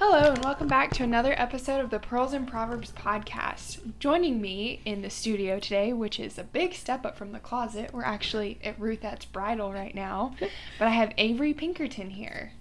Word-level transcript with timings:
Hello, 0.00 0.32
and 0.32 0.44
welcome 0.44 0.68
back 0.68 0.92
to 0.92 1.02
another 1.02 1.34
episode 1.36 1.80
of 1.80 1.90
the 1.90 1.98
Pearls 1.98 2.32
and 2.32 2.46
Proverbs 2.46 2.92
podcast. 2.92 3.80
Joining 3.98 4.40
me 4.40 4.80
in 4.84 5.02
the 5.02 5.10
studio 5.10 5.58
today, 5.58 5.92
which 5.92 6.20
is 6.20 6.38
a 6.38 6.44
big 6.44 6.74
step 6.74 7.04
up 7.04 7.18
from 7.18 7.32
the 7.32 7.40
closet, 7.40 7.92
we're 7.92 8.04
actually 8.04 8.60
at 8.62 8.78
Ruth's 8.78 9.24
Bridal 9.24 9.72
right 9.72 9.96
now, 9.96 10.36
but 10.78 10.86
I 10.86 10.92
have 10.92 11.12
Avery 11.18 11.52
Pinkerton 11.52 12.10
here. 12.10 12.52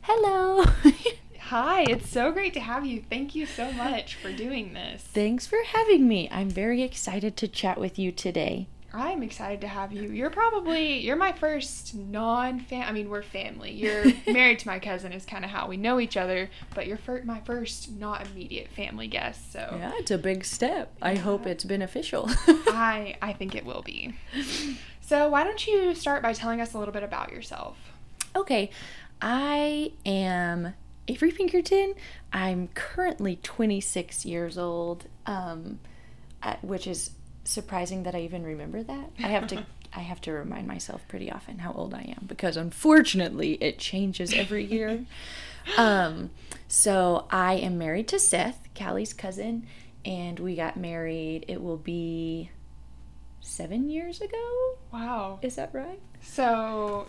Hello. 0.00 0.64
Hi, 1.38 1.82
it's 1.82 2.08
so 2.08 2.32
great 2.32 2.54
to 2.54 2.60
have 2.60 2.86
you. 2.86 3.04
Thank 3.10 3.34
you 3.34 3.44
so 3.44 3.70
much 3.70 4.14
for 4.14 4.32
doing 4.32 4.72
this. 4.72 5.02
Thanks 5.02 5.46
for 5.46 5.58
having 5.66 6.08
me. 6.08 6.30
I'm 6.32 6.48
very 6.48 6.80
excited 6.80 7.36
to 7.36 7.46
chat 7.46 7.78
with 7.78 7.98
you 7.98 8.10
today. 8.10 8.68
I'm 8.94 9.22
excited 9.22 9.60
to 9.62 9.68
have 9.68 9.92
you. 9.92 10.02
You're 10.10 10.30
probably 10.30 10.98
you're 11.00 11.16
my 11.16 11.32
first 11.32 11.94
non-fam. 11.94 12.82
I 12.86 12.92
mean, 12.92 13.08
we're 13.08 13.22
family. 13.22 13.70
You're 13.72 14.04
married 14.32 14.58
to 14.60 14.68
my 14.68 14.78
cousin 14.78 15.12
is 15.12 15.24
kind 15.24 15.44
of 15.44 15.50
how 15.50 15.66
we 15.66 15.76
know 15.76 15.98
each 15.98 16.16
other, 16.16 16.50
but 16.74 16.86
you're 16.86 16.98
fir- 16.98 17.22
my 17.24 17.40
first 17.40 17.90
not 17.92 18.26
immediate 18.26 18.68
family 18.68 19.06
guest. 19.08 19.52
So 19.52 19.76
Yeah, 19.78 19.92
it's 19.96 20.10
a 20.10 20.18
big 20.18 20.44
step. 20.44 20.92
I 21.00 21.14
hope 21.14 21.46
it's 21.46 21.64
beneficial. 21.64 22.26
I 22.48 23.16
I 23.22 23.32
think 23.32 23.54
it 23.54 23.64
will 23.64 23.82
be. 23.82 24.14
So 25.00 25.28
why 25.30 25.44
don't 25.44 25.66
you 25.66 25.94
start 25.94 26.22
by 26.22 26.32
telling 26.32 26.60
us 26.60 26.74
a 26.74 26.78
little 26.78 26.92
bit 26.94 27.02
about 27.02 27.32
yourself? 27.32 27.76
okay, 28.34 28.70
I 29.20 29.92
am 30.06 30.74
Avery 31.08 31.32
Pinkerton. 31.32 31.94
I'm 32.32 32.68
currently 32.74 33.36
26 33.42 34.24
years 34.24 34.56
old, 34.56 35.06
um, 35.26 35.80
I- 36.42 36.56
which 36.62 36.86
is 36.86 37.10
surprising 37.44 38.02
that 38.04 38.14
I 38.14 38.20
even 38.20 38.42
remember 38.44 38.82
that. 38.82 39.10
I 39.18 39.28
have 39.28 39.46
to. 39.48 39.66
I 39.94 40.00
have 40.00 40.22
to 40.22 40.32
remind 40.32 40.66
myself 40.66 41.02
pretty 41.06 41.30
often 41.30 41.58
how 41.58 41.72
old 41.74 41.92
I 41.92 42.14
am 42.16 42.24
because 42.26 42.56
unfortunately 42.56 43.58
it 43.62 43.78
changes 43.78 44.32
every 44.32 44.64
year. 44.64 45.04
um, 45.76 46.30
so 46.66 47.26
I 47.30 47.54
am 47.56 47.76
married 47.76 48.08
to 48.08 48.18
Seth, 48.18 48.68
Callie's 48.74 49.12
cousin, 49.12 49.66
and 50.02 50.40
we 50.40 50.56
got 50.56 50.78
married. 50.78 51.44
It 51.46 51.60
will 51.62 51.76
be 51.76 52.50
seven 53.42 53.90
years 53.90 54.22
ago. 54.22 54.76
Wow. 54.90 55.40
Is 55.42 55.56
that 55.56 55.74
right? 55.74 56.00
So 56.22 57.06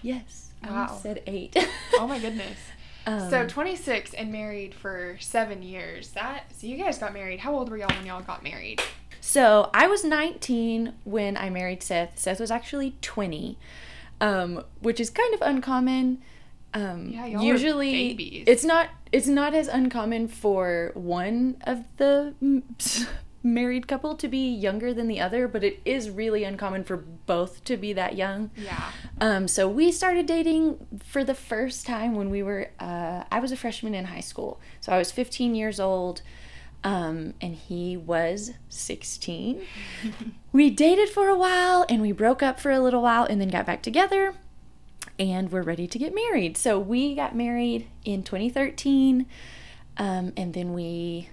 Yes. 0.00 0.52
I 0.62 0.86
said 1.02 1.22
eight. 1.26 1.56
oh 1.94 2.06
my 2.06 2.18
goodness. 2.18 2.56
Um, 3.06 3.30
so 3.30 3.46
26 3.46 4.14
and 4.14 4.30
married 4.30 4.74
for 4.74 5.16
seven 5.20 5.62
years. 5.62 6.10
That 6.10 6.44
so 6.56 6.66
you 6.66 6.76
guys 6.76 6.98
got 6.98 7.12
married. 7.12 7.40
How 7.40 7.54
old 7.54 7.70
were 7.70 7.76
y'all 7.76 7.88
when 7.96 8.06
y'all 8.06 8.20
got 8.22 8.42
married? 8.42 8.80
So 9.20 9.70
I 9.72 9.86
was 9.86 10.04
19 10.04 10.94
when 11.04 11.36
I 11.36 11.48
married 11.50 11.82
Seth. 11.82 12.18
Seth 12.18 12.40
was 12.40 12.50
actually 12.50 12.96
20, 13.02 13.56
um, 14.20 14.64
which 14.80 14.98
is 15.00 15.10
kind 15.10 15.32
of 15.34 15.42
uncommon. 15.42 16.22
Um, 16.74 17.08
Yeah, 17.10 17.26
y'all 17.26 17.42
usually 17.42 17.92
babies. 18.14 18.44
it's 18.46 18.64
not 18.64 18.88
it's 19.12 19.26
not 19.26 19.54
as 19.54 19.68
uncommon 19.68 20.26
for 20.28 20.90
one 20.94 21.56
of 21.66 21.84
the 21.98 22.34
married 23.42 23.88
couple 23.88 24.14
to 24.14 24.28
be 24.28 24.48
younger 24.48 24.94
than 24.94 25.08
the 25.08 25.20
other, 25.20 25.48
but 25.48 25.64
it 25.64 25.80
is 25.84 26.10
really 26.10 26.44
uncommon 26.44 26.84
for 26.84 26.96
both 26.96 27.64
to 27.64 27.76
be 27.76 27.92
that 27.92 28.16
young. 28.16 28.50
Yeah. 28.56 28.90
Um, 29.20 29.48
so 29.48 29.68
we 29.68 29.90
started 29.90 30.26
dating 30.26 31.00
for 31.04 31.24
the 31.24 31.34
first 31.34 31.86
time 31.86 32.14
when 32.14 32.30
we 32.30 32.42
were, 32.42 32.70
uh, 32.78 33.24
I 33.30 33.40
was 33.40 33.52
a 33.52 33.56
freshman 33.56 33.94
in 33.94 34.06
high 34.06 34.20
school. 34.20 34.60
So 34.80 34.92
I 34.92 34.98
was 34.98 35.10
15 35.10 35.54
years 35.54 35.80
old, 35.80 36.22
um, 36.84 37.34
and 37.40 37.54
he 37.54 37.96
was 37.96 38.52
16. 38.68 39.62
we 40.52 40.70
dated 40.70 41.08
for 41.08 41.28
a 41.28 41.36
while 41.36 41.84
and 41.88 42.00
we 42.00 42.12
broke 42.12 42.42
up 42.42 42.58
for 42.58 42.70
a 42.70 42.80
little 42.80 43.02
while 43.02 43.24
and 43.24 43.40
then 43.40 43.48
got 43.48 43.66
back 43.66 43.82
together 43.82 44.34
and 45.18 45.52
we're 45.52 45.62
ready 45.62 45.86
to 45.86 45.98
get 45.98 46.14
married. 46.14 46.56
So 46.56 46.78
we 46.78 47.14
got 47.14 47.36
married 47.36 47.86
in 48.04 48.22
2013, 48.22 49.26
um, 49.98 50.32
and 50.36 50.54
then 50.54 50.72
we 50.72 51.28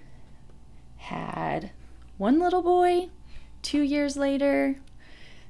had 0.97 1.71
one 2.19 2.37
little 2.39 2.61
boy 2.61 3.09
two 3.63 3.81
years 3.81 4.15
later. 4.15 4.75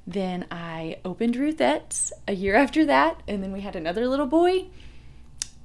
Then 0.06 0.46
I 0.50 0.96
opened 1.04 1.34
Ruthette's 1.34 2.12
a 2.26 2.32
year 2.32 2.54
after 2.54 2.86
that, 2.86 3.20
and 3.28 3.42
then 3.42 3.52
we 3.52 3.60
had 3.60 3.76
another 3.76 4.08
little 4.08 4.26
boy 4.26 4.66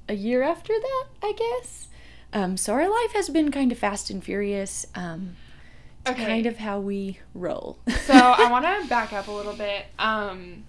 a 0.08 0.14
year 0.14 0.42
after 0.42 0.74
that, 0.78 1.04
I 1.22 1.32
guess. 1.32 1.88
Um, 2.32 2.56
so 2.56 2.74
our 2.74 2.88
life 2.88 3.12
has 3.14 3.28
been 3.30 3.50
kind 3.50 3.72
of 3.72 3.78
fast 3.78 4.10
and 4.10 4.22
furious. 4.22 4.86
Um, 4.94 5.36
Okay. 6.08 6.24
kind 6.24 6.46
of 6.46 6.58
how 6.58 6.78
we 6.78 7.18
roll. 7.34 7.78
So 8.04 8.14
I 8.14 8.48
want 8.50 8.64
to 8.64 8.88
back 8.88 9.12
up 9.12 9.26
a 9.26 9.32
little 9.32 9.54
bit. 9.54 9.86
Um, 9.98 10.62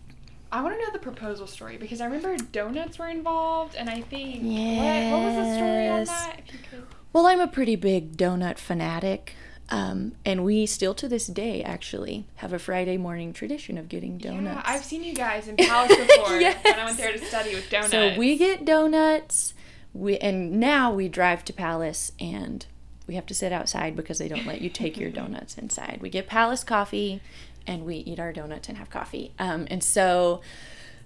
I 0.51 0.63
want 0.63 0.73
to 0.75 0.81
know 0.83 0.89
the 0.91 0.97
proposal 0.97 1.45
story 1.45 1.77
because 1.77 2.01
I 2.01 2.05
remember 2.05 2.35
donuts 2.51 2.97
were 2.97 3.07
involved, 3.09 3.75
and 3.75 3.87
I 3.87 4.01
think 4.01 4.41
what, 4.43 5.11
what 5.11 5.21
was 5.25 5.35
the 5.35 5.55
story 5.55 5.87
on 5.89 6.05
that? 6.05 6.39
If 6.47 6.53
you 6.53 6.59
could. 6.71 6.87
Well, 7.13 7.27
I'm 7.27 7.39
a 7.39 7.47
pretty 7.47 7.75
big 7.75 8.17
donut 8.17 8.57
fanatic. 8.57 9.35
Um, 9.69 10.13
and 10.25 10.45
we 10.45 10.65
still 10.65 10.93
to 10.93 11.09
this 11.09 11.27
day 11.27 11.61
actually 11.61 12.25
have 12.35 12.53
a 12.53 12.59
Friday 12.59 12.97
morning 12.97 13.33
tradition 13.33 13.77
of 13.77 13.89
getting 13.89 14.17
donuts. 14.17 14.55
Yeah, 14.55 14.61
I've 14.65 14.83
seen 14.83 15.03
you 15.03 15.13
guys 15.13 15.47
in 15.47 15.57
Palace 15.57 15.95
before 15.97 16.37
when 16.37 16.55
I 16.79 16.85
went 16.85 16.97
there 16.97 17.11
to 17.11 17.25
study 17.25 17.53
with 17.53 17.69
donuts. 17.69 17.91
So 17.91 18.15
we 18.17 18.37
get 18.37 18.63
donuts. 18.63 19.53
We 19.93 20.17
and 20.19 20.59
now 20.59 20.93
we 20.93 21.09
drive 21.09 21.43
to 21.45 21.53
Palace 21.53 22.11
and 22.19 22.65
we 23.07 23.15
have 23.15 23.25
to 23.25 23.33
sit 23.33 23.51
outside 23.51 23.95
because 23.95 24.19
they 24.19 24.27
don't 24.27 24.45
let 24.45 24.61
you 24.61 24.69
take 24.69 24.97
your 24.97 25.09
donuts 25.11 25.57
inside. 25.57 25.99
We 26.01 26.09
get 26.09 26.27
Palace 26.27 26.63
coffee 26.63 27.21
and 27.65 27.85
we 27.85 27.97
eat 27.97 28.19
our 28.19 28.31
donuts 28.31 28.69
and 28.69 28.77
have 28.77 28.89
coffee. 28.89 29.33
Um, 29.37 29.67
and 29.69 29.83
so 29.83 30.41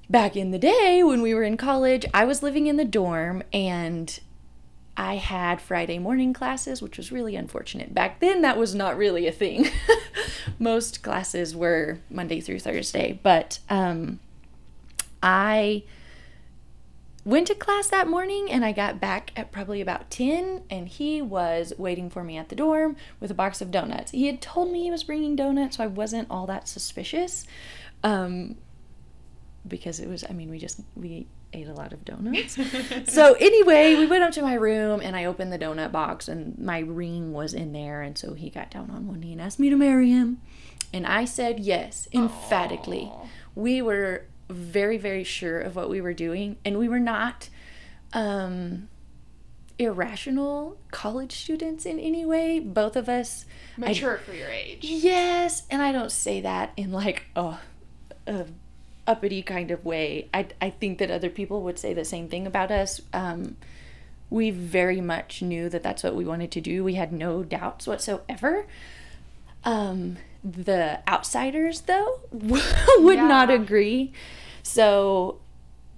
back 0.10 0.36
in 0.36 0.52
the 0.52 0.60
day 0.60 1.02
when 1.02 1.22
we 1.22 1.34
were 1.34 1.44
in 1.44 1.58
college, 1.58 2.06
I 2.14 2.26
was 2.26 2.44
living 2.44 2.68
in 2.68 2.76
the 2.76 2.86
dorm 2.86 3.42
and 3.52 4.20
I 5.02 5.16
had 5.16 5.60
Friday 5.60 5.98
morning 5.98 6.32
classes, 6.32 6.80
which 6.80 6.96
was 6.96 7.12
really 7.12 7.36
unfortunate. 7.36 7.92
Back 7.92 8.20
then, 8.20 8.44
that 8.44 8.56
was 8.56 8.76
not 8.76 8.96
really 8.96 9.26
a 9.26 9.32
thing. 9.32 9.68
Most 10.60 11.02
classes 11.02 11.56
were 11.56 11.98
Monday 12.08 12.40
through 12.40 12.60
Thursday, 12.60 13.20
but 13.24 13.58
um, 13.68 14.20
I 15.24 15.86
went 17.26 17.48
to 17.48 17.56
class 17.56 17.88
that 17.88 18.08
morning 18.08 18.52
and 18.52 18.64
I 18.64 18.74
got 18.74 19.00
back 19.00 19.32
at 19.36 19.52
probably 19.52 19.82
about 19.82 20.12
10 20.12 20.66
and 20.70 20.88
he 20.88 21.20
was 21.20 21.74
waiting 21.80 22.12
for 22.12 22.24
me 22.24 22.38
at 22.38 22.50
the 22.50 22.56
dorm 22.56 22.96
with 23.20 23.32
a 23.32 23.36
box 23.36 23.60
of 23.60 23.72
donuts. 23.72 24.12
He 24.12 24.28
had 24.28 24.40
told 24.40 24.72
me 24.72 24.84
he 24.84 24.92
was 24.92 25.04
bringing 25.04 25.36
donuts, 25.36 25.78
so 25.78 25.84
I 25.84 25.88
wasn't 25.88 26.28
all 26.30 26.46
that 26.46 26.68
suspicious. 26.68 27.48
Um 28.04 28.58
because 29.68 30.00
it 30.00 30.08
was 30.08 30.24
I 30.30 30.34
mean, 30.34 30.52
we 30.52 30.60
just 30.60 30.82
we 30.96 31.26
ate 31.54 31.68
a 31.68 31.74
lot 31.74 31.92
of 31.94 32.06
donuts. 32.06 32.58
so 33.14 33.34
anyway, 33.40 33.96
we 33.96 34.06
went 34.06 34.24
up 34.24 34.32
to 34.34 34.42
my 34.42 34.54
room 34.54 35.02
and 35.04 35.16
I 35.16 35.26
opened 35.26 35.52
the 35.52 35.60
donut 35.60 35.92
box 35.92 36.28
and 36.28 36.58
my 36.58 36.80
ring 36.80 37.34
was 37.34 37.54
in 37.54 37.74
there 37.74 38.02
and 38.02 38.18
so 38.18 38.34
he 38.34 38.50
got 38.50 38.72
down 38.72 38.90
on 38.90 39.08
one 39.08 39.20
knee 39.20 39.34
and 39.34 39.42
asked 39.42 39.60
me 39.60 39.70
to 39.70 39.76
marry 39.76 40.10
him. 40.10 40.40
And 40.94 41.06
I 41.06 41.26
said 41.26 41.60
yes, 41.60 42.08
emphatically. 42.14 43.10
Aw. 43.12 43.26
We 43.56 43.82
were 43.82 44.26
very 44.50 44.98
very 44.98 45.24
sure 45.24 45.60
of 45.62 45.78
what 45.78 45.90
we 45.90 46.02
were 46.02 46.14
doing 46.14 46.58
and 46.66 46.78
we 46.78 46.90
were 46.90 47.00
not 47.00 47.48
um 48.12 48.90
irrational 49.80 50.78
college 50.92 51.32
students 51.32 51.86
in 51.86 51.98
any 52.00 52.26
way 52.26 52.60
both 52.60 52.96
of 52.98 53.08
us 53.10 53.46
I- 53.78 53.88
mature 53.88 54.18
for 54.18 54.34
your 54.34 54.50
age. 54.50 54.80
yes 54.84 55.64
and 55.72 55.82
i 55.82 55.92
don't 55.94 56.12
say 56.12 56.42
that 56.42 56.74
in 56.78 56.92
like 56.92 57.24
a, 57.36 57.60
a 58.28 58.46
uppity 59.08 59.42
kind 59.42 59.72
of 59.72 59.84
way 59.84 60.30
I, 60.34 60.48
I 60.62 60.70
think 60.70 61.00
that 61.00 61.12
other 61.12 61.30
people 61.30 61.64
would 61.64 61.80
say 61.80 61.94
the 61.94 62.06
same 62.06 62.28
thing 62.28 62.46
about 62.48 62.72
us. 62.72 63.02
Um 63.14 63.58
we 64.30 64.50
very 64.50 65.02
much 65.02 65.42
knew 65.42 65.68
that 65.70 65.84
that's 65.84 66.04
what 66.04 66.16
we 66.16 66.24
wanted 66.24 66.52
to 66.52 66.62
do. 66.62 66.84
We 66.84 66.94
had 66.94 67.12
no 67.12 67.44
doubts 67.44 67.88
whatsoever. 67.88 68.66
Um 69.64 70.18
the 70.44 71.00
outsiders 71.08 71.82
though 71.82 72.22
would 72.32 73.20
not 73.20 73.50
agree. 73.50 74.14
So 74.64 75.42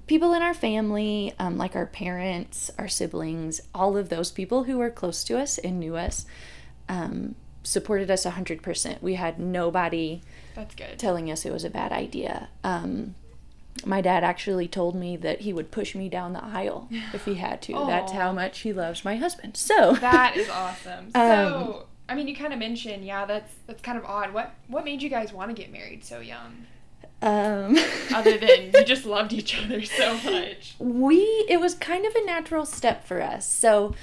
people 0.07 0.33
in 0.33 0.41
our 0.41 0.53
family 0.53 1.33
um, 1.39 1.57
like 1.57 1.75
our 1.75 1.85
parents 1.85 2.69
our 2.77 2.87
siblings 2.87 3.61
all 3.73 3.95
of 3.95 4.09
those 4.09 4.31
people 4.31 4.65
who 4.65 4.77
were 4.77 4.89
close 4.89 5.23
to 5.23 5.37
us 5.37 5.57
and 5.57 5.79
knew 5.79 5.95
us 5.95 6.25
um, 6.89 7.35
supported 7.63 8.11
us 8.11 8.25
100% 8.25 9.01
we 9.01 9.15
had 9.15 9.39
nobody 9.39 10.21
That's 10.55 10.75
good. 10.75 10.99
telling 10.99 11.29
us 11.31 11.45
it 11.45 11.51
was 11.51 11.63
a 11.63 11.69
bad 11.69 11.91
idea 11.91 12.49
um, 12.63 13.15
my 13.85 14.01
dad 14.01 14.23
actually 14.23 14.67
told 14.67 14.95
me 14.95 15.17
that 15.17 15.41
he 15.41 15.51
would 15.53 15.71
push 15.71 15.95
me 15.95 16.07
down 16.09 16.33
the 16.33 16.43
aisle 16.43 16.87
if 17.13 17.25
he 17.25 17.35
had 17.35 17.61
to 17.63 17.73
that's 17.87 18.11
how 18.11 18.31
much 18.31 18.59
he 18.59 18.71
loves 18.71 19.03
my 19.03 19.15
husband 19.15 19.57
so 19.57 19.93
That 19.95 20.37
is 20.37 20.47
awesome. 20.49 21.05
Um, 21.15 21.27
So, 21.29 21.85
I 22.07 22.15
mean, 22.15 22.27
you 22.27 22.35
kind 22.35 22.53
of 22.53 22.59
mentioned, 22.59 23.03
yeah, 23.05 23.25
that's 23.25 23.51
that's 23.65 23.81
kind 23.81 23.97
of 23.97 24.05
odd. 24.05 24.33
What 24.33 24.53
what 24.67 24.83
made 24.85 25.01
you 25.01 25.09
guys 25.09 25.33
want 25.33 25.49
to 25.49 25.59
get 25.59 25.71
married 25.71 26.03
so 26.05 26.19
young? 26.19 26.67
um, 27.21 27.77
Other 28.13 28.37
than 28.37 28.71
you 28.73 28.83
just 28.85 29.05
loved 29.05 29.33
each 29.33 29.57
other 29.63 29.81
so 29.83 30.13
much. 30.29 30.75
we 30.77 31.17
it 31.49 31.59
was 31.59 31.73
kind 31.73 32.05
of 32.05 32.13
a 32.15 32.23
natural 32.25 32.65
step 32.65 33.07
for 33.07 33.21
us 33.21 33.49
so 33.49 33.95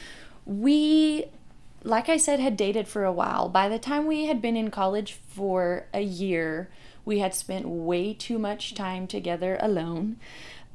we 0.46 1.26
like 1.82 2.08
i 2.08 2.16
said 2.16 2.40
had 2.40 2.56
dated 2.56 2.86
for 2.86 3.04
a 3.04 3.12
while 3.12 3.48
by 3.48 3.68
the 3.68 3.78
time 3.78 4.06
we 4.06 4.26
had 4.26 4.42
been 4.42 4.56
in 4.56 4.70
college 4.70 5.12
for 5.12 5.86
a 5.94 6.02
year 6.02 6.68
we 7.04 7.18
had 7.18 7.34
spent 7.34 7.66
way 7.66 8.14
too 8.14 8.38
much 8.38 8.74
time 8.74 9.06
together 9.06 9.58
alone 9.60 10.16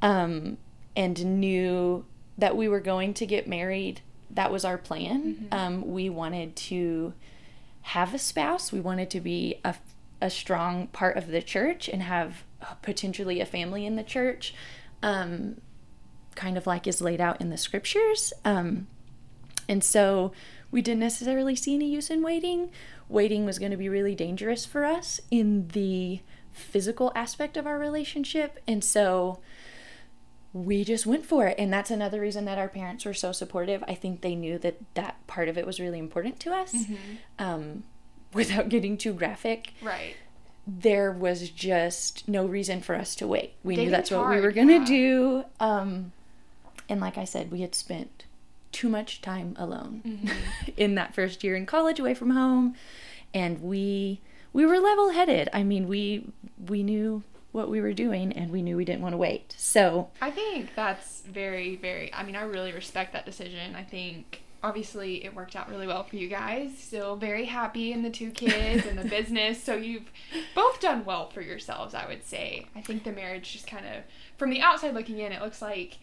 um, 0.02 0.58
and 0.94 1.40
knew 1.40 2.04
that 2.38 2.56
we 2.56 2.68
were 2.68 2.80
going 2.80 3.14
to 3.14 3.26
get 3.26 3.48
married. 3.48 4.00
That 4.30 4.52
was 4.52 4.64
our 4.64 4.78
plan. 4.78 5.34
Mm-hmm. 5.34 5.54
Um, 5.54 5.92
we 5.92 6.10
wanted 6.10 6.56
to 6.56 7.14
have 7.82 8.14
a 8.14 8.18
spouse. 8.18 8.72
We 8.72 8.80
wanted 8.80 9.10
to 9.10 9.20
be 9.20 9.60
a, 9.64 9.74
a 10.20 10.30
strong 10.30 10.88
part 10.88 11.16
of 11.16 11.28
the 11.28 11.42
church 11.42 11.88
and 11.88 12.02
have 12.02 12.44
potentially 12.82 13.40
a 13.40 13.46
family 13.46 13.86
in 13.86 13.96
the 13.96 14.02
church, 14.02 14.54
um, 15.02 15.60
kind 16.34 16.58
of 16.58 16.66
like 16.66 16.86
is 16.86 17.00
laid 17.00 17.20
out 17.20 17.40
in 17.40 17.50
the 17.50 17.56
scriptures. 17.56 18.32
Um, 18.44 18.88
and 19.68 19.82
so 19.82 20.32
we 20.76 20.82
didn't 20.82 21.00
necessarily 21.00 21.56
see 21.56 21.74
any 21.74 21.88
use 21.88 22.10
in 22.10 22.22
waiting. 22.22 22.68
Waiting 23.08 23.46
was 23.46 23.58
going 23.58 23.70
to 23.70 23.78
be 23.78 23.88
really 23.88 24.14
dangerous 24.14 24.66
for 24.66 24.84
us 24.84 25.22
in 25.30 25.68
the 25.68 26.20
physical 26.52 27.10
aspect 27.14 27.56
of 27.56 27.66
our 27.66 27.78
relationship. 27.78 28.58
And 28.68 28.84
so 28.84 29.38
we 30.52 30.84
just 30.84 31.06
went 31.06 31.24
for 31.24 31.46
it. 31.46 31.54
And 31.58 31.72
that's 31.72 31.90
another 31.90 32.20
reason 32.20 32.44
that 32.44 32.58
our 32.58 32.68
parents 32.68 33.06
were 33.06 33.14
so 33.14 33.32
supportive. 33.32 33.82
I 33.88 33.94
think 33.94 34.20
they 34.20 34.34
knew 34.34 34.58
that 34.58 34.76
that 34.92 35.26
part 35.26 35.48
of 35.48 35.56
it 35.56 35.64
was 35.64 35.80
really 35.80 35.98
important 35.98 36.40
to 36.40 36.52
us. 36.52 36.76
Um, 37.38 37.84
without 38.34 38.68
getting 38.68 38.98
too 38.98 39.14
graphic, 39.14 39.72
Right. 39.80 40.14
there 40.66 41.10
was 41.10 41.48
just 41.48 42.28
no 42.28 42.44
reason 42.44 42.82
for 42.82 42.94
us 42.94 43.14
to 43.14 43.26
wait. 43.26 43.54
We 43.64 43.76
knew 43.76 43.86
Dating's 43.86 43.92
that's 43.92 44.10
what 44.10 44.28
we 44.28 44.42
were 44.42 44.52
going 44.52 44.68
to 44.68 44.74
yeah. 44.74 44.84
do. 44.84 45.44
Um, 45.58 46.12
and 46.86 47.00
like 47.00 47.16
I 47.16 47.24
said, 47.24 47.50
we 47.50 47.62
had 47.62 47.74
spent 47.74 48.25
too 48.76 48.88
much 48.88 49.20
time 49.22 49.54
alone 49.58 50.02
Mm-hmm. 50.06 50.28
in 50.76 50.94
that 50.96 51.14
first 51.14 51.42
year 51.42 51.56
in 51.56 51.64
college 51.66 51.98
away 51.98 52.14
from 52.14 52.30
home 52.30 52.74
and 53.32 53.62
we 53.62 54.20
we 54.52 54.64
were 54.64 54.78
level-headed. 54.78 55.50
I 55.52 55.62
mean, 55.64 55.86
we 55.86 56.30
we 56.68 56.82
knew 56.82 57.22
what 57.52 57.68
we 57.68 57.80
were 57.80 57.92
doing 57.92 58.32
and 58.32 58.50
we 58.50 58.62
knew 58.62 58.76
we 58.76 58.84
didn't 58.86 59.02
want 59.02 59.12
to 59.12 59.18
wait. 59.18 59.54
So, 59.58 60.08
I 60.22 60.30
think 60.30 60.74
that's 60.74 61.20
very, 61.22 61.76
very. 61.76 62.12
I 62.14 62.22
mean, 62.22 62.36
I 62.36 62.42
really 62.42 62.72
respect 62.72 63.12
that 63.12 63.26
decision. 63.26 63.74
I 63.74 63.82
think 63.82 64.42
obviously 64.62 65.24
it 65.24 65.34
worked 65.34 65.54
out 65.56 65.68
really 65.68 65.86
well 65.86 66.04
for 66.04 66.16
you 66.16 66.28
guys. 66.28 66.70
Still 66.78 67.16
very 67.16 67.44
happy 67.44 67.92
in 67.92 68.02
the 68.02 68.10
two 68.10 68.30
kids 68.30 68.86
and 68.86 68.98
the 68.98 69.08
business. 69.18 69.62
So 69.62 69.74
you've 69.74 70.10
both 70.54 70.80
done 70.80 71.04
well 71.04 71.28
for 71.30 71.42
yourselves, 71.42 71.94
I 71.94 72.06
would 72.06 72.24
say. 72.24 72.66
I 72.74 72.80
think 72.80 73.04
the 73.04 73.12
marriage 73.12 73.52
just 73.52 73.66
kind 73.66 73.86
of, 73.86 74.04
from 74.38 74.48
the 74.50 74.60
outside 74.62 74.94
looking 74.94 75.18
in, 75.18 75.32
it 75.32 75.42
looks 75.42 75.60
like 75.60 75.98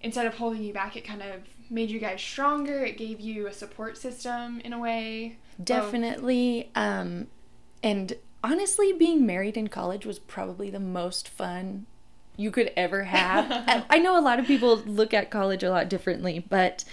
instead 0.00 0.26
of 0.26 0.34
holding 0.34 0.62
you 0.62 0.72
back, 0.72 0.96
it 0.96 1.04
kind 1.04 1.22
of 1.22 1.42
made 1.70 1.90
you 1.90 1.98
guys 1.98 2.20
stronger. 2.20 2.84
It 2.84 2.96
gave 2.98 3.20
you 3.20 3.46
a 3.46 3.52
support 3.52 3.96
system 3.98 4.60
in 4.64 4.72
a 4.72 4.78
way. 4.78 5.36
definitely 5.62 6.70
um 6.74 7.26
and 7.82 8.14
honestly 8.42 8.92
being 8.92 9.26
married 9.26 9.56
in 9.56 9.68
college 9.68 10.04
was 10.06 10.18
probably 10.18 10.70
the 10.70 10.80
most 10.80 11.28
fun 11.28 11.86
you 12.36 12.50
could 12.50 12.72
ever 12.76 13.04
have 13.04 13.46
I- 13.90 13.98
know 13.98 14.18
a 14.18 14.22
lot 14.22 14.38
of 14.38 14.46
people 14.46 14.76
look 14.78 15.12
at 15.12 15.30
college 15.30 15.62
a 15.62 15.70
lot 15.70 15.88
differently 15.90 16.44
but 16.48 16.84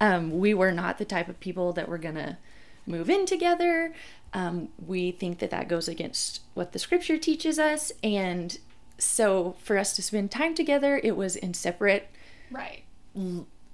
um, 0.00 0.38
we 0.38 0.54
were 0.54 0.72
not 0.72 0.98
the 0.98 1.04
type 1.04 1.28
of 1.28 1.38
people 1.40 1.72
that 1.74 1.88
were 1.88 1.98
gonna 1.98 2.38
move 2.86 3.08
in 3.08 3.24
together 3.26 3.94
um, 4.34 4.68
we 4.84 5.10
think 5.12 5.38
that 5.38 5.50
that 5.50 5.68
goes 5.68 5.88
against 5.88 6.40
what 6.54 6.72
the 6.72 6.78
scripture 6.78 7.18
teaches 7.18 7.58
us 7.58 7.92
and 8.02 8.58
so 8.98 9.54
for 9.62 9.78
us 9.78 9.94
to 9.94 10.02
spend 10.02 10.30
time 10.32 10.54
together 10.54 11.00
it 11.04 11.16
was 11.16 11.36
in 11.36 11.54
separate 11.54 12.08
right. 12.50 12.82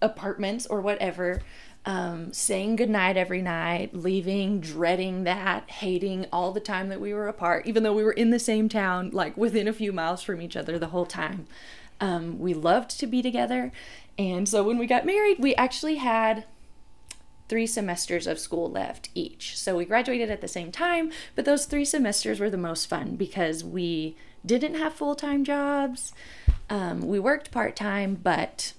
apartments 0.00 0.66
or 0.66 0.80
whatever, 0.80 1.42
um, 1.86 2.32
saying 2.32 2.76
goodnight 2.76 3.16
every 3.16 3.42
night, 3.42 3.94
leaving, 3.94 4.60
dreading 4.60 5.24
that, 5.24 5.68
hating 5.70 6.26
all 6.32 6.52
the 6.52 6.60
time 6.60 6.88
that 6.88 7.00
we 7.00 7.12
were 7.12 7.28
apart, 7.28 7.66
even 7.66 7.82
though 7.82 7.92
we 7.92 8.04
were 8.04 8.12
in 8.12 8.30
the 8.30 8.38
same 8.38 8.68
town, 8.68 9.10
like 9.10 9.36
within 9.36 9.68
a 9.68 9.72
few 9.72 9.92
miles 9.92 10.22
from 10.22 10.40
each 10.40 10.56
other 10.56 10.78
the 10.78 10.88
whole 10.88 11.06
time. 11.06 11.46
Um, 12.00 12.38
we 12.38 12.54
loved 12.54 12.98
to 13.00 13.06
be 13.06 13.22
together. 13.22 13.70
And 14.18 14.48
so 14.48 14.62
when 14.62 14.78
we 14.78 14.86
got 14.86 15.06
married, 15.06 15.38
we 15.38 15.54
actually 15.56 15.96
had 15.96 16.44
three 17.48 17.66
semesters 17.66 18.26
of 18.26 18.38
school 18.38 18.70
left 18.70 19.10
each. 19.14 19.58
So 19.58 19.76
we 19.76 19.84
graduated 19.84 20.30
at 20.30 20.40
the 20.40 20.48
same 20.48 20.72
time, 20.72 21.12
but 21.34 21.44
those 21.44 21.66
three 21.66 21.84
semesters 21.84 22.40
were 22.40 22.50
the 22.50 22.56
most 22.56 22.86
fun 22.86 23.16
because 23.16 23.62
we 23.62 24.16
didn't 24.44 24.74
have 24.74 24.92
full 24.94 25.14
time 25.14 25.44
jobs. 25.44 26.12
Um, 26.70 27.06
we 27.06 27.18
worked 27.18 27.50
part 27.50 27.76
time, 27.76 28.14
but 28.22 28.72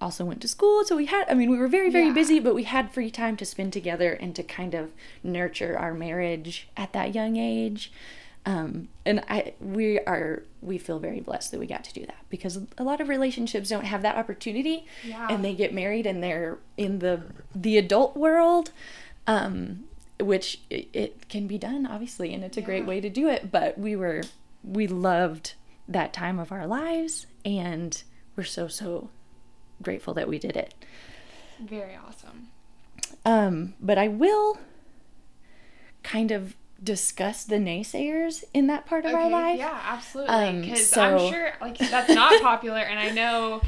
also 0.00 0.24
went 0.24 0.40
to 0.42 0.48
school. 0.48 0.84
So 0.84 0.96
we 0.96 1.06
had, 1.06 1.24
I 1.28 1.34
mean, 1.34 1.50
we 1.50 1.58
were 1.58 1.68
very, 1.68 1.90
very 1.90 2.06
Yeah. 2.08 2.12
busy, 2.12 2.38
but 2.38 2.54
we 2.54 2.62
had 2.62 2.92
free 2.92 3.10
time 3.10 3.36
to 3.36 3.44
spend 3.44 3.72
together 3.72 4.12
and 4.12 4.34
to 4.36 4.42
kind 4.42 4.74
of 4.74 4.92
nurture 5.24 5.76
our 5.76 5.92
marriage 5.92 6.68
at 6.76 6.92
that 6.92 7.14
young 7.14 7.36
age. 7.36 7.90
Um, 8.46 8.88
and 9.04 9.24
I, 9.28 9.54
we 9.60 9.98
are, 10.00 10.44
we 10.62 10.78
feel 10.78 11.00
very 11.00 11.20
blessed 11.20 11.50
that 11.50 11.58
we 11.60 11.66
got 11.66 11.82
to 11.84 11.92
do 11.92 12.06
that 12.06 12.24
because 12.30 12.60
a 12.78 12.84
lot 12.84 13.00
of 13.00 13.08
relationships 13.08 13.68
don't 13.68 13.84
have 13.84 14.02
that 14.02 14.16
opportunity 14.16 14.86
Yeah. 15.04 15.26
and 15.28 15.44
they 15.44 15.54
get 15.54 15.74
married 15.74 16.06
and 16.06 16.22
they're 16.22 16.58
in 16.76 17.00
the, 17.00 17.22
the 17.54 17.76
adult 17.76 18.16
world. 18.16 18.70
Um, 19.26 19.84
which 20.20 20.60
it, 20.70 20.88
it 20.92 21.28
can 21.28 21.46
be 21.46 21.56
done 21.58 21.86
obviously 21.86 22.34
and 22.34 22.42
it's 22.42 22.56
a 22.56 22.60
great 22.62 22.84
way 22.86 23.00
to 23.00 23.08
do 23.08 23.28
it 23.28 23.50
but 23.52 23.78
we 23.78 23.94
were 23.94 24.22
we 24.64 24.86
loved 24.86 25.54
that 25.86 26.12
time 26.12 26.38
of 26.38 26.50
our 26.52 26.66
lives 26.66 27.26
and 27.44 28.02
we're 28.36 28.44
so 28.44 28.66
so 28.68 29.10
grateful 29.82 30.12
that 30.14 30.26
we 30.28 30.38
did 30.38 30.56
it 30.56 30.74
Very 31.60 31.96
awesome. 31.96 32.48
um 33.24 33.74
but 33.80 33.96
i 33.98 34.08
will 34.08 34.58
kind 36.02 36.30
of 36.30 36.56
discuss 36.82 37.44
the 37.44 37.56
naysayers 37.56 38.44
in 38.54 38.66
that 38.68 38.86
part 38.86 39.04
of 39.04 39.12
our 39.14 39.28
life 39.28 39.58
Yeah, 39.58 39.80
absolutely. 39.84 40.34
Um, 40.34 40.60
Because 40.62 40.88
so- 40.88 41.02
I'm 41.02 41.32
sure 41.32 41.52
like 41.60 41.76
that's 41.78 42.08
not 42.14 42.40
popular, 42.42 42.78
and 42.78 42.98
I 43.00 43.10
know 43.10 43.60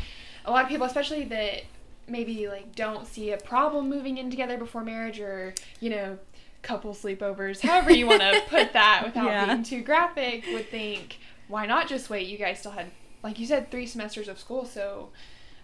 a 0.44 0.50
lot 0.50 0.62
of 0.62 0.68
people, 0.68 0.86
especially 0.86 1.24
that 1.24 1.62
maybe 2.06 2.46
like 2.48 2.74
don't 2.76 3.06
see 3.08 3.32
a 3.32 3.36
problem 3.36 3.88
moving 3.88 4.16
in 4.18 4.30
together 4.30 4.56
before 4.56 4.84
marriage, 4.84 5.18
or 5.18 5.54
you 5.80 5.90
know, 5.90 6.18
couple 6.62 6.92
sleepovers, 6.94 7.60
however 7.60 7.92
you 7.92 8.06
want 8.06 8.20
to 8.22 8.42
put 8.48 8.72
that 8.74 9.02
without 9.04 9.26
Yeah. 9.26 9.46
being 9.46 9.62
too 9.62 9.82
graphic, 9.82 10.44
would 10.52 10.68
think 10.70 11.18
why 11.48 11.66
not 11.66 11.88
just 11.88 12.10
wait? 12.10 12.26
You 12.28 12.38
guys 12.38 12.58
still 12.60 12.72
had, 12.72 12.86
like 13.22 13.38
you 13.38 13.46
said, 13.46 13.70
three 13.70 13.86
semesters 13.86 14.28
of 14.28 14.38
school, 14.38 14.64
so. 14.64 15.10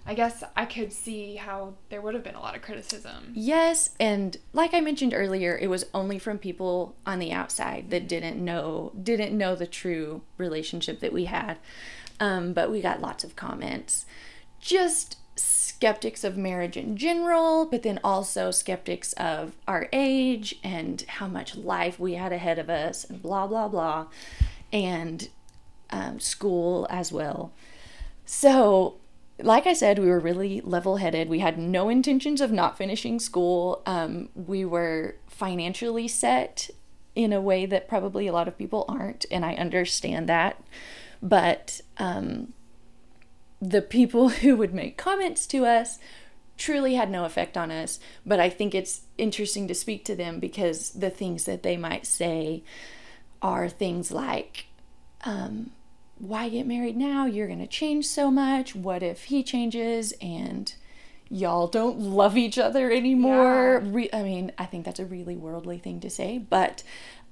I 0.09 0.15
guess 0.15 0.45
I 0.55 0.67
could 0.67 0.93
see 0.93 1.35
how 1.35 1.75
there 1.89 2.01
would 2.01 2.15
have 2.15 2.23
been 2.23 2.37
a 2.37 2.41
lot 2.41 2.55
of 2.55 2.63
criticism. 2.63 3.33
Yes, 3.35 3.91
and 3.99 4.37
like 4.53 4.73
I 4.73 4.81
mentioned 4.81 5.13
earlier, 5.13 5.59
it 5.59 5.69
was 5.69 5.87
only 5.93 6.21
from 6.21 6.39
people 6.39 6.95
on 7.05 7.19
the 7.19 7.33
outside 7.33 7.91
that 7.91 8.07
didn't 8.07 8.37
know 8.37 8.93
didn't 9.03 9.37
know 9.37 9.57
the 9.57 9.67
true 9.67 10.23
relationship 10.39 11.01
that 11.01 11.13
we 11.13 11.25
had. 11.25 11.57
Um, 12.21 12.53
but 12.53 12.71
we 12.71 12.81
got 12.81 13.01
lots 13.01 13.25
of 13.25 13.35
comments, 13.35 14.07
just 14.61 15.17
skeptics 15.77 16.25
of 16.25 16.39
marriage 16.39 16.79
in 16.79 16.97
general, 16.97 17.67
but 17.67 17.83
then 17.83 18.01
also 18.03 18.51
skeptics 18.51 19.13
of 19.15 19.55
our 19.69 19.91
age 19.93 20.59
and 20.65 21.03
how 21.07 21.27
much 21.27 21.55
life 21.55 22.01
we 22.01 22.15
had 22.15 22.33
ahead 22.33 22.59
of 22.59 22.71
us, 22.71 23.05
and 23.05 23.21
blah 23.21 23.47
blah 23.47 23.69
blah, 23.69 24.07
and 24.73 25.29
um, 25.91 26.19
school 26.19 26.87
as 26.89 27.13
well. 27.13 27.53
So, 28.25 28.97
like 29.39 29.67
I 29.67 29.75
said, 29.75 29.99
we 29.99 30.07
were 30.07 30.19
really 30.19 30.63
level 30.63 30.97
headed. 30.97 31.29
We 31.29 31.41
had 31.41 31.59
no 31.59 31.91
intentions 31.91 32.41
of 32.41 32.51
not 32.51 32.79
finishing 32.79 33.21
school. 33.21 33.83
Um, 33.85 34.31
we 34.35 34.65
were 34.65 35.17
financially 35.29 36.09
set 36.09 36.71
in 37.15 37.35
a 37.35 37.41
way 37.41 37.67
that 37.67 37.87
probably 37.87 38.27
a 38.27 38.33
lot 38.33 38.49
of 38.49 38.57
people 38.57 38.87
aren't, 38.89 39.27
and 39.31 39.45
I 39.45 39.55
understand 39.57 40.27
that. 40.31 40.65
But 41.21 41.83
um, 41.99 42.55
the 43.61 43.83
people 43.83 44.29
who 44.41 44.57
would 44.57 44.75
make 44.75 44.97
comments 44.97 45.47
to 45.49 45.65
us 45.65 45.99
truly 46.57 46.95
had 46.95 47.11
no 47.11 47.25
effect 47.25 47.57
on 47.57 47.71
us. 47.71 48.01
But 48.25 48.41
I 48.41 48.49
think 48.49 48.75
it's 48.75 49.03
interesting 49.19 49.69
to 49.69 49.75
speak 49.75 50.05
to 50.07 50.17
them 50.17 50.41
because 50.41 50.91
the 50.91 51.11
things 51.11 51.45
that 51.45 51.63
they 51.63 51.77
might 51.77 52.07
say 52.07 52.63
are 53.43 53.69
things 53.69 54.11
like, 54.11 54.67
um, 55.25 55.73
why 56.19 56.49
get 56.49 56.67
married 56.67 56.97
now? 56.97 57.27
You're 57.27 57.47
going 57.47 57.59
to 57.59 57.67
change 57.67 58.07
so 58.07 58.31
much. 58.31 58.75
What 58.75 59.03
if 59.03 59.25
he 59.25 59.43
changes 59.43 60.13
and 60.21 60.75
y'all 61.29 61.67
don't 61.67 61.99
love 61.99 62.39
each 62.39 62.59
other 62.59 62.91
anymore? 62.91 63.83
Yeah. 63.83 63.91
Re- 63.93 64.11
I 64.13 64.23
mean, 64.23 64.53
I 64.57 64.65
think 64.65 64.87
that's 64.87 65.01
a 65.01 65.05
really 65.05 65.37
worldly 65.37 65.79
thing 65.79 66.01
to 66.01 66.11
say, 66.11 66.39
but 66.39 66.83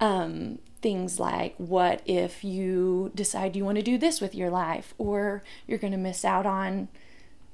um, 0.01 0.59
things 0.83 1.19
like, 1.19 1.55
what 1.59 2.03
if 2.05 2.45
you 2.45 3.11
decide 3.15 3.57
you 3.57 3.65
want 3.65 3.77
to 3.77 3.83
do 3.83 3.99
this 3.99 4.21
with 4.21 4.35
your 4.35 4.51
life, 4.51 4.95
or 4.99 5.43
you're 5.67 5.79
going 5.79 5.93
to 5.93 5.99
miss 5.99 6.25
out 6.25 6.47
on 6.47 6.89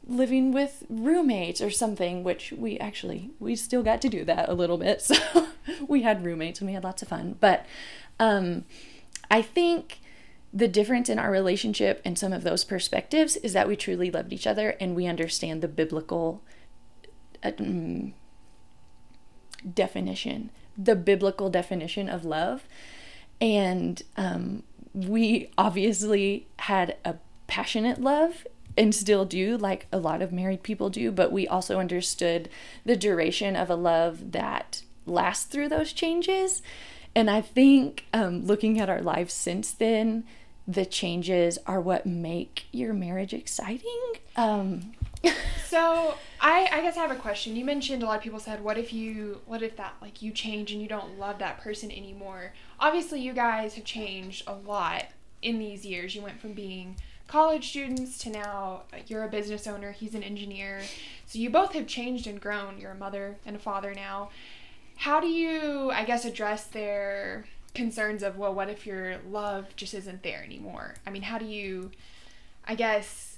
living 0.06 0.50
with 0.50 0.82
roommates 0.88 1.60
or 1.60 1.70
something 1.70 2.24
which 2.24 2.52
we 2.52 2.76
actually 2.78 3.30
we 3.38 3.54
still 3.54 3.82
got 3.82 4.02
to 4.02 4.08
do 4.08 4.24
that 4.24 4.48
a 4.48 4.54
little 4.54 4.78
bit. 4.78 5.02
So 5.10 5.46
we 5.86 6.02
had 6.02 6.24
roommates 6.24 6.60
and 6.60 6.68
we 6.68 6.74
had 6.74 6.82
lots 6.82 7.02
of 7.02 7.08
fun. 7.08 7.36
But 7.38 7.66
um 8.18 8.64
i 9.30 9.42
think 9.42 10.00
the 10.52 10.68
difference 10.68 11.08
in 11.08 11.18
our 11.18 11.30
relationship 11.30 12.00
and 12.04 12.18
some 12.18 12.32
of 12.32 12.42
those 12.42 12.64
perspectives 12.64 13.36
is 13.36 13.52
that 13.52 13.68
we 13.68 13.76
truly 13.76 14.10
loved 14.10 14.32
each 14.32 14.46
other 14.46 14.76
and 14.80 14.96
we 14.96 15.06
understand 15.06 15.62
the 15.62 15.68
biblical 15.68 16.42
uh, 17.42 17.52
mm, 17.52 18.12
definition 19.74 20.50
the 20.82 20.96
biblical 20.96 21.50
definition 21.50 22.08
of 22.08 22.24
love 22.24 22.64
and 23.40 24.02
um, 24.16 24.62
we 24.92 25.50
obviously 25.56 26.46
had 26.58 26.96
a 27.04 27.14
passionate 27.46 28.00
love 28.00 28.46
and 28.76 28.94
still 28.94 29.24
do, 29.24 29.56
like 29.56 29.86
a 29.92 29.98
lot 29.98 30.22
of 30.22 30.32
married 30.32 30.62
people 30.62 30.90
do, 30.90 31.10
but 31.10 31.32
we 31.32 31.48
also 31.48 31.78
understood 31.78 32.48
the 32.84 32.96
duration 32.96 33.56
of 33.56 33.68
a 33.70 33.74
love 33.74 34.32
that 34.32 34.82
lasts 35.06 35.44
through 35.44 35.68
those 35.68 35.92
changes. 35.92 36.62
And 37.14 37.28
I 37.28 37.40
think 37.40 38.06
um, 38.12 38.44
looking 38.44 38.78
at 38.78 38.88
our 38.88 39.02
lives 39.02 39.34
since 39.34 39.72
then, 39.72 40.24
the 40.68 40.86
changes 40.86 41.58
are 41.66 41.80
what 41.80 42.06
make 42.06 42.66
your 42.70 42.92
marriage 42.92 43.34
exciting. 43.34 44.12
Um, 44.36 44.92
so 45.66 46.14
I, 46.40 46.68
I 46.72 46.80
guess 46.80 46.96
I 46.96 47.02
have 47.02 47.10
a 47.10 47.16
question. 47.16 47.56
You 47.56 47.64
mentioned 47.64 48.02
a 48.02 48.06
lot 48.06 48.16
of 48.16 48.22
people 48.22 48.40
said, 48.40 48.62
"What 48.62 48.78
if 48.78 48.92
you, 48.92 49.40
what 49.46 49.62
if 49.62 49.76
that 49.76 49.94
like 50.00 50.22
you 50.22 50.32
change 50.32 50.72
and 50.72 50.80
you 50.80 50.88
don't 50.88 51.18
love 51.18 51.38
that 51.38 51.60
person 51.60 51.90
anymore?" 51.90 52.54
Obviously, 52.78 53.20
you 53.20 53.32
guys 53.32 53.74
have 53.74 53.84
changed 53.84 54.44
a 54.46 54.54
lot 54.54 55.06
in 55.42 55.58
these 55.58 55.84
years. 55.84 56.14
You 56.14 56.22
went 56.22 56.40
from 56.40 56.52
being 56.54 56.96
college 57.26 57.68
students 57.68 58.18
to 58.18 58.30
now 58.30 58.82
you're 59.06 59.22
a 59.22 59.28
business 59.28 59.66
owner. 59.66 59.92
He's 59.92 60.14
an 60.14 60.22
engineer. 60.22 60.80
So 61.26 61.38
you 61.38 61.48
both 61.48 61.74
have 61.74 61.86
changed 61.86 62.26
and 62.26 62.40
grown. 62.40 62.80
You're 62.80 62.90
a 62.90 62.96
mother 62.96 63.36
and 63.46 63.54
a 63.54 63.60
father 63.60 63.94
now. 63.94 64.30
How 64.96 65.20
do 65.20 65.28
you, 65.28 65.90
I 65.92 66.04
guess, 66.04 66.24
address 66.24 66.64
their 66.64 67.46
concerns 67.74 68.22
of 68.22 68.36
well, 68.36 68.52
what 68.52 68.68
if 68.68 68.84
your 68.84 69.18
love 69.30 69.76
just 69.76 69.94
isn't 69.94 70.22
there 70.22 70.42
anymore? 70.42 70.96
I 71.06 71.10
mean, 71.10 71.22
how 71.22 71.38
do 71.38 71.46
you, 71.46 71.92
I 72.64 72.74
guess 72.74 73.29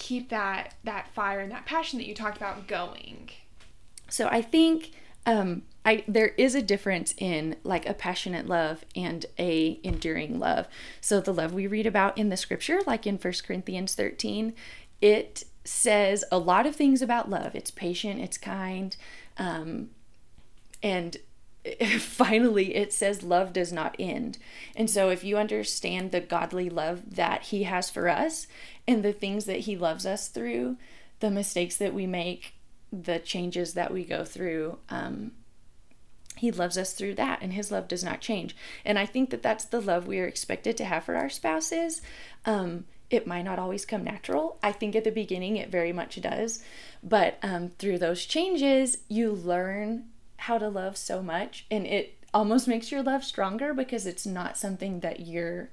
keep 0.00 0.30
that 0.30 0.74
that 0.82 1.12
fire 1.14 1.38
and 1.38 1.52
that 1.52 1.66
passion 1.66 1.98
that 1.98 2.06
you 2.06 2.14
talked 2.14 2.36
about 2.36 2.66
going? 2.66 3.30
So 4.08 4.26
I 4.26 4.42
think 4.42 4.90
um, 5.26 5.62
I 5.84 6.02
there 6.08 6.28
is 6.36 6.54
a 6.56 6.62
difference 6.62 7.14
in 7.18 7.56
like 7.62 7.86
a 7.86 7.94
passionate 7.94 8.46
love 8.46 8.84
and 8.96 9.26
a 9.38 9.78
enduring 9.84 10.40
love. 10.40 10.66
So 11.00 11.20
the 11.20 11.34
love 11.34 11.52
we 11.52 11.66
read 11.66 11.86
about 11.86 12.18
in 12.18 12.30
the 12.30 12.36
scripture, 12.36 12.80
like 12.86 13.06
in 13.06 13.18
First 13.18 13.46
Corinthians 13.46 13.94
13, 13.94 14.54
it 15.00 15.44
says 15.64 16.24
a 16.32 16.38
lot 16.38 16.66
of 16.66 16.74
things 16.74 17.02
about 17.02 17.30
love. 17.30 17.54
It's 17.54 17.70
patient, 17.70 18.20
it's 18.20 18.38
kind, 18.38 18.96
um, 19.36 19.90
and 20.82 21.18
finally 21.98 22.74
it 22.74 22.92
says 22.92 23.22
love 23.22 23.52
does 23.52 23.72
not 23.72 23.96
end. 23.98 24.38
And 24.74 24.88
so 24.88 25.10
if 25.10 25.24
you 25.24 25.36
understand 25.36 26.10
the 26.10 26.20
godly 26.20 26.70
love 26.70 27.14
that 27.14 27.44
he 27.44 27.64
has 27.64 27.90
for 27.90 28.08
us 28.08 28.46
and 28.88 29.04
the 29.04 29.12
things 29.12 29.44
that 29.44 29.60
he 29.60 29.76
loves 29.76 30.06
us 30.06 30.28
through, 30.28 30.76
the 31.20 31.30
mistakes 31.30 31.76
that 31.76 31.94
we 31.94 32.06
make, 32.06 32.54
the 32.92 33.18
changes 33.18 33.74
that 33.74 33.92
we 33.92 34.04
go 34.04 34.24
through, 34.24 34.78
um, 34.88 35.32
he 36.36 36.50
loves 36.50 36.78
us 36.78 36.94
through 36.94 37.14
that 37.16 37.40
and 37.42 37.52
his 37.52 37.70
love 37.70 37.86
does 37.88 38.02
not 38.02 38.20
change. 38.20 38.56
And 38.84 38.98
I 38.98 39.04
think 39.04 39.30
that 39.30 39.42
that's 39.42 39.64
the 39.66 39.80
love 39.80 40.06
we 40.06 40.18
are 40.20 40.26
expected 40.26 40.76
to 40.78 40.84
have 40.86 41.04
for 41.04 41.16
our 41.16 41.28
spouses. 41.28 42.00
Um, 42.46 42.86
it 43.10 43.26
might 43.26 43.42
not 43.42 43.58
always 43.58 43.84
come 43.84 44.04
natural. 44.04 44.56
I 44.62 44.72
think 44.72 44.96
at 44.96 45.04
the 45.04 45.10
beginning 45.10 45.56
it 45.56 45.68
very 45.68 45.92
much 45.92 46.20
does. 46.20 46.62
But 47.02 47.38
um, 47.42 47.72
through 47.78 47.98
those 47.98 48.24
changes, 48.24 48.98
you 49.08 49.32
learn 49.32 50.09
how 50.40 50.58
to 50.58 50.68
love 50.68 50.96
so 50.96 51.22
much 51.22 51.66
and 51.70 51.86
it 51.86 52.16
almost 52.32 52.68
makes 52.68 52.90
your 52.92 53.02
love 53.02 53.24
stronger 53.24 53.74
because 53.74 54.06
it's 54.06 54.26
not 54.26 54.56
something 54.56 55.00
that 55.00 55.20
you're 55.20 55.70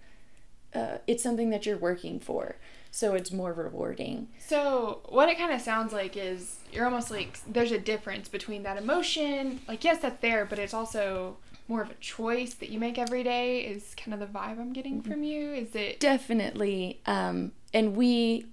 uh, 0.74 0.98
it's 1.08 1.24
something 1.24 1.50
that 1.50 1.66
you're 1.66 1.78
working 1.78 2.20
for. 2.20 2.58
So 2.92 3.16
it's 3.16 3.32
more 3.32 3.54
rewarding. 3.54 4.28
So 4.40 5.02
what 5.08 5.30
it 5.30 5.38
kind 5.38 5.54
of 5.54 5.62
sounds 5.62 5.94
like 5.94 6.18
is 6.18 6.58
you're 6.72 6.86
almost 6.86 7.10
like 7.10 7.40
there's 7.48 7.72
a 7.72 7.80
difference 7.80 8.28
between 8.28 8.64
that 8.64 8.78
emotion 8.78 9.62
like 9.68 9.84
yes 9.84 10.02
that's 10.02 10.20
there 10.22 10.46
but 10.46 10.60
it's 10.60 10.74
also 10.74 11.38
more 11.68 11.82
of 11.82 11.90
a 11.90 11.96
choice 11.96 12.54
that 12.56 12.70
you 12.70 12.80
make 12.80 12.98
every 12.98 13.24
day 13.24 13.62
is 13.62 13.94
kind 13.96 14.14
of 14.14 14.20
the 14.20 14.26
vibe 14.26 14.60
i'm 14.60 14.74
getting 14.74 15.02
from 15.02 15.24
you. 15.24 15.54
Is 15.54 15.76
it 15.76 16.00
definitely 16.00 17.00
um 17.06 17.52
and 17.74 17.96
we 17.96 18.46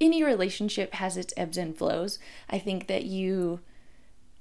any 0.00 0.24
relationship 0.24 0.94
has 0.94 1.16
its 1.16 1.32
ebbs 1.36 1.56
and 1.56 1.76
flows. 1.76 2.18
I 2.50 2.58
think 2.58 2.86
that 2.88 3.04
you 3.04 3.60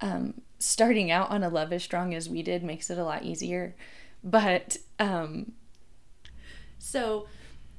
um 0.02 0.42
starting 0.62 1.10
out 1.10 1.30
on 1.32 1.44
a 1.44 1.50
love 1.50 1.74
as 1.74 1.84
strong 1.84 2.14
as 2.14 2.30
we 2.30 2.44
did 2.44 2.64
makes 2.64 2.90
it 2.90 2.98
a 2.98 3.04
lot 3.04 3.24
easier. 3.24 3.76
But 4.24 4.78
um, 5.00 5.54
so 6.78 7.28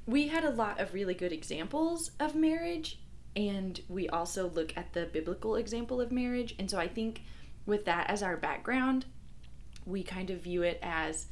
we 0.05 0.29
had 0.29 0.45
a 0.45 0.51
lot 0.51 0.81
of 0.81 0.93
really 0.93 1.15
good 1.15 1.33
examples 1.33 2.11
of 2.19 2.35
marriage, 2.35 2.99
and 3.37 3.81
we 3.89 4.09
also 4.09 4.49
look 4.51 4.77
at 4.77 4.93
the 4.93 5.07
biblical 5.07 5.55
example 5.55 6.01
of 6.01 6.11
marriage. 6.11 6.57
And 6.59 6.69
so 6.69 6.79
I 6.79 6.89
think 6.89 7.23
with 7.67 7.85
that 7.85 8.11
as 8.11 8.23
our 8.23 8.37
background, 8.37 9.07
we 9.87 10.03
kind 10.03 10.31
of 10.31 10.41
view 10.41 10.63
it 10.63 10.81
as 10.83 11.27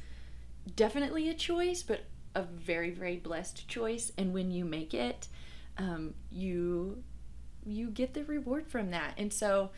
definitely 0.75 1.29
a 1.29 1.33
choice, 1.33 1.83
but 1.83 2.05
a 2.33 2.43
very, 2.43 2.91
very 2.91 3.17
blessed 3.17 3.67
choice. 3.67 4.13
And 4.17 4.33
when 4.33 4.51
you 4.51 4.63
make 4.63 4.93
it, 4.93 5.27
um, 5.77 6.13
you 6.31 7.03
you 7.63 7.89
get 7.91 8.13
the 8.13 8.23
reward 8.23 8.67
from 8.67 8.89
that. 8.89 9.13
And 9.17 9.31
so 9.31 9.69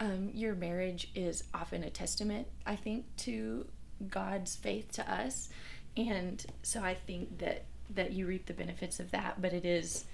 um, 0.00 0.30
your 0.34 0.54
marriage 0.54 1.10
is 1.14 1.44
often 1.54 1.82
a 1.82 1.90
testament, 1.90 2.46
I 2.66 2.76
think, 2.76 3.04
to 3.18 3.66
God's 4.08 4.54
faith 4.56 4.92
to 4.92 5.10
us, 5.10 5.48
and 5.96 6.44
so 6.62 6.82
I 6.82 6.94
think 6.94 7.38
that 7.38 7.64
that 7.90 8.12
you 8.12 8.26
reap 8.26 8.46
the 8.46 8.52
benefits 8.52 9.00
of 9.00 9.10
that. 9.12 9.40
But 9.40 9.52
it 9.52 9.64
is 9.64 10.04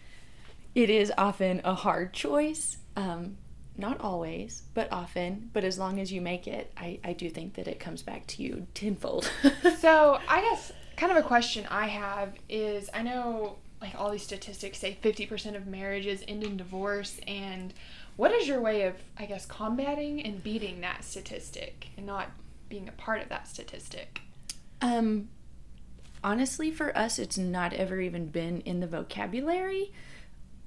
it 0.74 0.88
is 0.88 1.12
often 1.18 1.60
a 1.64 1.74
hard 1.74 2.12
choice. 2.12 2.78
Um, 2.96 3.36
not 3.76 4.00
always, 4.00 4.62
but 4.74 4.92
often. 4.92 5.50
But 5.52 5.64
as 5.64 5.78
long 5.78 5.98
as 5.98 6.12
you 6.12 6.20
make 6.20 6.46
it, 6.46 6.72
I, 6.76 7.00
I 7.02 7.12
do 7.14 7.30
think 7.30 7.54
that 7.54 7.66
it 7.66 7.80
comes 7.80 8.02
back 8.02 8.26
to 8.28 8.42
you 8.42 8.66
tenfold. 8.74 9.30
so 9.78 10.18
I 10.28 10.40
guess 10.42 10.72
kind 10.96 11.10
of 11.10 11.18
a 11.18 11.26
question 11.26 11.66
I 11.70 11.86
have 11.88 12.34
is 12.48 12.90
I 12.92 13.02
know 13.02 13.56
like 13.80 13.94
all 13.98 14.10
these 14.10 14.22
statistics 14.22 14.78
say 14.78 14.96
50% 15.02 15.56
of 15.56 15.66
marriages 15.66 16.22
end 16.28 16.44
in 16.44 16.56
divorce 16.56 17.18
and 17.26 17.74
what 18.16 18.32
is 18.32 18.46
your 18.46 18.60
way 18.60 18.82
of, 18.82 18.94
I 19.18 19.26
guess, 19.26 19.46
combating 19.46 20.22
and 20.22 20.42
beating 20.42 20.80
that 20.82 21.04
statistic 21.04 21.88
and 21.96 22.06
not 22.06 22.30
being 22.68 22.88
a 22.88 22.92
part 22.92 23.22
of 23.22 23.28
that 23.28 23.48
statistic? 23.48 24.20
Um, 24.80 25.28
honestly, 26.22 26.70
for 26.70 26.96
us, 26.96 27.18
it's 27.18 27.38
not 27.38 27.72
ever 27.72 28.00
even 28.00 28.26
been 28.26 28.60
in 28.62 28.80
the 28.80 28.86
vocabulary 28.86 29.92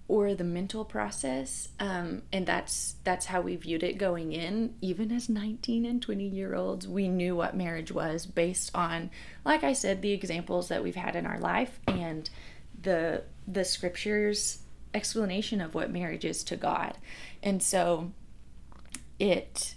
or 0.08 0.36
the 0.36 0.44
mental 0.44 0.86
process 0.86 1.70
um, 1.80 2.22
and 2.32 2.46
that's 2.46 2.96
that's 3.04 3.25
how 3.25 3.42
we 3.42 3.56
viewed 3.56 3.82
it 3.82 3.98
going 3.98 4.34
in 4.34 4.75
even 4.82 5.12
as 5.12 5.30
19 5.30 5.86
and 5.86 6.02
20 6.02 6.28
year 6.28 6.54
olds 6.54 6.88
we 6.88 7.08
knew 7.08 7.36
what 7.36 7.56
marriage 7.56 7.92
was 7.92 8.25
based 8.25 8.70
on 8.75 9.10
like 9.44 9.64
i 9.64 9.74
said 9.74 10.02
the 10.02 10.12
examples 10.12 10.68
that 10.68 10.84
we've 10.84 10.96
had 10.96 11.16
in 11.16 11.25
our 11.25 11.40
life 11.40 11.80
and 11.88 12.30
the 12.84 13.24
the 13.48 13.66
scriptures 13.66 14.60
explanation 14.96 15.62
of 15.62 15.75
what 15.75 15.92
marriage 15.92 16.25
is 16.25 16.44
to 16.46 16.56
God. 16.56 16.98
And 17.44 17.62
so 17.62 18.12
it 19.20 19.75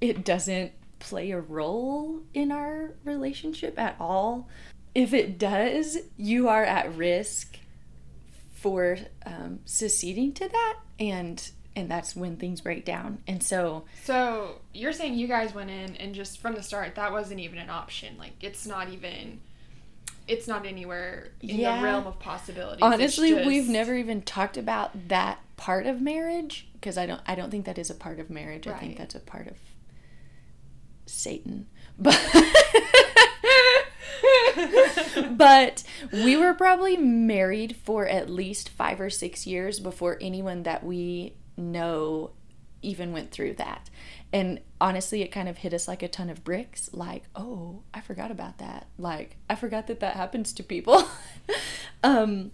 it 0.00 0.24
doesn't 0.24 0.72
play 0.98 1.30
a 1.30 1.40
role 1.40 2.20
in 2.34 2.50
our 2.50 2.94
relationship 3.04 3.78
at 3.78 3.96
all. 4.00 4.48
If 4.94 5.12
it 5.12 5.38
does, 5.38 5.98
you 6.16 6.48
are 6.48 6.64
at 6.64 6.94
risk 6.94 7.58
for 8.54 8.98
um, 9.26 9.60
seceding 9.64 10.32
to 10.32 10.48
that 10.48 10.78
and 10.98 11.50
and 11.76 11.90
that's 11.90 12.14
when 12.14 12.36
things 12.36 12.60
break 12.60 12.84
down. 12.84 13.18
And 13.26 13.42
so 13.42 13.84
So 14.04 14.60
you're 14.72 14.92
saying 14.92 15.14
you 15.14 15.26
guys 15.26 15.54
went 15.54 15.70
in 15.70 15.96
and 15.96 16.14
just 16.14 16.38
from 16.38 16.54
the 16.54 16.62
start 16.62 16.94
that 16.94 17.12
wasn't 17.12 17.40
even 17.40 17.58
an 17.58 17.70
option. 17.70 18.16
Like 18.16 18.32
it's 18.40 18.66
not 18.66 18.90
even 18.90 19.40
it's 20.26 20.48
not 20.48 20.66
anywhere 20.66 21.32
in 21.40 21.56
yeah. 21.56 21.76
the 21.76 21.84
realm 21.84 22.06
of 22.06 22.18
possibility. 22.18 22.82
Honestly, 22.82 23.30
just... 23.30 23.46
we've 23.46 23.68
never 23.68 23.94
even 23.94 24.22
talked 24.22 24.56
about 24.56 25.08
that 25.08 25.38
part 25.56 25.86
of 25.86 26.00
marriage 26.00 26.68
because 26.74 26.98
I 26.98 27.06
don't 27.06 27.20
I 27.26 27.34
don't 27.34 27.50
think 27.50 27.66
that 27.66 27.78
is 27.78 27.90
a 27.90 27.94
part 27.94 28.18
of 28.18 28.30
marriage. 28.30 28.66
Right. 28.66 28.76
I 28.76 28.78
think 28.78 28.98
that's 28.98 29.14
a 29.14 29.20
part 29.20 29.46
of 29.46 29.56
Satan. 31.06 31.66
But 31.98 32.20
but 35.30 35.84
we 36.12 36.36
were 36.36 36.54
probably 36.54 36.96
married 36.96 37.76
for 37.76 38.06
at 38.06 38.30
least 38.30 38.68
5 38.68 39.00
or 39.00 39.10
6 39.10 39.46
years 39.46 39.80
before 39.80 40.18
anyone 40.20 40.64
that 40.64 40.84
we 40.84 41.34
know 41.56 42.32
even 42.82 43.12
went 43.12 43.30
through 43.30 43.54
that. 43.54 43.88
And 44.34 44.58
honestly, 44.80 45.22
it 45.22 45.28
kind 45.28 45.48
of 45.48 45.58
hit 45.58 45.72
us 45.72 45.86
like 45.86 46.02
a 46.02 46.08
ton 46.08 46.28
of 46.28 46.42
bricks. 46.42 46.90
Like, 46.92 47.22
oh, 47.36 47.84
I 47.94 48.00
forgot 48.00 48.32
about 48.32 48.58
that. 48.58 48.88
Like, 48.98 49.36
I 49.48 49.54
forgot 49.54 49.86
that 49.86 50.00
that 50.00 50.16
happens 50.16 50.52
to 50.54 50.64
people. 50.64 51.04
um, 52.02 52.50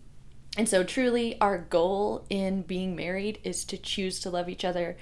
and 0.59 0.69
so, 0.69 0.85
truly, 0.85 1.41
our 1.41 1.57
goal 1.57 2.27
in 2.29 2.63
being 2.63 2.95
married 2.95 3.39
is 3.45 3.65
to 3.65 3.79
choose 3.79 4.21
to 4.21 4.31
love 4.31 4.51
each 4.51 4.63
other, 4.63 4.99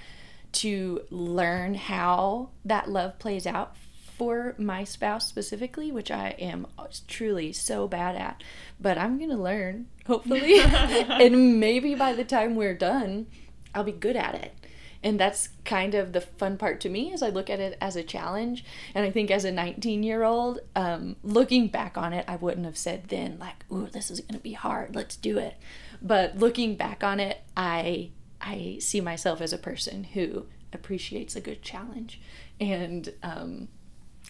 to 0.53 1.01
learn 1.11 1.75
how 1.75 2.51
that 2.65 2.89
love 2.89 3.19
plays 3.19 3.45
out 3.45 3.77
for 4.17 4.55
my 4.57 4.85
spouse 4.85 5.27
specifically, 5.27 5.91
which 5.91 6.13
I 6.13 6.37
am 6.39 6.69
truly 7.09 7.53
so 7.53 7.89
bad 7.89 8.15
at. 8.15 8.45
But 8.79 8.99
I'm 8.99 9.19
going 9.19 9.31
to 9.31 9.37
learn, 9.37 9.89
hopefully. 10.07 10.59
and 10.61 11.59
maybe 11.59 11.97
by 11.97 12.13
the 12.13 12.25
time 12.25 12.55
we're 12.55 12.75
done, 12.75 13.27
I'll 13.75 13.83
be 13.83 13.91
good 13.91 14.15
at 14.15 14.37
it. 14.37 14.55
And 15.03 15.19
that's 15.19 15.51
kind 15.65 15.95
of 15.95 16.13
the 16.13 16.21
fun 16.21 16.57
part 16.57 16.81
to 16.81 16.89
me 16.89 17.13
as 17.13 17.23
I 17.23 17.29
look 17.29 17.49
at 17.49 17.61
it 17.61 17.79
as 17.81 17.95
a 17.95 18.03
challenge. 18.03 18.65
And 18.95 19.05
I 19.05 19.11
think 19.11 19.31
as 19.31 19.45
a 19.45 19.53
19 19.53 20.03
year 20.03 20.25
old, 20.25 20.61
um, 20.75 21.17
looking 21.23 21.69
back 21.69 21.97
on 21.97 22.13
it, 22.13 22.25
I 22.27 22.37
wouldn't 22.37 22.67
have 22.67 22.77
said 22.77 23.09
then 23.09 23.39
like, 23.39 23.65
"Ooh, 23.73 23.87
this 23.87 24.11
is 24.11 24.21
gonna 24.21 24.41
be 24.41 24.55
hard. 24.55 24.97
Let's 24.97 25.17
do 25.17 25.39
it." 25.39 25.55
But 26.03 26.39
looking 26.39 26.75
back 26.75 27.05
on 27.05 27.21
it, 27.21 27.43
I 27.57 28.11
I 28.41 28.79
see 28.81 29.01
myself 29.01 29.41
as 29.41 29.53
a 29.53 29.59
person 29.59 30.05
who 30.05 30.47
appreciates 30.73 31.37
a 31.37 31.41
good 31.41 31.63
challenge, 31.63 32.21
and 32.61 33.13
um, 33.23 33.69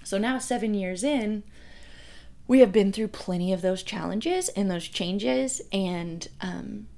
so 0.04 0.18
now 0.18 0.38
seven 0.38 0.74
years 0.74 1.02
in. 1.02 1.44
We 2.46 2.60
have 2.60 2.72
been 2.72 2.92
through 2.92 3.08
plenty 3.08 3.52
of 3.52 3.60
those 3.60 3.82
challenges 3.82 4.48
and 4.48 4.70
those 4.70 4.88
changes, 4.88 5.60
and 5.70 6.26
um, 6.40 6.88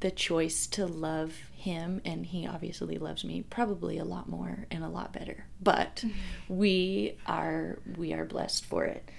the 0.00 0.10
choice 0.10 0.66
to 0.68 0.86
love 0.86 1.34
him 1.66 2.00
and 2.04 2.24
he 2.24 2.46
obviously 2.46 2.96
loves 2.96 3.24
me 3.24 3.42
probably 3.42 3.98
a 3.98 4.04
lot 4.04 4.28
more 4.28 4.66
and 4.70 4.84
a 4.84 4.88
lot 4.88 5.12
better. 5.12 5.46
But 5.60 5.96
mm-hmm. 5.96 6.56
we 6.56 7.18
are 7.26 7.80
we 7.96 8.12
are 8.12 8.24
blessed 8.24 8.64
for 8.64 8.84
it. 8.84 9.10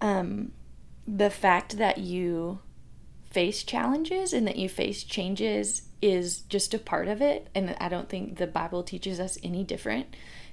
Um 0.00 0.52
the 1.06 1.30
fact 1.30 1.78
that 1.78 1.98
you 1.98 2.58
face 3.30 3.62
challenges 3.62 4.32
and 4.32 4.46
that 4.46 4.56
you 4.56 4.68
face 4.68 5.04
changes 5.04 5.82
is 6.02 6.40
just 6.40 6.74
a 6.74 6.78
part 6.78 7.08
of 7.08 7.22
it 7.22 7.48
and 7.54 7.74
i 7.80 7.88
don't 7.88 8.08
think 8.10 8.36
the 8.36 8.46
bible 8.46 8.82
teaches 8.82 9.18
us 9.18 9.38
any 9.42 9.64
different. 9.64 10.06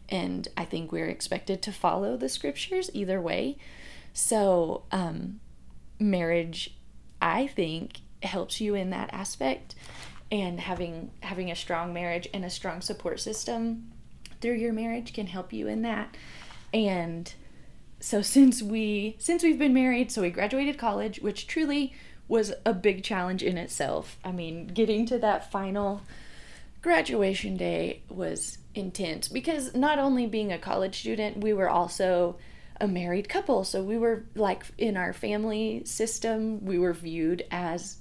And 0.08 0.48
i 0.56 0.64
think 0.64 0.92
we're 0.92 1.10
expected 1.10 1.62
to 1.64 1.72
follow 1.72 2.18
the 2.18 2.30
scriptures 2.30 2.90
either 2.94 3.20
way. 3.20 3.58
So 4.14 4.84
um 4.92 5.40
marriage 6.00 6.78
i 7.22 7.48
think 7.48 8.02
helps 8.22 8.62
you 8.62 8.76
in 8.76 8.90
that 8.92 9.10
aspect 9.12 9.76
and 10.32 10.60
having 10.60 11.12
having 11.22 11.50
a 11.52 11.56
strong 11.56 11.94
marriage 11.94 12.28
and 12.34 12.46
a 12.46 12.50
strong 12.50 12.82
support 12.82 13.20
system 13.20 13.92
through 14.42 14.56
your 14.56 14.74
marriage 14.74 15.14
can 15.14 15.28
help 15.28 15.52
you 15.52 15.68
in 15.68 15.82
that. 15.82 16.16
And 16.74 17.32
so 18.00 18.22
since 18.22 18.62
we 18.62 19.16
since 19.20 19.44
we've 19.44 19.60
been 19.60 19.74
married 19.74 20.12
so 20.12 20.22
we 20.22 20.30
graduated 20.30 20.78
college 20.78 21.20
which 21.20 21.48
truly 21.48 21.94
was 22.28 22.54
a 22.66 22.74
big 22.74 23.04
challenge 23.04 23.44
in 23.44 23.58
itself. 23.58 24.18
I 24.24 24.32
mean 24.32 24.68
getting 24.68 25.06
to 25.08 25.18
that 25.20 25.52
final 25.52 26.02
graduation 26.82 27.58
day 27.58 28.04
was 28.08 28.60
intense 28.74 29.28
because 29.28 29.76
not 29.76 30.00
only 30.00 30.28
being 30.28 30.52
a 30.52 30.60
college 30.60 31.00
student 31.00 31.38
we 31.38 31.54
were 31.54 31.70
also 31.70 32.38
a 32.80 32.88
married 32.88 33.28
couple. 33.30 33.64
So 33.64 33.84
we 33.84 33.98
were 33.98 34.26
like 34.36 34.64
in 34.78 34.98
our 34.98 35.14
family 35.14 35.84
system. 35.86 36.64
We 36.64 36.80
were 36.80 36.94
viewed 36.94 37.46
as 37.52 37.98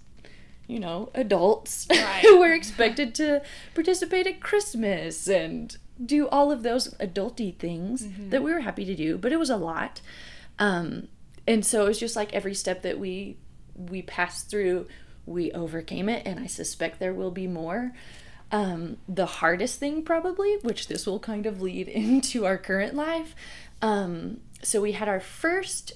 you 0.68 0.78
know, 0.78 1.10
adults 1.14 1.86
right. 1.90 2.20
who 2.20 2.38
were 2.38 2.52
expected 2.52 3.14
to 3.16 3.42
participate 3.74 4.26
at 4.26 4.40
Christmas 4.40 5.26
and 5.26 5.76
do 6.04 6.28
all 6.28 6.52
of 6.52 6.62
those 6.62 6.94
adulty 6.94 7.56
things 7.56 8.06
mm-hmm. 8.06 8.30
that 8.30 8.42
we 8.42 8.52
were 8.52 8.60
happy 8.60 8.84
to 8.84 8.94
do, 8.94 9.18
but 9.18 9.32
it 9.32 9.38
was 9.38 9.50
a 9.50 9.56
lot. 9.56 10.00
Um, 10.60 11.08
and 11.46 11.64
so 11.64 11.84
it 11.84 11.88
was 11.88 11.98
just 11.98 12.14
like 12.14 12.32
every 12.32 12.54
step 12.54 12.82
that 12.82 12.98
we 13.00 13.36
we 13.74 14.02
passed 14.02 14.50
through, 14.50 14.86
we 15.24 15.52
overcame 15.52 16.08
it, 16.08 16.26
and 16.26 16.38
I 16.40 16.46
suspect 16.46 16.98
there 16.98 17.14
will 17.14 17.30
be 17.30 17.46
more. 17.46 17.92
Um, 18.50 18.96
the 19.08 19.26
hardest 19.26 19.78
thing, 19.78 20.02
probably, 20.02 20.56
which 20.62 20.88
this 20.88 21.06
will 21.06 21.20
kind 21.20 21.46
of 21.46 21.62
lead 21.62 21.88
into 21.88 22.44
our 22.44 22.58
current 22.58 22.94
life. 22.94 23.34
Um, 23.80 24.40
so 24.62 24.80
we 24.80 24.92
had 24.92 25.08
our 25.08 25.20
first 25.20 25.92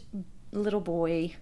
little 0.53 0.81
boy 0.81 1.37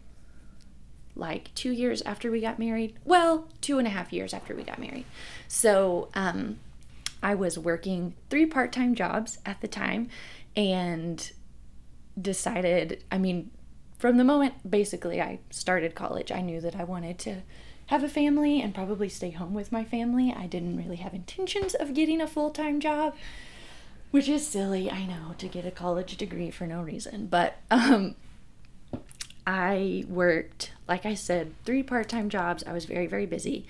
like 1.21 1.55
two 1.55 1.71
years 1.71 2.03
after 2.03 2.31
we 2.31 2.41
got 2.41 2.59
married. 2.59 2.95
Well, 3.05 3.47
two 3.61 3.79
and 3.79 3.87
a 3.87 3.91
half 3.91 4.12
years 4.12 4.35
after 4.35 4.57
we 4.57 4.65
got 4.65 4.79
married. 4.79 5.05
So 5.47 6.09
um, 6.15 6.59
I 7.23 7.35
was 7.35 7.59
working 7.59 8.15
three 8.29 8.47
part 8.47 8.73
time 8.73 8.95
jobs 8.95 9.39
at 9.47 9.61
the 9.61 9.69
time 9.69 10.09
and 10.57 11.31
decided, 12.21 13.05
I 13.12 13.19
mean, 13.19 13.50
from 13.99 14.17
the 14.17 14.25
moment 14.25 14.69
basically 14.69 15.21
I 15.21 15.41
started 15.50 15.95
college, 15.95 16.33
I 16.33 16.41
knew 16.41 16.61
that 16.63 16.75
I 16.75 16.85
wanted 16.85 17.19
to 17.21 17.43
have 17.87 18.02
a 18.02 18.09
family 18.09 18.63
and 18.63 18.75
probably 18.75 19.09
stay 19.09 19.30
home 19.30 19.52
with 19.52 19.73
my 19.73 19.85
family. 19.85 20.33
I 20.37 20.47
didn't 20.47 20.76
really 20.76 20.97
have 20.97 21.13
intentions 21.13 21.75
of 21.75 21.93
getting 21.93 22.21
a 22.21 22.26
full 22.26 22.50
time 22.50 22.80
job. 22.80 23.15
Which 24.11 24.28
is 24.28 24.45
silly, 24.45 24.91
I 24.91 25.06
know, 25.06 25.35
to 25.39 25.47
get 25.47 25.65
a 25.65 25.71
college 25.71 26.17
degree 26.17 26.50
for 26.50 26.67
no 26.67 26.83
reason. 26.83 27.26
But 27.26 27.59
um, 27.71 28.17
I 29.50 30.04
worked, 30.08 30.71
like 30.86 31.04
I 31.04 31.15
said, 31.15 31.54
three 31.65 31.82
part 31.82 32.08
time 32.08 32.28
jobs. 32.28 32.63
I 32.65 32.73
was 32.73 32.84
very, 32.84 33.08
very 33.08 33.26
busy 33.26 33.67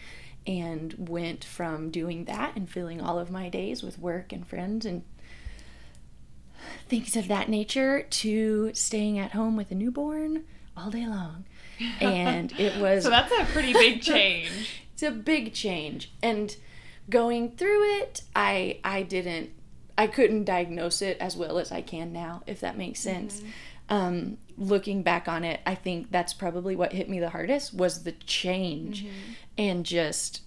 and 0.47 1.09
went 1.09 1.43
from 1.43 1.91
doing 1.91 2.27
that 2.27 2.55
and 2.55 2.69
filling 2.69 3.01
all 3.01 3.19
of 3.19 3.31
my 3.31 3.49
days 3.49 3.83
with 3.83 3.99
work 3.99 4.31
and 4.31 4.47
friends 4.47 4.85
and 4.85 5.03
things 6.87 7.17
of 7.17 7.29
that 7.29 7.49
nature 7.49 8.03
to 8.03 8.73
staying 8.75 9.19
at 9.19 9.33
home 9.33 9.57
with 9.57 9.71
a 9.71 9.75
newborn 9.75 10.45
all 10.77 10.91
day 10.91 11.07
long. 11.07 11.47
And 11.99 12.53
it 12.61 12.79
was. 12.79 13.05
so 13.05 13.09
that's 13.09 13.33
a 13.33 13.47
pretty 13.47 13.73
big 13.73 14.03
change. 14.03 14.83
it's 14.93 15.03
a 15.03 15.11
big 15.11 15.55
change. 15.55 16.13
And 16.23 16.55
going 17.09 17.53
through 17.53 18.01
it, 18.01 18.23
I 18.37 18.81
I 18.85 19.01
didn't 19.01 19.49
I 19.97 20.09
couldn't 20.09 20.45
diagnose 20.45 21.01
it 21.01 21.17
as 21.21 21.39
well 21.39 21.59
as 21.59 21.73
I 21.73 21.81
can 21.81 22.13
now, 22.13 22.43
if 22.47 22.61
that 22.61 22.77
makes 22.77 23.01
sense. 23.01 23.41
Mm-hmm 23.41 23.51
um, 23.91 24.39
looking 24.61 25.03
back 25.03 25.27
on 25.27 25.43
it, 25.43 25.61
I 25.67 25.75
think 25.75 26.13
that's 26.13 26.35
probably 26.35 26.77
what 26.77 26.93
hit 26.93 27.09
me 27.09 27.19
the 27.19 27.31
hardest 27.31 27.75
was 27.75 28.05
the 28.05 28.13
change 28.13 29.05
mm-hmm. 29.05 29.33
and 29.59 29.85
just 29.85 30.43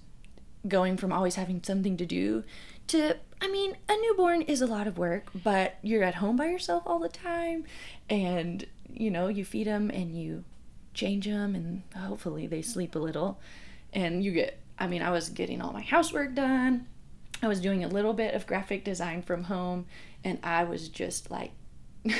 going 0.68 0.96
from 0.96 1.12
always 1.12 1.36
having 1.36 1.62
something 1.62 1.98
to 1.98 2.06
do 2.06 2.44
to 2.88 3.16
I 3.42 3.50
mean, 3.50 3.76
a 3.90 3.98
newborn 3.98 4.44
is 4.44 4.62
a 4.62 4.68
lot 4.68 4.88
of 4.88 4.98
work, 4.98 5.30
but 5.44 5.76
you're 5.82 6.04
at 6.04 6.16
home 6.16 6.38
by 6.38 6.46
yourself 6.46 6.84
all 6.86 7.00
the 7.00 7.10
time 7.10 7.66
and 8.10 8.66
you 8.88 9.10
know, 9.10 9.28
you 9.28 9.44
feed 9.44 9.68
them 9.68 9.90
and 9.90 10.16
you 10.16 10.46
change 10.94 11.26
them 11.26 11.56
and 11.56 11.82
hopefully 11.96 12.46
they 12.46 12.62
sleep 12.62 12.96
a 12.96 13.00
little 13.00 13.42
and 13.92 14.24
you 14.24 14.32
get 14.32 14.60
I 14.78 14.88
mean, 14.88 15.02
I 15.02 15.10
was 15.10 15.30
getting 15.30 15.62
all 15.62 15.74
my 15.74 15.82
housework 15.82 16.36
done. 16.36 16.88
I 17.42 17.48
was 17.48 17.60
doing 17.60 17.84
a 17.84 17.88
little 17.88 18.14
bit 18.14 18.34
of 18.36 18.48
graphic 18.48 18.86
design 18.86 19.24
from 19.24 19.46
home 19.46 19.88
and 20.24 20.40
I 20.44 20.64
was 20.64 20.88
just 20.88 21.32
like 21.32 21.52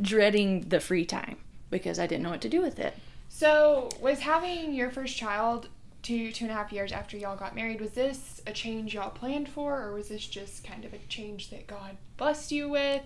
dreading 0.00 0.68
the 0.68 0.80
free 0.80 1.04
time 1.04 1.36
because 1.70 1.98
I 1.98 2.06
didn't 2.06 2.22
know 2.22 2.30
what 2.30 2.40
to 2.42 2.48
do 2.48 2.60
with 2.62 2.78
it. 2.78 2.94
So, 3.28 3.90
was 4.00 4.20
having 4.20 4.72
your 4.72 4.90
first 4.90 5.16
child 5.16 5.68
two 6.02 6.32
two 6.32 6.44
and 6.44 6.52
a 6.52 6.54
half 6.54 6.72
years 6.72 6.92
after 6.92 7.16
y'all 7.16 7.36
got 7.36 7.54
married 7.54 7.80
was 7.80 7.90
this 7.90 8.40
a 8.46 8.52
change 8.52 8.94
y'all 8.94 9.10
planned 9.10 9.48
for, 9.48 9.80
or 9.80 9.92
was 9.92 10.08
this 10.08 10.26
just 10.26 10.64
kind 10.64 10.84
of 10.84 10.92
a 10.92 10.98
change 11.08 11.50
that 11.50 11.66
God 11.66 11.96
blessed 12.16 12.52
you 12.52 12.68
with? 12.68 13.02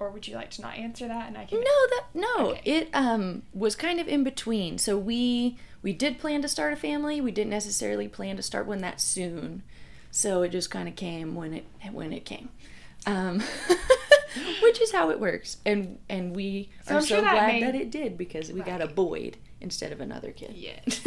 Or 0.00 0.10
would 0.10 0.26
you 0.26 0.34
like 0.34 0.50
to 0.52 0.62
not 0.62 0.74
answer 0.74 1.06
that? 1.06 1.28
And 1.28 1.38
I 1.38 1.44
can 1.44 1.60
no 1.60 1.64
that 1.64 2.04
no 2.14 2.50
okay. 2.50 2.60
it 2.64 2.88
um 2.92 3.42
was 3.52 3.76
kind 3.76 4.00
of 4.00 4.08
in 4.08 4.24
between. 4.24 4.78
So 4.78 4.98
we 4.98 5.56
we 5.82 5.92
did 5.92 6.18
plan 6.18 6.42
to 6.42 6.48
start 6.48 6.72
a 6.72 6.76
family. 6.76 7.20
We 7.20 7.30
didn't 7.30 7.50
necessarily 7.50 8.08
plan 8.08 8.36
to 8.36 8.42
start 8.42 8.66
one 8.66 8.78
that 8.78 9.00
soon. 9.00 9.62
So 10.10 10.42
it 10.42 10.50
just 10.50 10.70
kind 10.70 10.88
of 10.88 10.96
came 10.96 11.34
when 11.34 11.54
it 11.54 11.64
when 11.92 12.12
it 12.12 12.24
came. 12.24 12.48
Um, 13.06 13.42
which 14.62 14.80
is 14.80 14.92
how 14.92 15.10
it 15.10 15.20
works. 15.20 15.58
And 15.64 15.98
and 16.08 16.34
we 16.34 16.70
so 16.84 16.94
are 16.94 16.96
I'm 16.98 17.02
so 17.02 17.06
sure 17.06 17.20
that 17.22 17.32
glad 17.32 17.46
made... 17.46 17.62
that 17.62 17.74
it 17.74 17.90
did 17.90 18.18
because 18.18 18.52
we 18.52 18.60
right. 18.60 18.66
got 18.66 18.80
a 18.82 18.86
Boyd 18.86 19.38
instead 19.60 19.92
of 19.92 20.00
another 20.00 20.30
kid. 20.30 20.52
Yes. 20.54 21.00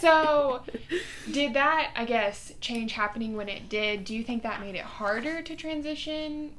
so, 0.00 0.62
did 1.32 1.54
that, 1.54 1.90
I 1.96 2.04
guess, 2.04 2.52
change 2.60 2.92
happening 2.92 3.36
when 3.36 3.48
it 3.48 3.68
did? 3.68 4.04
Do 4.04 4.14
you 4.14 4.22
think 4.22 4.42
that 4.44 4.60
made 4.60 4.76
it 4.76 4.84
harder 4.84 5.42
to 5.42 5.56
transition 5.56 6.52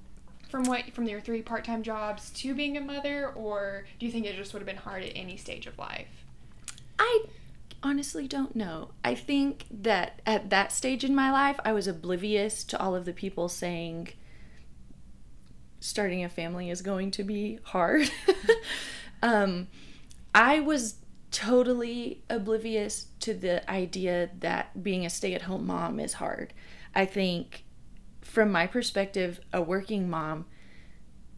from 0.50 0.66
what 0.66 0.92
from 0.94 1.06
your 1.06 1.20
three 1.20 1.42
part-time 1.42 1.82
jobs 1.82 2.30
to 2.30 2.54
being 2.54 2.78
a 2.78 2.82
mother 2.82 3.30
or 3.30 3.86
do 3.98 4.06
you 4.06 4.12
think 4.12 4.28
it 4.28 4.36
just 4.36 4.54
would 4.54 4.60
have 4.60 4.68
been 4.68 4.76
hard 4.76 5.02
at 5.02 5.12
any 5.16 5.36
stage 5.36 5.66
of 5.66 5.80
life? 5.80 6.26
I 7.00 7.26
honestly 7.82 8.28
don't 8.28 8.56
know. 8.56 8.90
I 9.04 9.16
think 9.16 9.66
that 9.72 10.22
at 10.28 10.52
that 10.52 10.72
stage 10.72 11.04
in 11.04 11.16
my 11.16 11.32
life, 11.32 11.60
I 11.66 11.74
was 11.74 11.88
oblivious 11.88 12.64
to 12.66 12.80
all 12.80 12.96
of 12.96 13.06
the 13.06 13.14
people 13.14 13.50
saying 13.50 14.10
starting 15.84 16.24
a 16.24 16.30
family 16.30 16.69
is 16.69 16.82
going 16.82 17.12
to 17.12 17.26
be 17.26 17.60
hard. 17.62 18.10
um, 19.22 19.67
I 20.34 20.62
was 20.62 20.96
totally 21.30 22.24
oblivious 22.30 23.08
to 23.19 23.34
the 23.34 23.69
idea 23.69 24.30
that 24.39 24.82
being 24.82 25.06
a 25.06 25.10
stay 25.10 25.34
at 25.34 25.41
home 25.41 25.67
mom 25.67 26.00
is 26.00 26.13
hard. 26.13 26.54
I 26.96 27.04
think, 27.06 27.65
from 28.22 28.50
my 28.50 28.65
perspective, 28.65 29.41
a 29.52 29.62
working 29.62 30.10
mom 30.10 30.46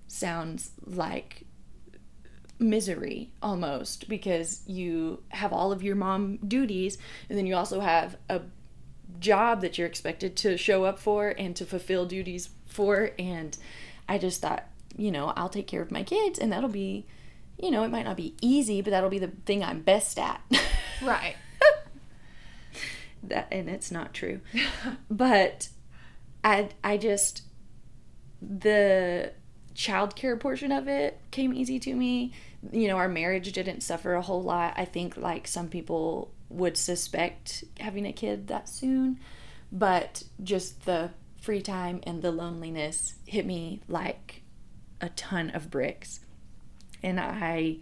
sounds 0.05 0.73
like 0.85 1.47
misery 2.59 3.31
almost 3.41 4.07
because 4.07 4.61
you 4.67 5.23
have 5.29 5.51
all 5.51 5.71
of 5.71 5.81
your 5.81 5.95
mom 5.95 6.37
duties 6.47 6.99
and 7.29 7.37
then 7.37 7.47
you 7.47 7.55
also 7.55 7.79
have 7.81 8.15
a 8.29 8.39
job 9.19 9.61
that 9.61 9.77
you're 9.77 9.87
expected 9.87 10.37
to 10.37 10.55
show 10.55 10.85
up 10.85 10.99
for 10.99 11.33
and 11.37 11.55
to 11.55 11.65
fulfill 11.65 12.05
duties 12.05 12.49
for 12.65 13.11
and 13.19 13.57
I 14.07 14.17
just 14.17 14.41
thought, 14.41 14.65
you 14.95 15.11
know, 15.11 15.33
I'll 15.35 15.49
take 15.49 15.67
care 15.67 15.81
of 15.81 15.91
my 15.91 16.03
kids 16.03 16.39
and 16.39 16.51
that'll 16.51 16.69
be, 16.69 17.05
you 17.57 17.71
know, 17.71 17.83
it 17.83 17.89
might 17.89 18.05
not 18.05 18.17
be 18.17 18.35
easy, 18.41 18.81
but 18.81 18.91
that'll 18.91 19.09
be 19.09 19.19
the 19.19 19.31
thing 19.45 19.63
I'm 19.63 19.81
best 19.81 20.19
at. 20.19 20.41
Right. 21.01 21.35
that 23.23 23.47
and 23.51 23.69
it's 23.69 23.91
not 23.91 24.13
true. 24.13 24.39
but 25.09 25.67
I 26.43 26.69
I 26.83 26.95
just 26.95 27.41
the 28.41 29.33
childcare 29.75 30.39
portion 30.39 30.71
of 30.71 30.87
it 30.87 31.19
came 31.31 31.53
easy 31.53 31.79
to 31.79 31.93
me. 31.93 32.31
You 32.71 32.87
know, 32.87 32.97
our 32.97 33.09
marriage 33.09 33.51
didn't 33.51 33.81
suffer 33.81 34.13
a 34.15 34.21
whole 34.21 34.41
lot. 34.41 34.73
I 34.77 34.85
think 34.85 35.17
like 35.17 35.47
some 35.47 35.67
people 35.67 36.31
would 36.49 36.77
suspect 36.77 37.65
having 37.79 38.05
a 38.05 38.13
kid 38.13 38.47
that 38.47 38.69
soon, 38.69 39.19
but 39.71 40.23
just 40.43 40.85
the 40.85 41.11
free 41.45 41.61
time 41.61 42.01
and 42.03 42.23
the 42.23 42.31
loneliness 42.31 43.15
hit 43.27 43.45
me 43.45 43.79
like 43.87 44.41
a 44.99 45.09
ton 45.09 45.51
of 45.51 45.69
bricks. 45.69 46.21
And 47.03 47.19
I 47.19 47.77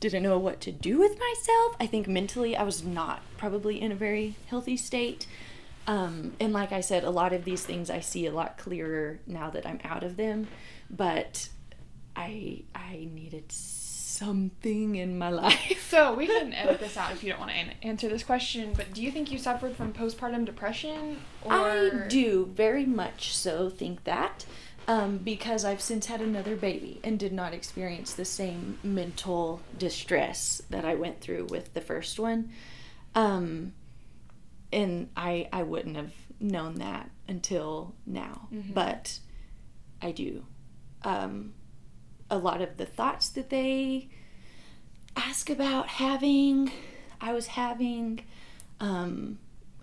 didn't 0.00 0.24
know 0.24 0.38
what 0.38 0.60
to 0.62 0.72
do 0.72 0.98
with 0.98 1.12
myself. 1.12 1.76
I 1.78 1.86
think 1.86 2.08
mentally 2.08 2.56
I 2.56 2.64
was 2.64 2.82
not 2.82 3.22
probably 3.38 3.80
in 3.80 3.92
a 3.92 3.94
very 3.94 4.34
healthy 4.46 4.76
state. 4.76 5.28
Um, 5.86 6.32
and 6.40 6.52
like 6.52 6.72
I 6.72 6.80
said, 6.80 7.04
a 7.04 7.10
lot 7.10 7.32
of 7.32 7.44
these 7.44 7.64
things 7.64 7.90
I 7.90 8.00
see 8.00 8.26
a 8.26 8.32
lot 8.32 8.58
clearer 8.58 9.20
now 9.24 9.50
that 9.50 9.64
I'm 9.64 9.80
out 9.84 10.02
of 10.02 10.16
them. 10.16 10.48
But 10.90 11.48
I 12.16 12.64
I 12.74 13.08
needed 13.12 13.52
something 14.16 14.94
in 14.96 15.18
my 15.18 15.30
life. 15.44 15.86
So 15.88 16.14
we 16.14 16.26
can 16.26 16.52
edit 16.52 16.80
this 16.80 16.96
out 16.96 17.12
if 17.12 17.22
you 17.22 17.30
don't 17.30 17.38
want 17.40 17.50
to 17.52 17.56
an- 17.56 17.74
answer 17.82 18.08
this 18.08 18.22
question. 18.24 18.72
But 18.76 18.92
do 18.92 19.02
you 19.02 19.10
think 19.10 19.30
you 19.30 19.38
suffered 19.38 19.76
from 19.76 19.92
postpartum 19.92 20.44
depression? 20.44 21.18
Or 21.44 21.52
I 21.52 22.06
do 22.08 22.46
very 22.54 22.84
much 22.86 23.36
so 23.36 23.68
think 23.70 24.04
that. 24.04 24.44
Um, 24.88 25.18
because 25.18 25.64
I've 25.64 25.80
since 25.80 26.06
had 26.06 26.20
another 26.20 26.54
baby 26.54 27.00
and 27.02 27.18
did 27.18 27.32
not 27.32 27.52
experience 27.52 28.14
the 28.14 28.24
same 28.24 28.78
mental 28.84 29.60
distress 29.76 30.62
that 30.70 30.84
I 30.84 30.94
went 30.94 31.20
through 31.20 31.46
with 31.50 31.74
the 31.74 31.80
first 31.80 32.20
one. 32.20 32.50
Um, 33.16 33.72
and 34.72 35.08
I 35.16 35.48
I 35.52 35.64
wouldn't 35.64 35.96
have 35.96 36.12
known 36.38 36.76
that 36.76 37.10
until 37.26 37.94
now, 38.06 38.46
Mhm. 38.52 38.74
but 38.74 39.18
I 40.00 40.12
do. 40.12 40.44
Um, 41.02 41.54
a 42.30 42.38
lot 42.38 42.60
of 42.60 42.76
the 42.76 42.86
thoughts 42.86 43.28
that 43.30 43.50
they 43.50 44.08
ask 45.16 45.48
about 45.50 45.88
having, 45.88 46.70
I 47.20 47.32
was 47.32 47.46
having. 47.48 48.24
Um, 48.80 49.38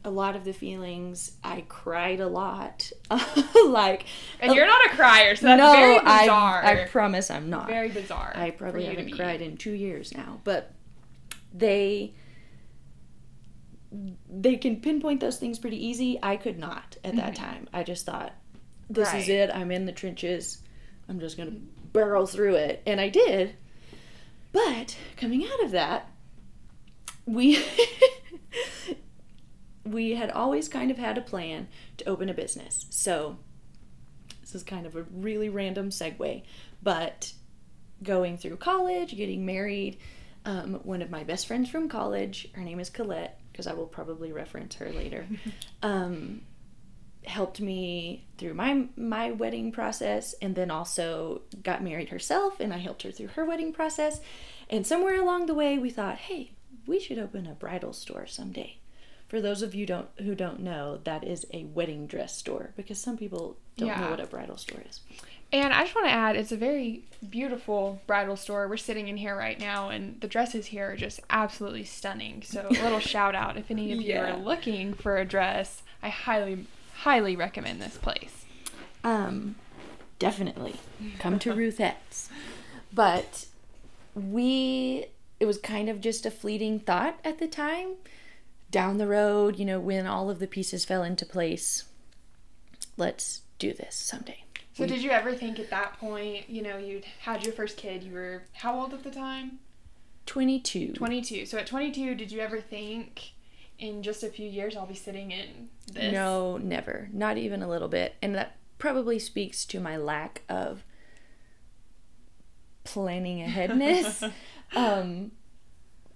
a 0.05 0.09
lot 0.11 0.35
of 0.35 0.43
the 0.43 0.51
feelings, 0.51 1.31
I 1.45 1.61
cried 1.69 2.19
a 2.19 2.27
lot. 2.27 2.91
like, 3.67 4.05
And 4.41 4.53
you're 4.53 4.67
not 4.67 4.85
a 4.87 4.89
crier, 4.89 5.33
so 5.35 5.45
that's 5.45 5.57
no, 5.57 5.71
very 5.71 5.97
I, 5.99 6.19
bizarre. 6.23 6.65
I 6.65 6.85
promise 6.87 7.31
I'm 7.31 7.49
not. 7.49 7.67
very 7.67 7.87
bizarre. 7.87 8.33
I 8.35 8.51
probably 8.51 8.81
for 8.83 8.89
you 8.89 8.95
to 8.97 9.01
haven't 9.01 9.15
cried 9.17 9.41
in 9.41 9.55
two 9.55 9.71
years 9.71 10.13
now, 10.13 10.41
but 10.43 10.73
they 11.53 12.13
they 14.29 14.55
can 14.57 14.81
pinpoint 14.81 15.19
those 15.19 15.37
things 15.37 15.59
pretty 15.59 15.83
easy. 15.85 16.19
I 16.21 16.35
could 16.35 16.57
not 16.57 16.97
at 17.03 17.15
that 17.15 17.33
Mhm. 17.33 17.37
time. 17.37 17.69
I 17.71 17.83
just 17.83 18.05
thought, 18.05 18.33
this 18.89 19.13
is 19.13 19.29
it. 19.29 19.51
I'm 19.53 19.71
in 19.71 19.85
the 19.85 19.91
trenches. 19.91 20.57
I'm 21.07 21.19
just 21.19 21.37
gonna 21.37 21.57
barrel 21.93 22.25
through 22.25 22.55
it, 22.55 22.81
and 22.85 22.99
I 22.99 23.09
did. 23.09 23.55
But 24.51 24.97
coming 25.17 25.45
out 25.45 25.63
of 25.63 25.71
that, 25.71 26.09
we 27.25 27.63
we 29.85 30.11
had 30.11 30.31
always 30.31 30.67
kind 30.67 30.91
of 30.91 30.97
had 30.97 31.17
a 31.17 31.21
plan 31.21 31.67
to 31.97 32.09
open 32.09 32.29
a 32.29 32.33
business. 32.33 32.85
So 32.89 33.37
this 34.41 34.55
is 34.55 34.63
kind 34.63 34.85
of 34.85 34.95
a 34.95 35.03
really 35.11 35.49
random 35.49 35.89
segue, 35.89 36.43
but 36.81 37.33
going 38.01 38.37
through 38.37 38.57
college, 38.57 39.15
getting 39.15 39.45
married, 39.45 39.97
um, 40.45 40.75
one 40.83 41.01
of 41.01 41.09
my 41.09 41.23
best 41.23 41.47
friends 41.47 41.69
from 41.69 41.89
college, 41.89 42.49
her 42.53 42.61
name 42.61 42.79
is 42.79 42.89
Colette, 42.89 43.39
because 43.51 43.67
I 43.67 43.73
will 43.73 43.87
probably 43.87 44.31
reference 44.31 44.75
her 44.75 44.91
later, 44.91 45.27
um, 45.83 46.41
helped 47.25 47.59
me 47.59 48.25
through 48.37 48.53
my 48.53 48.87
my 48.95 49.31
wedding 49.31 49.71
process, 49.71 50.33
and 50.41 50.55
then 50.55 50.71
also 50.71 51.41
got 51.61 51.83
married 51.83 52.09
herself, 52.09 52.59
and 52.59 52.73
I 52.73 52.77
helped 52.77 53.03
her 53.03 53.11
through 53.11 53.27
her 53.27 53.45
wedding 53.45 53.73
process. 53.73 54.21
And 54.69 54.87
somewhere 54.87 55.19
along 55.19 55.45
the 55.45 55.53
way, 55.53 55.77
we 55.77 55.89
thought, 55.89 56.17
hey, 56.17 56.51
we 56.87 56.99
should 56.99 57.19
open 57.19 57.45
a 57.45 57.53
bridal 57.53 57.93
store 57.93 58.25
someday. 58.25 58.77
For 59.27 59.41
those 59.41 59.61
of 59.61 59.73
you 59.73 59.85
don't 59.85 60.09
who 60.19 60.35
don't 60.35 60.59
know, 60.59 60.99
that 61.03 61.23
is 61.23 61.45
a 61.53 61.65
wedding 61.65 62.07
dress 62.07 62.35
store 62.37 62.71
because 62.75 62.99
some 62.99 63.17
people 63.17 63.57
don't 63.77 63.99
know 63.99 64.09
what 64.11 64.19
a 64.19 64.27
bridal 64.27 64.57
store 64.57 64.81
is. 64.87 65.01
And 65.53 65.71
I 65.71 65.83
just 65.83 65.93
want 65.93 66.07
to 66.07 66.11
add, 66.11 66.35
it's 66.35 66.51
a 66.51 66.57
very 66.57 67.03
beautiful 67.29 68.01
bridal 68.07 68.35
store. 68.35 68.67
We're 68.67 68.77
sitting 68.77 69.07
in 69.07 69.17
here 69.17 69.37
right 69.37 69.59
now, 69.59 69.89
and 69.89 70.19
the 70.19 70.27
dresses 70.27 70.65
here 70.65 70.91
are 70.91 70.95
just 70.95 71.19
absolutely 71.29 71.83
stunning. 71.83 72.41
So, 72.41 72.65
a 72.67 72.73
little 72.81 72.99
shout 73.13 73.35
out 73.35 73.55
if 73.55 73.69
any 73.69 73.91
of 73.91 74.01
you 74.01 74.17
are 74.17 74.35
looking 74.35 74.95
for 74.95 75.17
a 75.17 75.25
dress, 75.25 75.83
I 76.01 76.09
highly, 76.09 76.65
highly 77.03 77.35
recommend 77.35 77.81
this 77.81 77.97
place. 77.97 78.45
Um, 79.03 79.55
definitely 80.19 80.75
come 81.19 81.37
to 81.39 81.53
Ruthette's. 81.55 82.29
But 82.93 83.47
we, 84.15 85.07
it 85.39 85.45
was 85.45 85.57
kind 85.57 85.89
of 85.89 85.99
just 85.99 86.25
a 86.25 86.31
fleeting 86.31 86.79
thought 86.79 87.19
at 87.25 87.39
the 87.39 87.47
time. 87.47 87.95
Down 88.71 88.97
the 88.97 89.07
road, 89.07 89.59
you 89.59 89.65
know, 89.65 89.79
when 89.79 90.07
all 90.07 90.29
of 90.29 90.39
the 90.39 90.47
pieces 90.47 90.85
fell 90.85 91.03
into 91.03 91.25
place, 91.25 91.83
let's 92.95 93.41
do 93.59 93.73
this 93.73 93.95
someday. 93.95 94.43
So, 94.73 94.87
did 94.87 95.03
you 95.03 95.11
ever 95.11 95.35
think 95.35 95.59
at 95.59 95.69
that 95.69 95.99
point, 95.99 96.49
you 96.49 96.63
know, 96.63 96.77
you'd 96.77 97.05
had 97.19 97.43
your 97.43 97.53
first 97.53 97.77
kid, 97.77 98.01
you 98.01 98.13
were 98.13 98.43
how 98.53 98.79
old 98.79 98.93
at 98.93 99.03
the 99.03 99.11
time? 99.11 99.59
22. 100.25 100.93
22. 100.93 101.45
So, 101.45 101.59
at 101.59 101.67
22, 101.67 102.15
did 102.15 102.31
you 102.31 102.39
ever 102.39 102.59
think 102.59 103.33
in 103.79 104.03
just 104.03 104.23
a 104.23 104.29
few 104.29 104.49
years 104.49 104.75
I'll 104.75 104.85
be 104.85 104.95
sitting 104.95 105.31
in 105.31 105.69
this? 105.91 106.13
No, 106.13 106.57
never. 106.57 107.09
Not 107.11 107.37
even 107.37 107.61
a 107.61 107.67
little 107.67 107.87
bit. 107.87 108.15
And 108.21 108.35
that 108.35 108.57
probably 108.77 109.19
speaks 109.19 109.65
to 109.65 109.79
my 109.79 109.97
lack 109.97 110.41
of 110.49 110.83
planning 112.83 113.41
aheadness. 113.41 114.23
um, 114.75 115.31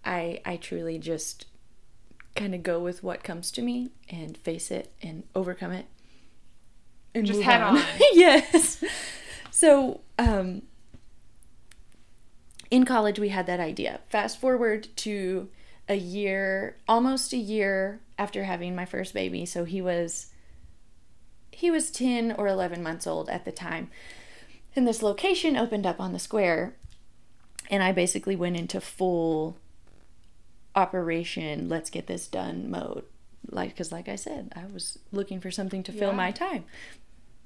I 0.05 0.41
I 0.45 0.57
truly 0.57 0.97
just 0.97 1.45
kind 2.35 2.53
of 2.53 2.63
go 2.63 2.79
with 2.79 3.03
what 3.03 3.23
comes 3.23 3.51
to 3.51 3.61
me 3.61 3.89
and 4.09 4.37
face 4.37 4.71
it 4.71 4.93
and 5.01 5.23
overcome 5.35 5.71
it. 5.71 5.87
And 7.13 7.25
Just 7.25 7.41
head 7.41 7.61
on. 7.61 7.81
yes. 8.13 8.83
So, 9.49 10.01
um, 10.19 10.61
in 12.69 12.85
college, 12.85 13.17
we 13.17 13.29
had 13.29 13.47
that 13.47 13.59
idea. 13.59 14.01
Fast 14.07 14.39
forward 14.39 14.87
to 14.97 15.49
a 15.89 15.95
year, 15.95 16.77
almost 16.87 17.33
a 17.33 17.37
year 17.37 18.01
after 18.17 18.43
having 18.43 18.75
my 18.75 18.85
first 18.85 19.13
baby. 19.13 19.45
So 19.45 19.63
he 19.63 19.81
was 19.81 20.27
he 21.51 21.71
was 21.71 21.89
10 21.89 22.33
or 22.33 22.47
11 22.47 22.83
months 22.83 23.07
old 23.07 23.29
at 23.29 23.43
the 23.45 23.51
time. 23.51 23.89
And 24.75 24.87
this 24.87 25.01
location 25.01 25.57
opened 25.57 25.87
up 25.87 25.99
on 25.99 26.13
the 26.13 26.19
square 26.19 26.75
and 27.69 27.81
I 27.81 27.91
basically 27.91 28.35
went 28.35 28.57
into 28.57 28.79
full 28.79 29.57
operation, 30.75 31.67
let's 31.69 31.89
get 31.89 32.07
this 32.07 32.27
done 32.27 32.69
mode. 32.69 33.03
Like 33.49 33.75
cuz 33.75 33.91
like 33.91 34.07
I 34.07 34.15
said, 34.15 34.51
I 34.55 34.65
was 34.71 34.99
looking 35.11 35.39
for 35.39 35.49
something 35.51 35.83
to 35.83 35.91
fill 35.91 36.09
Yeah. 36.11 36.15
my 36.15 36.31
time. 36.31 36.65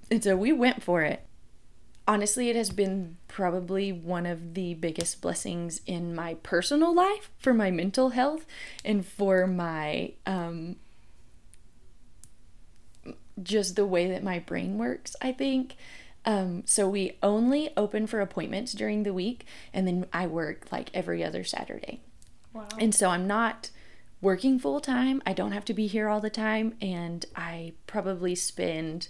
And 0.10 0.22
so 0.24 0.36
we 0.36 0.52
went 0.52 0.84
for 0.84 1.04
it. 1.04 1.26
Honestly, 2.08 2.50
it 2.50 2.56
has 2.56 2.72
been 2.72 3.18
probably 3.28 3.92
one 3.92 4.26
of 4.26 4.54
the 4.54 4.74
biggest 4.74 5.22
blessings 5.22 5.82
in 5.86 6.16
my 6.16 6.34
personal 6.36 6.94
life 6.94 7.30
for 7.38 7.54
my 7.54 7.72
mental 7.72 8.10
health 8.10 8.46
and 8.84 9.06
for 9.06 9.46
my 9.48 10.14
um, 10.26 10.76
just 13.42 13.76
the 13.76 13.86
way 13.86 14.08
that 14.08 14.24
my 14.24 14.40
brain 14.40 14.78
works, 14.78 15.16
I 15.22 15.32
think. 15.32 15.76
Um, 16.26 16.64
so 16.66 16.88
we 16.88 17.18
only 17.24 17.70
open 17.78 18.08
for 18.08 18.20
appointments 18.20 18.74
during 18.74 19.04
the 19.04 19.14
week, 19.14 19.46
and 19.74 19.88
then 19.88 20.06
I 20.14 20.28
work 20.28 20.68
like 20.72 20.90
every 20.94 21.24
other 21.24 21.44
Saturday. 21.44 22.02
Wow. 22.54 22.68
And 22.78 22.94
so 22.94 23.10
I'm 23.10 23.28
not 23.28 23.70
working 24.22 24.60
full 24.60 24.80
time. 24.80 25.22
I 25.26 25.34
don't 25.34 25.52
have 25.52 25.66
to 25.66 25.74
be 25.74 25.88
here 25.88 26.08
all 26.08 26.20
the 26.20 26.30
time. 26.30 26.76
And 26.82 27.26
I 27.36 27.74
probably 27.88 28.36
spend 28.36 29.10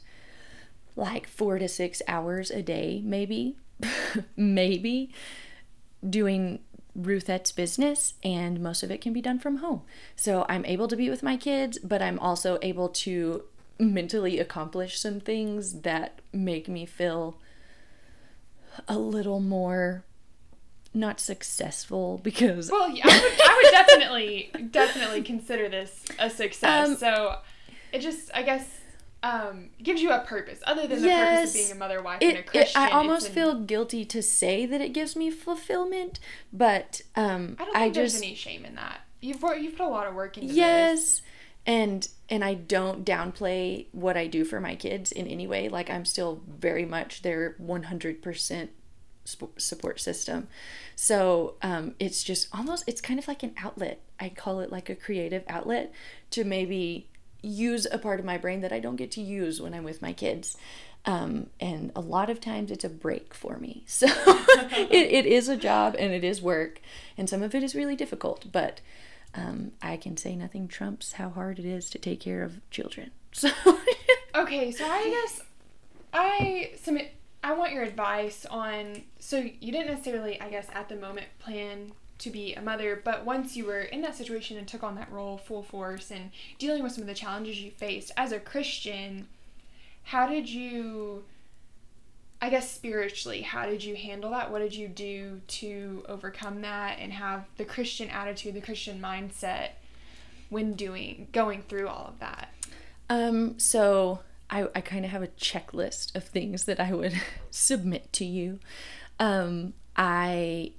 like 0.95 1.27
four 1.27 1.59
to 1.59 1.67
six 1.67 2.01
hours 2.07 2.51
a 2.51 2.61
day, 2.61 3.01
maybe, 3.03 3.57
maybe, 4.35 5.11
doing 6.07 6.59
Ruthette's 6.97 7.51
business. 7.51 8.15
And 8.23 8.59
most 8.59 8.83
of 8.83 8.91
it 8.91 9.01
can 9.01 9.13
be 9.13 9.21
done 9.21 9.39
from 9.39 9.57
home. 9.57 9.81
So 10.15 10.45
I'm 10.49 10.65
able 10.65 10.87
to 10.87 10.95
be 10.95 11.09
with 11.09 11.23
my 11.23 11.37
kids, 11.37 11.77
but 11.83 12.01
I'm 12.01 12.19
also 12.19 12.57
able 12.61 12.89
to 12.89 13.43
mentally 13.79 14.39
accomplish 14.39 14.99
some 14.99 15.19
things 15.19 15.81
that 15.81 16.21
make 16.31 16.67
me 16.67 16.85
feel 16.85 17.37
a 18.87 18.97
little 18.97 19.39
more 19.39 20.03
not 20.93 21.19
successful 21.19 22.19
because 22.21 22.69
Well, 22.69 22.89
yeah, 22.89 23.03
I 23.05 23.21
would, 23.21 23.41
I 23.41 23.61
would 23.63 23.71
definitely, 23.87 24.51
definitely 24.71 25.23
consider 25.23 25.69
this 25.69 26.05
a 26.19 26.29
success. 26.29 26.89
Um, 26.89 26.95
so, 26.97 27.37
it 27.91 27.99
just, 27.99 28.29
I 28.33 28.43
guess, 28.43 28.80
um, 29.23 29.69
gives 29.81 30.01
you 30.01 30.11
a 30.11 30.19
purpose 30.19 30.59
other 30.65 30.87
than 30.87 31.01
the 31.01 31.09
purpose 31.09 31.49
of 31.49 31.53
being 31.53 31.71
a 31.71 31.75
mother, 31.75 32.01
wife, 32.01 32.19
and 32.21 32.31
it, 32.31 32.35
a 32.35 32.39
it, 32.39 32.47
Christian. 32.47 32.81
I 32.81 32.89
almost 32.89 33.27
an- 33.27 33.33
feel 33.33 33.55
guilty 33.55 34.03
to 34.05 34.21
say 34.21 34.65
that 34.65 34.81
it 34.81 34.93
gives 34.93 35.15
me 35.15 35.29
fulfillment, 35.29 36.19
but 36.51 37.01
um, 37.15 37.55
I 37.59 37.65
don't 37.65 37.75
I 37.75 37.79
think 37.81 37.95
just 37.95 38.15
there's 38.15 38.23
any 38.23 38.35
shame 38.35 38.65
in 38.65 38.75
that. 38.75 39.01
You've 39.21 39.43
you've 39.59 39.77
put 39.77 39.85
a 39.85 39.89
lot 39.89 40.07
of 40.07 40.15
work 40.15 40.37
into 40.37 40.47
this. 40.47 40.57
yes, 40.57 41.21
and 41.65 42.07
and 42.29 42.43
I 42.43 42.55
don't 42.55 43.05
downplay 43.05 43.87
what 43.91 44.17
I 44.17 44.27
do 44.27 44.43
for 44.43 44.59
my 44.59 44.75
kids 44.75 45.11
in 45.11 45.27
any 45.27 45.45
way. 45.45 45.69
Like 45.69 45.89
I'm 45.89 46.05
still 46.05 46.41
very 46.47 46.85
much 46.85 47.21
their 47.21 47.55
100% 47.61 48.69
support 49.23 49.99
system. 49.99 50.47
So 50.95 51.55
um, 51.61 51.93
it's 51.99 52.23
just 52.23 52.47
almost 52.53 52.83
it's 52.87 53.01
kind 53.01 53.19
of 53.19 53.27
like 53.27 53.43
an 53.43 53.53
outlet. 53.57 54.01
I 54.19 54.29
call 54.29 54.59
it 54.61 54.71
like 54.71 54.89
a 54.89 54.95
creative 54.95 55.43
outlet 55.47 55.93
to 56.31 56.43
maybe 56.43 57.07
use 57.41 57.87
a 57.91 57.97
part 57.97 58.19
of 58.19 58.25
my 58.25 58.37
brain 58.37 58.61
that 58.61 58.71
I 58.71 58.79
don't 58.79 58.95
get 58.95 59.11
to 59.11 59.21
use 59.21 59.61
when 59.61 59.73
I'm 59.73 59.83
with 59.83 60.01
my 60.01 60.13
kids. 60.13 60.57
Um, 61.05 61.47
and 61.59 61.91
a 61.95 62.01
lot 62.01 62.29
of 62.29 62.39
times 62.39 62.69
it's 62.69 62.83
a 62.83 62.89
break 62.89 63.33
for 63.33 63.57
me. 63.57 63.83
So 63.87 64.07
it, 64.07 65.11
it 65.11 65.25
is 65.25 65.49
a 65.49 65.57
job 65.57 65.95
and 65.97 66.13
it 66.13 66.23
is 66.23 66.41
work, 66.41 66.79
and 67.17 67.29
some 67.29 67.43
of 67.43 67.53
it 67.55 67.63
is 67.63 67.75
really 67.75 67.95
difficult, 67.95 68.51
but 68.51 68.81
um, 69.33 69.71
I 69.81 69.97
can 69.97 70.17
say 70.17 70.35
nothing 70.35 70.67
trumps 70.67 71.13
how 71.13 71.29
hard 71.29 71.59
it 71.59 71.65
is 71.65 71.89
to 71.91 71.99
take 71.99 72.19
care 72.19 72.43
of 72.43 72.59
children. 72.69 73.11
So 73.33 73.49
okay, 74.35 74.71
so 74.71 74.85
I 74.85 75.09
guess 75.09 75.41
I 76.11 76.71
submit. 76.81 77.13
I 77.41 77.53
want 77.53 77.71
your 77.71 77.83
advice 77.83 78.45
on. 78.45 79.03
So 79.19 79.37
you 79.37 79.71
didn't 79.71 79.87
necessarily, 79.87 80.39
I 80.41 80.49
guess, 80.49 80.67
at 80.73 80.89
the 80.89 80.97
moment 80.97 81.27
plan 81.39 81.93
to 82.21 82.29
be 82.29 82.53
a 82.53 82.61
mother, 82.61 82.99
but 83.03 83.25
once 83.25 83.55
you 83.55 83.65
were 83.65 83.81
in 83.81 84.01
that 84.01 84.15
situation 84.15 84.57
and 84.57 84.67
took 84.67 84.83
on 84.83 84.95
that 84.95 85.11
role 85.11 85.37
full 85.37 85.63
force 85.63 86.11
and 86.11 86.31
dealing 86.57 86.83
with 86.83 86.93
some 86.93 87.01
of 87.01 87.07
the 87.07 87.13
challenges 87.13 87.59
you 87.59 87.71
faced 87.71 88.11
as 88.15 88.31
a 88.31 88.39
Christian, 88.39 89.27
how 90.03 90.27
did 90.27 90.49
you 90.49 91.23
I 92.43 92.49
guess 92.49 92.71
spiritually, 92.71 93.43
how 93.43 93.67
did 93.67 93.83
you 93.83 93.95
handle 93.95 94.31
that? 94.31 94.51
What 94.51 94.59
did 94.59 94.73
you 94.73 94.87
do 94.87 95.41
to 95.47 96.03
overcome 96.09 96.61
that 96.61 96.97
and 96.99 97.13
have 97.13 97.45
the 97.57 97.65
Christian 97.65 98.09
attitude, 98.09 98.55
the 98.55 98.61
Christian 98.61 98.99
mindset 98.99 99.69
when 100.49 100.73
doing 100.73 101.27
going 101.33 101.61
through 101.61 101.87
all 101.87 102.07
of 102.07 102.19
that? 102.19 102.51
Um, 103.11 103.59
so 103.59 104.21
I, 104.49 104.67
I 104.73 104.81
kind 104.81 105.05
of 105.05 105.11
have 105.11 105.21
a 105.21 105.27
checklist 105.27 106.15
of 106.15 106.23
things 106.23 106.65
that 106.65 106.79
I 106.79 106.93
would 106.93 107.13
submit 107.51 108.11
to 108.13 108.25
you. 108.25 108.59
Um, 109.19 109.73
I 109.95 110.71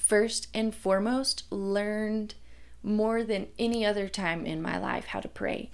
first 0.00 0.48
and 0.54 0.74
foremost 0.74 1.44
learned 1.50 2.34
more 2.82 3.22
than 3.22 3.46
any 3.58 3.84
other 3.84 4.08
time 4.08 4.46
in 4.46 4.62
my 4.62 4.78
life 4.78 5.06
how 5.06 5.20
to 5.20 5.28
pray 5.28 5.70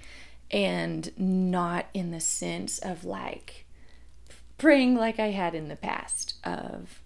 and 0.50 1.12
not 1.16 1.86
in 1.94 2.10
the 2.10 2.20
sense 2.20 2.78
of 2.78 3.04
like 3.04 3.64
praying 4.58 4.96
like 4.96 5.18
I 5.18 5.30
had 5.30 5.54
in 5.54 5.68
the 5.68 5.76
past 5.76 6.34
of, 6.44 7.02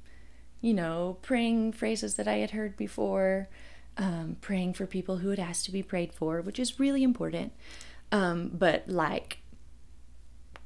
you 0.61 0.74
know, 0.74 1.18
praying 1.22 1.72
phrases 1.72 2.14
that 2.14 2.28
I 2.28 2.37
had 2.38 2.52
heard 2.52 2.76
before, 2.76 3.48
um, 3.96 4.37
praying 4.40 4.74
for 4.74 4.87
people 4.87 5.18
who 5.18 5.30
had 5.30 5.38
asked 5.38 5.66
to 5.66 5.72
be 5.72 5.83
prayed 5.83 6.12
for, 6.12 6.40
which 6.40 6.59
is 6.59 6.80
really 6.80 7.02
important. 7.02 7.52
Um, 8.12 8.50
but 8.52 8.88
like 8.88 9.38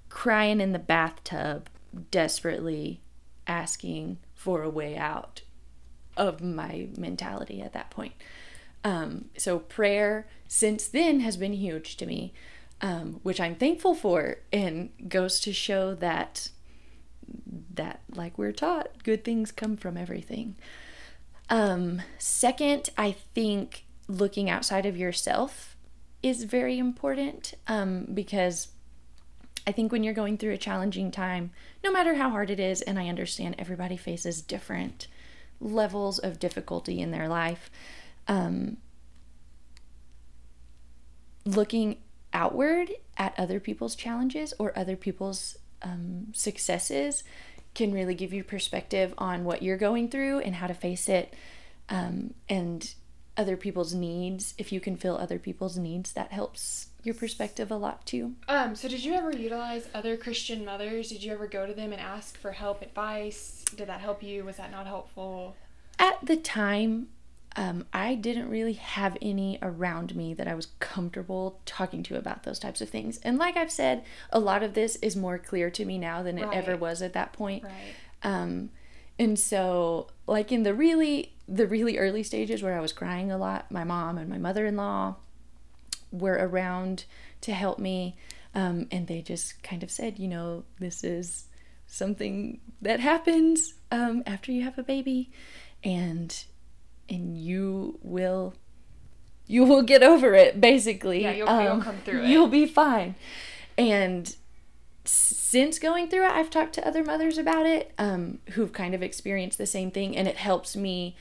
crying 0.08 0.60
in 0.60 0.72
the 0.72 0.78
bathtub, 0.78 1.68
desperately 2.10 3.00
asking 3.46 4.18
for 4.34 4.62
a 4.62 4.70
way 4.70 4.96
out 4.96 5.42
of 6.16 6.42
my 6.42 6.88
mentality 6.96 7.60
at 7.60 7.72
that 7.72 7.90
point. 7.90 8.12
Um, 8.82 9.26
so 9.36 9.58
prayer 9.58 10.26
since 10.46 10.86
then 10.86 11.20
has 11.20 11.36
been 11.36 11.54
huge 11.54 11.96
to 11.96 12.06
me, 12.06 12.32
um, 12.80 13.20
which 13.22 13.40
I'm 13.40 13.54
thankful 13.54 13.94
for, 13.94 14.38
and 14.52 14.90
goes 15.08 15.40
to 15.40 15.52
show 15.52 15.94
that 15.94 16.50
that 17.74 18.00
like 18.14 18.36
we're 18.38 18.52
taught 18.52 19.02
good 19.02 19.24
things 19.24 19.50
come 19.52 19.76
from 19.76 19.96
everything 19.96 20.56
um 21.50 22.00
second 22.18 22.90
i 22.96 23.12
think 23.12 23.84
looking 24.08 24.48
outside 24.50 24.86
of 24.86 24.96
yourself 24.96 25.76
is 26.22 26.44
very 26.44 26.78
important 26.78 27.54
um 27.66 28.06
because 28.12 28.68
i 29.66 29.72
think 29.72 29.90
when 29.92 30.02
you're 30.02 30.14
going 30.14 30.36
through 30.36 30.52
a 30.52 30.58
challenging 30.58 31.10
time 31.10 31.50
no 31.82 31.90
matter 31.90 32.14
how 32.14 32.30
hard 32.30 32.50
it 32.50 32.60
is 32.60 32.82
and 32.82 32.98
i 32.98 33.08
understand 33.08 33.54
everybody 33.58 33.96
faces 33.96 34.42
different 34.42 35.06
levels 35.64 36.18
of 36.18 36.38
difficulty 36.38 37.00
in 37.00 37.10
their 37.10 37.26
life 37.26 37.70
um 38.28 38.76
looking 41.44 41.96
outward 42.32 42.90
at 43.16 43.34
other 43.38 43.60
people's 43.60 43.94
challenges 43.94 44.54
or 44.58 44.76
other 44.76 44.96
people's 44.96 45.56
um, 45.82 46.28
successes 46.32 47.22
can 47.74 47.92
really 47.92 48.14
give 48.14 48.32
you 48.32 48.42
perspective 48.42 49.14
on 49.18 49.44
what 49.44 49.62
you're 49.62 49.76
going 49.76 50.08
through 50.08 50.40
and 50.40 50.54
how 50.56 50.66
to 50.66 50.74
face 50.74 51.08
it 51.08 51.34
um, 51.88 52.34
and 52.48 52.94
other 53.36 53.56
people's 53.56 53.94
needs 53.94 54.54
if 54.58 54.72
you 54.72 54.80
can 54.80 54.96
fill 54.96 55.16
other 55.16 55.38
people's 55.38 55.76
needs 55.76 56.12
that 56.12 56.32
helps 56.32 56.88
your 57.04 57.14
perspective 57.14 57.70
a 57.70 57.76
lot 57.76 58.04
too 58.06 58.34
um 58.48 58.74
so 58.74 58.88
did 58.88 59.04
you 59.04 59.14
ever 59.14 59.30
utilize 59.30 59.88
other 59.94 60.16
christian 60.16 60.64
mothers 60.64 61.08
did 61.08 61.22
you 61.22 61.32
ever 61.32 61.46
go 61.46 61.66
to 61.66 61.74
them 61.74 61.92
and 61.92 62.00
ask 62.00 62.36
for 62.38 62.52
help 62.52 62.82
advice 62.82 63.64
did 63.76 63.88
that 63.88 64.00
help 64.00 64.22
you 64.22 64.44
was 64.44 64.56
that 64.56 64.70
not 64.70 64.86
helpful 64.86 65.54
at 65.98 66.18
the 66.24 66.36
time 66.36 67.08
um, 67.56 67.86
I 67.92 68.16
didn't 68.16 68.48
really 68.48 68.72
have 68.72 69.16
any 69.22 69.58
around 69.62 70.16
me 70.16 70.34
that 70.34 70.48
I 70.48 70.54
was 70.54 70.68
comfortable 70.80 71.60
talking 71.66 72.02
to 72.04 72.16
about 72.16 72.42
those 72.42 72.58
types 72.58 72.80
of 72.80 72.88
things. 72.88 73.18
And 73.18 73.38
like 73.38 73.56
I've 73.56 73.70
said, 73.70 74.02
a 74.30 74.40
lot 74.40 74.62
of 74.62 74.74
this 74.74 74.96
is 74.96 75.14
more 75.14 75.38
clear 75.38 75.70
to 75.70 75.84
me 75.84 75.96
now 75.96 76.22
than 76.22 76.38
it 76.38 76.46
right. 76.46 76.56
ever 76.56 76.76
was 76.76 77.00
at 77.00 77.12
that 77.12 77.32
point. 77.32 77.62
Right. 77.62 77.94
Um, 78.24 78.70
and 79.18 79.38
so, 79.38 80.08
like 80.26 80.50
in 80.50 80.64
the 80.64 80.74
really 80.74 81.34
the 81.46 81.66
really 81.66 81.98
early 81.98 82.22
stages 82.22 82.62
where 82.62 82.76
I 82.76 82.80
was 82.80 82.92
crying 82.92 83.30
a 83.30 83.38
lot, 83.38 83.70
my 83.70 83.84
mom 83.84 84.18
and 84.18 84.28
my 84.28 84.38
mother-in-law 84.38 85.16
were 86.18 86.34
around 86.40 87.04
to 87.42 87.52
help 87.52 87.78
me, 87.78 88.16
um, 88.54 88.86
and 88.90 89.06
they 89.06 89.22
just 89.22 89.62
kind 89.62 89.82
of 89.82 89.90
said, 89.90 90.18
you 90.18 90.28
know, 90.28 90.64
this 90.78 91.04
is 91.04 91.46
something 91.86 92.60
that 92.80 93.00
happens 93.00 93.74
um, 93.90 94.22
after 94.26 94.52
you 94.52 94.62
have 94.62 94.78
a 94.78 94.82
baby, 94.82 95.30
and 95.82 96.44
and 97.08 97.36
you 97.36 97.98
will 98.02 98.54
you 99.46 99.64
will 99.64 99.82
get 99.82 100.02
over 100.02 100.34
it 100.34 100.60
basically. 100.60 101.22
Yeah 101.22 101.32
you'll, 101.32 101.48
um, 101.48 101.64
you'll 101.64 101.82
come 101.82 101.98
through 101.98 102.22
it. 102.22 102.28
you'll 102.28 102.48
be 102.48 102.66
fine. 102.66 103.14
And 103.76 104.34
since 105.04 105.78
going 105.78 106.08
through 106.08 106.24
it 106.24 106.32
i've 106.32 106.50
talked 106.50 106.72
to 106.72 106.86
other 106.86 107.04
mothers 107.04 107.38
about 107.38 107.66
it 107.66 107.92
um, 107.98 108.38
who've 108.50 108.72
kind 108.72 108.94
of 108.94 109.02
experienced 109.02 109.58
the 109.58 109.66
same 109.66 109.90
thing 109.90 110.16
and 110.16 110.26
it 110.26 110.36
helps 110.36 110.74
me 110.74 111.16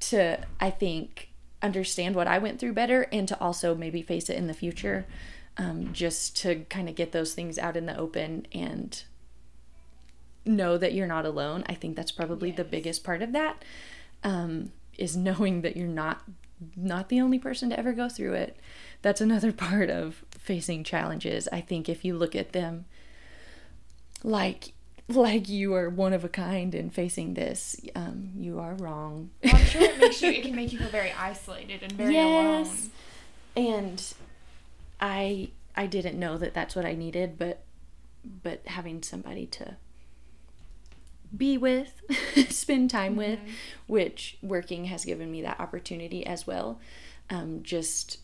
to 0.00 0.38
i 0.60 0.70
think 0.70 1.29
understand 1.62 2.14
what 2.14 2.26
i 2.26 2.38
went 2.38 2.58
through 2.58 2.72
better 2.72 3.06
and 3.12 3.28
to 3.28 3.38
also 3.40 3.74
maybe 3.74 4.02
face 4.02 4.28
it 4.30 4.36
in 4.36 4.46
the 4.46 4.54
future 4.54 5.06
um, 5.56 5.92
just 5.92 6.36
to 6.38 6.64
kind 6.70 6.88
of 6.88 6.94
get 6.94 7.12
those 7.12 7.34
things 7.34 7.58
out 7.58 7.76
in 7.76 7.86
the 7.86 7.96
open 7.98 8.46
and 8.52 9.04
know 10.46 10.78
that 10.78 10.94
you're 10.94 11.06
not 11.06 11.26
alone 11.26 11.64
i 11.68 11.74
think 11.74 11.96
that's 11.96 12.12
probably 12.12 12.48
yes. 12.48 12.56
the 12.56 12.64
biggest 12.64 13.04
part 13.04 13.22
of 13.22 13.32
that 13.32 13.64
um, 14.24 14.72
is 14.96 15.16
knowing 15.16 15.62
that 15.62 15.76
you're 15.76 15.86
not 15.86 16.22
not 16.76 17.08
the 17.08 17.20
only 17.20 17.38
person 17.38 17.70
to 17.70 17.78
ever 17.78 17.92
go 17.92 18.08
through 18.08 18.34
it. 18.34 18.58
That's 19.02 19.20
another 19.20 19.52
part 19.70 19.90
of 19.90 20.24
facing 20.30 20.84
challenges. 20.84 21.48
I 21.52 21.60
think 21.60 21.88
if 21.88 22.04
you 22.04 22.16
look 22.16 22.36
at 22.36 22.52
them 22.52 22.84
like 24.22 24.72
like 25.16 25.48
you 25.48 25.74
are 25.74 25.88
one 25.88 26.12
of 26.12 26.24
a 26.24 26.28
kind 26.28 26.74
in 26.74 26.90
facing 26.90 27.34
this, 27.34 27.76
um, 27.94 28.30
you 28.36 28.58
are 28.58 28.74
wrong. 28.74 29.30
Well, 29.44 29.56
I'm 29.56 29.64
sure 29.64 29.82
it 29.82 29.98
makes 29.98 30.22
you 30.22 30.30
it 30.32 30.42
can 30.42 30.54
make 30.54 30.72
you 30.72 30.78
feel 30.78 30.88
very 30.88 31.12
isolated 31.12 31.82
and 31.82 31.92
very 31.92 32.14
yes. 32.14 32.90
alone. 33.56 33.68
And 33.68 34.14
I 35.00 35.50
I 35.76 35.86
didn't 35.86 36.18
know 36.18 36.38
that 36.38 36.54
that's 36.54 36.74
what 36.74 36.84
I 36.84 36.94
needed, 36.94 37.38
but 37.38 37.62
but 38.42 38.66
having 38.66 39.02
somebody 39.02 39.46
to 39.46 39.76
be 41.36 41.56
with, 41.56 42.00
spend 42.50 42.90
time 42.90 43.12
mm-hmm. 43.12 43.18
with, 43.18 43.38
which 43.86 44.36
working 44.42 44.86
has 44.86 45.04
given 45.04 45.30
me 45.30 45.42
that 45.42 45.60
opportunity 45.60 46.26
as 46.26 46.46
well. 46.46 46.80
Um, 47.28 47.62
just 47.62 48.18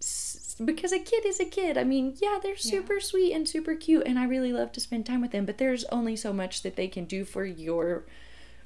s- 0.00 0.45
because 0.64 0.92
a 0.92 0.98
kid 0.98 1.26
is 1.26 1.40
a 1.40 1.44
kid. 1.44 1.76
I 1.76 1.84
mean, 1.84 2.16
yeah, 2.20 2.38
they're 2.42 2.56
super 2.56 2.94
yeah. 2.94 3.00
sweet 3.00 3.32
and 3.32 3.48
super 3.48 3.74
cute, 3.74 4.06
and 4.06 4.18
I 4.18 4.24
really 4.24 4.52
love 4.52 4.72
to 4.72 4.80
spend 4.80 5.06
time 5.06 5.20
with 5.20 5.32
them, 5.32 5.44
but 5.44 5.58
there's 5.58 5.84
only 5.84 6.16
so 6.16 6.32
much 6.32 6.62
that 6.62 6.76
they 6.76 6.88
can 6.88 7.04
do 7.04 7.24
for 7.24 7.44
your 7.44 8.04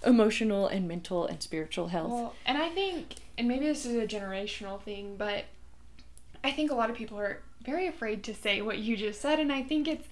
emotional 0.04 0.66
and 0.66 0.86
mental 0.86 1.26
and 1.26 1.42
spiritual 1.42 1.88
health. 1.88 2.10
Well, 2.10 2.34
and 2.46 2.56
I 2.56 2.68
think, 2.70 3.16
and 3.36 3.48
maybe 3.48 3.66
this 3.66 3.84
is 3.84 3.96
a 3.96 4.06
generational 4.06 4.80
thing, 4.80 5.16
but 5.16 5.44
I 6.42 6.52
think 6.52 6.70
a 6.70 6.74
lot 6.74 6.90
of 6.90 6.96
people 6.96 7.18
are 7.18 7.42
very 7.62 7.86
afraid 7.86 8.22
to 8.24 8.34
say 8.34 8.62
what 8.62 8.78
you 8.78 8.96
just 8.96 9.20
said, 9.20 9.38
and 9.38 9.52
I 9.52 9.62
think 9.62 9.88
it's 9.88 10.06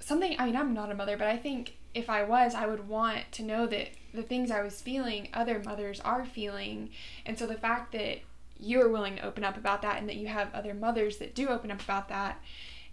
something. 0.00 0.36
I 0.38 0.46
mean, 0.46 0.56
I'm 0.56 0.74
not 0.74 0.90
a 0.90 0.94
mother, 0.94 1.16
but 1.16 1.26
I 1.26 1.36
think 1.36 1.76
if 1.94 2.08
I 2.08 2.22
was, 2.22 2.54
I 2.54 2.66
would 2.66 2.88
want 2.88 3.32
to 3.32 3.42
know 3.42 3.66
that 3.66 3.88
the 4.14 4.22
things 4.22 4.50
I 4.50 4.62
was 4.62 4.80
feeling, 4.80 5.28
other 5.34 5.60
mothers 5.64 6.00
are 6.00 6.24
feeling. 6.24 6.90
And 7.26 7.38
so 7.38 7.46
the 7.46 7.54
fact 7.54 7.92
that 7.92 8.20
you're 8.58 8.88
willing 8.88 9.16
to 9.16 9.26
open 9.26 9.44
up 9.44 9.56
about 9.56 9.82
that 9.82 9.98
and 9.98 10.08
that 10.08 10.16
you 10.16 10.26
have 10.28 10.52
other 10.54 10.74
mothers 10.74 11.18
that 11.18 11.34
do 11.34 11.48
open 11.48 11.70
up 11.70 11.82
about 11.82 12.08
that. 12.08 12.40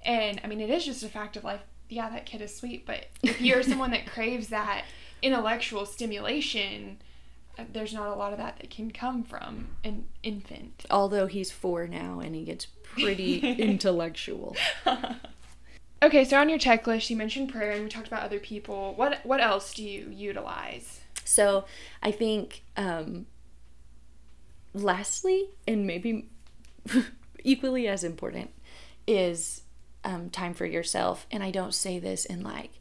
And 0.04 0.40
I 0.44 0.48
mean, 0.48 0.62
it 0.62 0.70
is 0.70 0.86
just 0.86 1.04
a 1.04 1.10
fact 1.10 1.36
of 1.36 1.44
life. 1.44 1.62
Yeah, 1.90 2.10
that 2.10 2.26
kid 2.26 2.42
is 2.42 2.56
sweet, 2.56 2.86
but 2.86 3.08
if 3.24 3.42
you're 3.42 3.64
someone 3.64 3.92
that 3.92 4.08
craves 4.08 4.48
that 4.50 4.86
intellectual 5.22 5.86
stimulation, 5.86 6.98
there's 7.72 7.94
not 7.94 8.10
a 8.10 8.16
lot 8.16 8.32
of 8.32 8.38
that 8.38 8.58
that 8.60 8.70
can 8.70 8.92
come 8.92 9.24
from 9.24 9.70
an 9.84 10.06
infant. 10.24 10.86
Although 10.90 11.28
he's 11.28 11.52
four 11.52 11.88
now 11.88 12.20
and 12.20 12.36
he 12.36 12.44
gets 12.44 12.68
pretty 12.84 13.40
intellectual. 13.60 14.56
Okay, 16.04 16.24
so 16.24 16.38
on 16.40 16.50
your 16.50 16.60
checklist, 16.60 17.10
you 17.10 17.16
mentioned 17.16 17.52
prayer 17.52 17.72
and 17.72 17.84
we 17.84 17.90
talked 17.90 18.08
about 18.08 18.22
other 18.22 18.38
people. 18.38 18.94
What 18.96 19.26
what 19.26 19.42
else 19.42 19.74
do 19.74 19.84
you 19.84 20.12
utilize? 20.12 21.02
So 21.24 21.66
I 22.04 22.12
think, 22.12 22.64
um, 22.78 23.26
lastly, 24.76 25.50
and 25.68 25.88
maybe 25.88 26.30
equally 27.44 27.88
as 27.88 28.04
important, 28.04 28.52
is 29.08 29.62
um, 30.04 30.30
time 30.30 30.54
for 30.54 30.66
yourself. 30.66 31.26
And 31.32 31.44
I 31.44 31.52
don't 31.52 31.74
say 31.74 32.00
this 32.00 32.26
in 32.26 32.44
like 32.44 32.80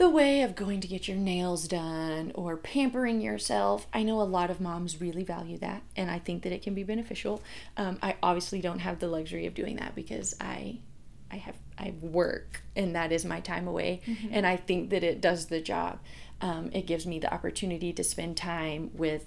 the 0.00 0.08
way 0.08 0.40
of 0.40 0.56
going 0.56 0.80
to 0.80 0.88
get 0.88 1.06
your 1.06 1.16
nails 1.18 1.68
done 1.68 2.32
or 2.34 2.56
pampering 2.56 3.20
yourself. 3.20 3.86
I 3.92 4.02
know 4.02 4.20
a 4.20 4.24
lot 4.24 4.50
of 4.50 4.58
moms 4.58 4.98
really 4.98 5.24
value 5.24 5.58
that, 5.58 5.82
and 5.94 6.10
I 6.10 6.18
think 6.18 6.42
that 6.44 6.52
it 6.52 6.62
can 6.62 6.74
be 6.74 6.84
beneficial. 6.84 7.42
Um, 7.76 7.98
I 8.02 8.16
obviously 8.22 8.62
don't 8.62 8.78
have 8.78 8.98
the 8.98 9.08
luxury 9.08 9.44
of 9.44 9.52
doing 9.52 9.76
that 9.76 9.94
because 9.94 10.34
I, 10.40 10.78
I 11.30 11.36
have 11.36 11.56
I 11.76 11.92
work, 12.00 12.62
and 12.74 12.96
that 12.96 13.12
is 13.12 13.26
my 13.26 13.40
time 13.40 13.68
away, 13.68 14.00
mm-hmm. 14.06 14.28
and 14.32 14.46
I 14.46 14.56
think 14.56 14.88
that 14.88 15.04
it 15.04 15.20
does 15.20 15.46
the 15.46 15.60
job. 15.60 15.98
Um, 16.40 16.70
it 16.72 16.86
gives 16.86 17.06
me 17.06 17.18
the 17.18 17.32
opportunity 17.32 17.92
to 17.92 18.02
spend 18.02 18.38
time 18.38 18.90
with, 18.94 19.26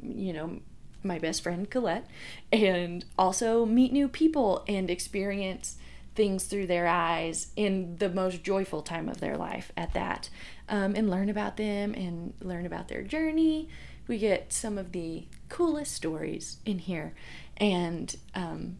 you 0.00 0.32
know, 0.32 0.60
my 1.02 1.18
best 1.18 1.42
friend 1.42 1.68
Colette, 1.70 2.06
and 2.52 3.04
also 3.18 3.64
meet 3.64 3.92
new 3.92 4.08
people 4.08 4.64
and 4.68 4.90
experience 4.90 5.76
things 6.18 6.46
through 6.46 6.66
their 6.66 6.88
eyes 6.88 7.52
in 7.54 7.96
the 7.98 8.08
most 8.08 8.42
joyful 8.42 8.82
time 8.82 9.08
of 9.08 9.20
their 9.20 9.36
life 9.36 9.70
at 9.76 9.94
that 9.94 10.28
um, 10.68 10.96
and 10.96 11.08
learn 11.08 11.28
about 11.28 11.56
them 11.56 11.94
and 11.94 12.34
learn 12.40 12.66
about 12.66 12.88
their 12.88 13.02
journey. 13.02 13.68
We 14.08 14.18
get 14.18 14.52
some 14.52 14.78
of 14.78 14.90
the 14.90 15.26
coolest 15.48 15.94
stories 15.94 16.56
in 16.66 16.80
here. 16.80 17.14
And 17.56 18.16
um, 18.34 18.78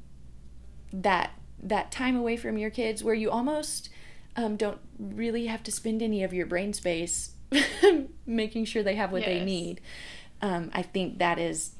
that 0.92 1.31
that 1.62 1.92
time 1.92 2.16
away 2.16 2.37
from 2.37 2.59
your 2.59 2.70
kids 2.70 3.04
where 3.04 3.14
you 3.14 3.31
almost 3.31 3.88
um, 4.35 4.57
don't 4.57 4.81
really 4.98 5.46
have 5.46 5.62
to 5.62 5.72
spend 5.72 6.02
any 6.02 6.24
of 6.24 6.33
your 6.33 6.46
brain 6.46 6.72
space 6.72 7.35
making 8.26 8.64
sure 8.64 8.83
they 8.83 8.96
have 8.96 9.12
what 9.12 9.22
yes. 9.22 9.28
they 9.28 9.44
need. 9.44 9.81
Um, 10.40 10.70
i 10.72 10.83
think 10.83 11.18
that 11.18 11.40
is 11.40 11.72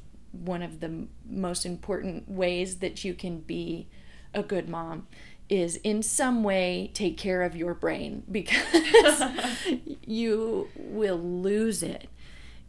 one 0.45 0.63
of 0.63 0.81
the 0.81 1.07
most 1.29 1.67
important 1.67 2.29
ways 2.29 2.79
that 2.79 3.05
you 3.05 3.15
can 3.15 3.41
be 3.41 3.89
a 4.35 4.43
good 4.43 4.69
mom 4.69 5.07
is 5.49 5.77
in 5.77 6.03
some 6.03 6.45
way 6.45 6.91
take 6.93 7.17
care 7.17 7.43
of 7.43 7.57
your 7.57 7.75
brain 7.75 8.23
because 8.31 9.23
you 10.05 10.69
will 10.77 11.19
lose 11.19 11.83
it 11.83 12.09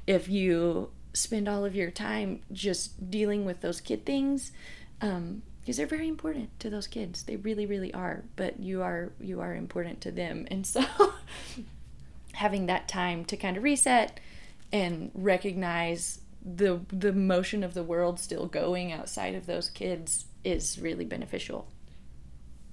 if 0.08 0.29
you 0.29 0.89
spend 1.13 1.49
all 1.49 1.65
of 1.65 1.75
your 1.75 1.91
time 1.91 2.41
just 2.51 3.10
dealing 3.10 3.45
with 3.45 3.62
those 3.62 3.82
kid 3.82 4.05
things 4.05 4.51
um, 5.01 5.41
because 5.62 5.77
they're 5.77 5.86
very 5.86 6.08
important 6.08 6.58
to 6.60 6.69
those 6.69 6.88
kids. 6.88 7.23
They 7.23 7.36
really 7.36 7.65
really 7.65 7.93
are 7.93 8.23
but 8.36 8.60
you 8.60 8.82
are 8.82 9.12
you 9.19 9.41
are 9.41 9.53
important 9.53 10.01
to 10.01 10.12
them. 10.12 10.47
And 10.51 10.65
so 10.65 10.84
having 12.34 12.67
that 12.67 12.88
time 12.88 13.25
to 13.25 13.38
kind 13.38 13.58
of 13.58 13.63
reset 13.63 14.19
and 14.71 15.12
recognize 15.13 16.19
the 16.55 16.81
the 16.89 17.13
motion 17.13 17.63
of 17.63 17.73
the 17.73 17.83
world 17.83 18.19
still 18.19 18.47
going 18.47 18.91
outside 18.91 19.35
of 19.35 19.45
those 19.45 19.69
kids 19.69 20.25
is 20.43 20.79
really 20.79 21.05
beneficial 21.05 21.67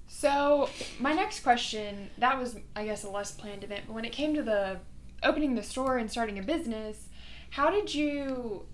so, 0.07 0.69
my 0.99 1.13
next 1.13 1.41
question, 1.41 2.09
that 2.17 2.39
was, 2.39 2.55
I 2.75 2.85
guess, 2.85 3.03
a 3.03 3.09
less 3.09 3.31
planned 3.31 3.63
event, 3.63 3.83
but 3.87 3.93
when 3.93 4.05
it 4.05 4.11
came 4.11 4.33
to 4.35 4.41
the 4.41 4.79
opening 5.21 5.55
the 5.55 5.63
store 5.63 5.97
and 5.97 6.09
starting 6.09 6.39
a 6.39 6.43
business, 6.43 7.09
how 7.51 7.69
did 7.69 7.93
you, 7.93 8.65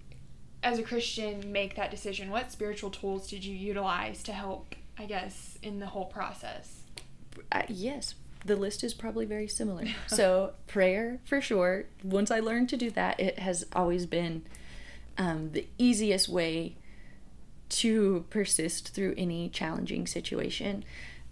as 0.62 0.78
a 0.78 0.84
Christian, 0.84 1.52
make 1.52 1.76
that 1.76 1.90
decision? 1.90 2.30
What 2.30 2.52
spiritual 2.52 2.92
tools 2.92 3.30
did 3.30 3.44
you 3.44 3.56
utilize 3.56 4.22
to 4.24 4.32
help, 4.32 4.76
I 4.98 5.06
guess, 5.06 5.58
in 5.64 5.80
the 5.80 5.88
whole 5.88 6.06
process? 6.06 6.82
Uh, 7.52 7.64
yes, 7.68 8.14
the 8.46 8.56
list 8.56 8.84
is 8.84 8.94
probably 8.94 9.26
very 9.26 9.48
similar. 9.48 9.86
so, 10.08 10.54
prayer 10.68 11.20
for 11.26 11.42
sure. 11.42 11.86
Once 12.04 12.30
I 12.30 12.40
learned 12.40 12.70
to 12.70 12.78
do 12.78 12.92
that, 12.92 13.20
it 13.20 13.40
has 13.40 13.66
always 13.74 14.06
been 14.06 14.44
um, 15.18 15.52
the 15.52 15.68
easiest 15.78 16.30
way 16.30 16.76
to 17.70 18.26
persist 18.30 18.90
through 18.94 19.14
any 19.18 19.50
challenging 19.50 20.06
situation 20.06 20.84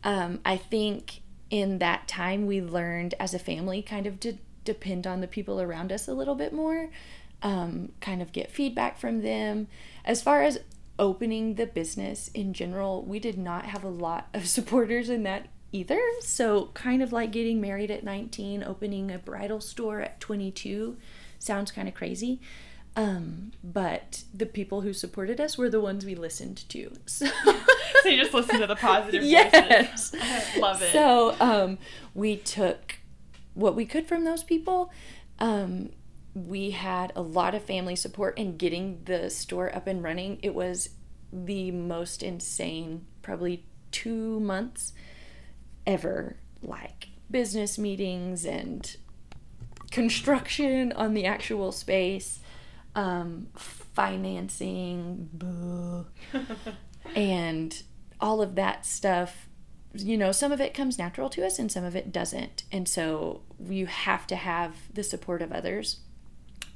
um, 0.04 0.40
I 0.46 0.58
think 0.58 1.22
in 1.50 1.80
that 1.80 2.08
time 2.08 2.48
we 2.48 2.62
learned 2.62 3.14
as 3.20 3.34
a 3.34 3.40
family 3.40 3.82
kind 3.82 4.08
of 4.08 4.20
to 4.22 4.38
depend 4.64 5.06
on 5.06 5.22
the 5.22 5.28
people 5.28 5.62
around 5.62 5.92
us 5.92 6.08
a 6.08 6.14
little 6.14 6.36
bit 6.36 6.54
more, 6.54 6.90
um, 7.42 7.92
kind 8.00 8.22
of 8.22 8.32
get 8.32 8.52
feedback 8.52 8.98
from 8.98 9.22
them. 9.22 9.68
As 10.06 10.22
far 10.22 10.44
as 10.44 10.60
opening 10.98 11.56
the 11.56 11.66
business 11.66 12.30
in 12.34 12.54
general, 12.54 13.04
we 13.04 13.20
did 13.20 13.38
not 13.38 13.66
have 13.66 13.84
a 13.84 13.90
lot 13.90 14.28
of 14.34 14.48
supporters 14.48 15.10
in 15.10 15.24
that 15.24 15.48
either. 15.72 16.02
So, 16.22 16.70
kind 16.74 17.02
of 17.02 17.14
like 17.14 17.32
getting 17.32 17.62
married 17.62 17.92
at 17.92 18.04
19, 18.04 18.64
opening 18.64 19.12
a 19.12 19.18
bridal 19.18 19.62
store 19.62 20.02
at 20.02 20.20
22 20.20 20.98
sounds 21.40 21.72
kind 21.72 21.88
of 21.88 21.96
crazy. 21.96 22.40
Um, 22.96 23.54
but 23.64 24.24
the 24.34 24.46
people 24.46 24.82
who 24.82 24.94
supported 24.94 25.40
us 25.40 25.58
were 25.58 25.70
the 25.70 25.80
ones 25.80 26.06
we 26.06 26.16
listened 26.16 26.68
to. 26.70 26.92
So, 27.06 27.28
so 28.04 28.10
you 28.10 28.18
just 28.18 28.34
listen 28.34 28.60
to 28.60 28.68
the 28.68 28.76
positive 28.76 29.22
yes. 29.24 30.16
I 30.20 30.60
love 30.60 30.82
it. 30.82 30.92
So 30.92 31.36
um, 31.40 31.78
we 32.16 32.36
took 32.36 32.96
what 33.54 33.76
we 33.76 33.86
could 33.86 34.08
from 34.08 34.24
those 34.24 34.44
people. 34.44 34.92
Um, 35.38 35.92
we 36.34 36.72
had 36.72 37.14
a 37.16 37.22
lot 37.22 37.54
of 37.54 37.64
family 37.64 37.96
support 37.96 38.38
in 38.40 38.58
getting 38.58 39.04
the 39.06 39.30
store 39.30 39.76
up 39.76 39.86
and 39.86 40.02
running. 40.02 40.40
It 40.42 40.56
was 40.56 40.90
the 41.32 41.70
most 41.72 42.24
insane, 42.24 43.06
probably 43.22 43.66
two 43.92 44.40
months 44.40 44.94
ever. 45.86 46.38
Like 46.64 47.10
business 47.30 47.78
meetings 47.78 48.46
and 48.46 48.96
construction 49.92 50.92
on 50.94 51.14
the 51.14 51.26
actual 51.26 51.72
space 51.72 52.40
um, 52.96 53.48
financing, 53.56 55.30
and 57.16 57.84
all 58.20 58.42
of 58.42 58.56
that 58.56 58.86
stuff. 58.86 59.48
You 59.94 60.18
know, 60.18 60.32
some 60.32 60.52
of 60.52 60.62
it 60.62 60.74
comes 60.74 60.98
natural 60.98 61.30
to 61.32 61.46
us 61.46 61.60
and 61.60 61.72
some 61.72 61.84
of 61.84 61.96
it 61.96 62.14
doesn't. 62.14 62.64
And 62.72 62.88
so 62.88 63.42
you 63.60 63.88
have 63.88 64.26
to 64.28 64.38
have 64.38 64.76
the 64.94 65.04
support 65.04 65.42
of 65.42 65.52
others. 65.52 66.00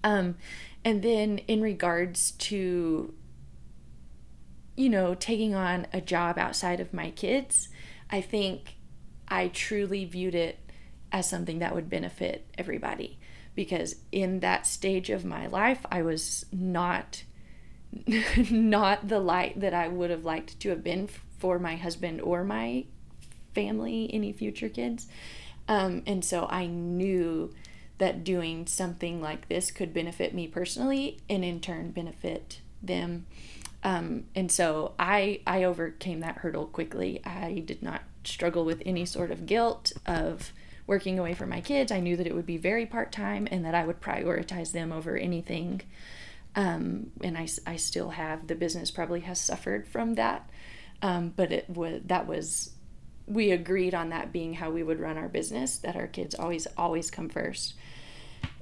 Um, 0.03 0.35
and 0.83 1.01
then 1.01 1.37
in 1.47 1.61
regards 1.61 2.31
to, 2.31 3.13
you 4.75 4.89
know, 4.89 5.15
taking 5.15 5.55
on 5.55 5.87
a 5.93 6.01
job 6.01 6.37
outside 6.37 6.81
of 6.81 6.93
my 6.93 7.11
kids, 7.11 7.69
I 8.09 8.19
think 8.19 8.75
I 9.29 9.47
truly 9.47 10.03
viewed 10.03 10.35
it 10.35 10.59
as 11.11 11.29
something 11.29 11.59
that 11.59 11.73
would 11.73 11.89
benefit 11.89 12.45
everybody 12.57 13.17
because 13.55 13.95
in 14.11 14.41
that 14.41 14.67
stage 14.67 15.09
of 15.09 15.25
my 15.25 15.47
life 15.47 15.85
I 15.91 16.01
was 16.01 16.45
not 16.51 17.23
not 18.51 19.07
the 19.07 19.19
light 19.19 19.59
that 19.59 19.73
I 19.73 19.87
would 19.87 20.09
have 20.09 20.25
liked 20.25 20.59
to 20.59 20.69
have 20.69 20.83
been 20.83 21.07
for 21.37 21.59
my 21.59 21.75
husband 21.75 22.21
or 22.21 22.43
my 22.43 22.85
family, 23.53 24.09
any 24.13 24.33
future 24.33 24.69
kids. 24.69 25.07
Um, 25.67 26.03
and 26.05 26.23
so 26.23 26.47
I 26.49 26.67
knew 26.67 27.53
that 27.97 28.23
doing 28.23 28.67
something 28.67 29.21
like 29.21 29.47
this 29.47 29.71
could 29.71 29.93
benefit 29.93 30.33
me 30.33 30.47
personally 30.47 31.19
and 31.29 31.45
in 31.45 31.61
turn 31.61 31.91
benefit 31.91 32.59
them. 32.83 33.25
Um, 33.83 34.25
and 34.35 34.51
so 34.51 34.93
I 34.99 35.41
I 35.47 35.63
overcame 35.63 36.19
that 36.19 36.37
hurdle 36.37 36.65
quickly. 36.65 37.21
I 37.25 37.63
did 37.65 37.81
not 37.81 38.01
struggle 38.23 38.65
with 38.65 38.81
any 38.85 39.05
sort 39.05 39.31
of 39.31 39.45
guilt 39.45 39.93
of 40.05 40.51
working 40.87 41.17
away 41.17 41.33
from 41.33 41.49
my 41.49 41.61
kids. 41.61 41.91
I 41.91 41.99
knew 41.99 42.15
that 42.17 42.27
it 42.27 42.35
would 42.35 42.45
be 42.45 42.57
very 42.57 42.85
part 42.85 43.11
time 43.11 43.47
and 43.49 43.65
that 43.65 43.75
I 43.75 43.85
would 43.85 44.01
prioritize 44.01 44.71
them 44.71 44.91
over 44.91 45.17
anything. 45.17 45.81
Um, 46.55 47.11
and 47.21 47.37
I, 47.37 47.47
I 47.65 47.75
still 47.75 48.11
have 48.11 48.47
the 48.47 48.55
business 48.55 48.91
probably 48.91 49.21
has 49.21 49.39
suffered 49.39 49.87
from 49.87 50.13
that, 50.15 50.49
um, 51.01 51.33
but 51.35 51.51
it 51.51 51.69
was 51.69 52.01
that 52.05 52.27
was 52.27 52.71
we 53.27 53.51
agreed 53.51 53.93
on 53.93 54.09
that 54.09 54.31
being 54.31 54.53
how 54.53 54.69
we 54.69 54.83
would 54.83 54.99
run 54.99 55.17
our 55.17 55.27
business 55.27 55.77
that 55.77 55.95
our 55.95 56.07
kids 56.07 56.33
always 56.35 56.65
always 56.77 57.11
come 57.11 57.27
first, 57.27 57.73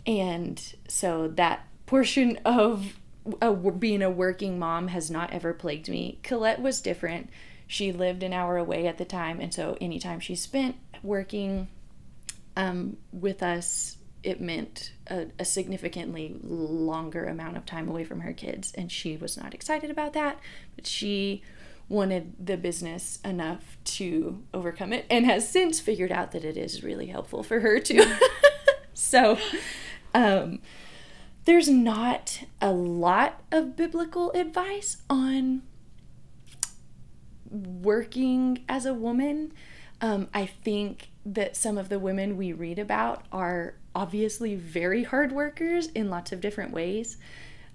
and 0.08 0.74
so 0.88 1.28
that 1.28 1.68
portion 1.86 2.40
of 2.46 2.98
a, 3.42 3.54
being 3.54 4.02
a 4.02 4.10
working 4.10 4.58
mom 4.58 4.88
has 4.88 5.12
not 5.12 5.32
ever 5.32 5.54
plagued 5.54 5.88
me. 5.88 6.18
Colette 6.24 6.62
was 6.62 6.82
different. 6.82 7.30
She 7.68 7.92
lived 7.92 8.24
an 8.24 8.34
hour 8.34 8.58
away 8.58 8.88
at 8.88 8.98
the 8.98 9.06
time, 9.06 9.40
and 9.40 9.54
so 9.54 9.78
anytime 9.80 10.20
she 10.20 10.34
spent 10.34 10.78
working 11.04 11.68
um, 12.56 12.98
with 13.12 13.42
us, 13.42 13.98
it 14.22 14.40
meant 14.40 14.94
a, 15.08 15.28
a, 15.38 15.44
significantly 15.44 16.38
longer 16.42 17.26
amount 17.26 17.58
of 17.58 17.66
time 17.66 17.90
away 17.90 18.04
from 18.04 18.22
her 18.22 18.34
kids, 18.34 18.72
and 18.74 18.92
she 18.92 19.18
was 19.18 19.38
not 19.38 19.54
excited 19.54 19.90
about 19.90 20.14
that. 20.14 20.40
But 20.76 20.88
she 20.88 21.44
wanted 21.90 22.34
the 22.46 22.56
business 22.56 23.20
enough 23.26 23.78
to 23.84 24.44
overcome 24.54 24.94
it, 24.94 25.06
and 25.10 25.26
has 25.26 25.50
since 25.50 25.80
figured 25.80 26.12
out 26.12 26.32
that 26.32 26.46
it 26.46 26.58
is 26.58 26.84
really 26.84 27.08
helpful 27.08 27.44
for 27.44 27.60
her 27.60 27.80
too. 27.80 28.06
so, 28.94 29.38
um, 30.14 30.60
there's 31.46 31.68
not 31.68 32.44
a 32.62 32.72
lot 32.72 33.42
of 33.52 33.76
biblical 33.76 34.32
advice 34.32 34.98
on 35.10 35.64
working 37.50 38.64
as 38.70 38.86
a 38.86 38.94
woman. 38.94 39.52
Um, 40.00 40.28
I 40.34 40.46
think 40.46 41.10
that 41.26 41.56
some 41.56 41.78
of 41.78 41.90
the 41.90 42.00
women 42.00 42.38
we 42.38 42.52
read 42.52 42.80
about 42.80 43.26
are 43.32 43.76
obviously 43.96 44.56
very 44.56 45.04
hard 45.04 45.32
workers 45.32 45.88
in 45.88 46.10
lots 46.10 46.32
of 46.32 46.42
different 46.42 46.72
ways. 46.72 47.18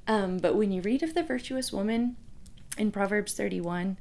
Um, 0.06 0.38
but 0.38 0.54
when 0.54 0.72
you 0.72 0.82
read 0.82 1.02
of 1.02 1.14
the 1.14 1.22
virtuous 1.22 1.72
woman 1.72 2.16
in 2.76 2.90
Proverbs 2.90 3.34
31, 3.34 3.96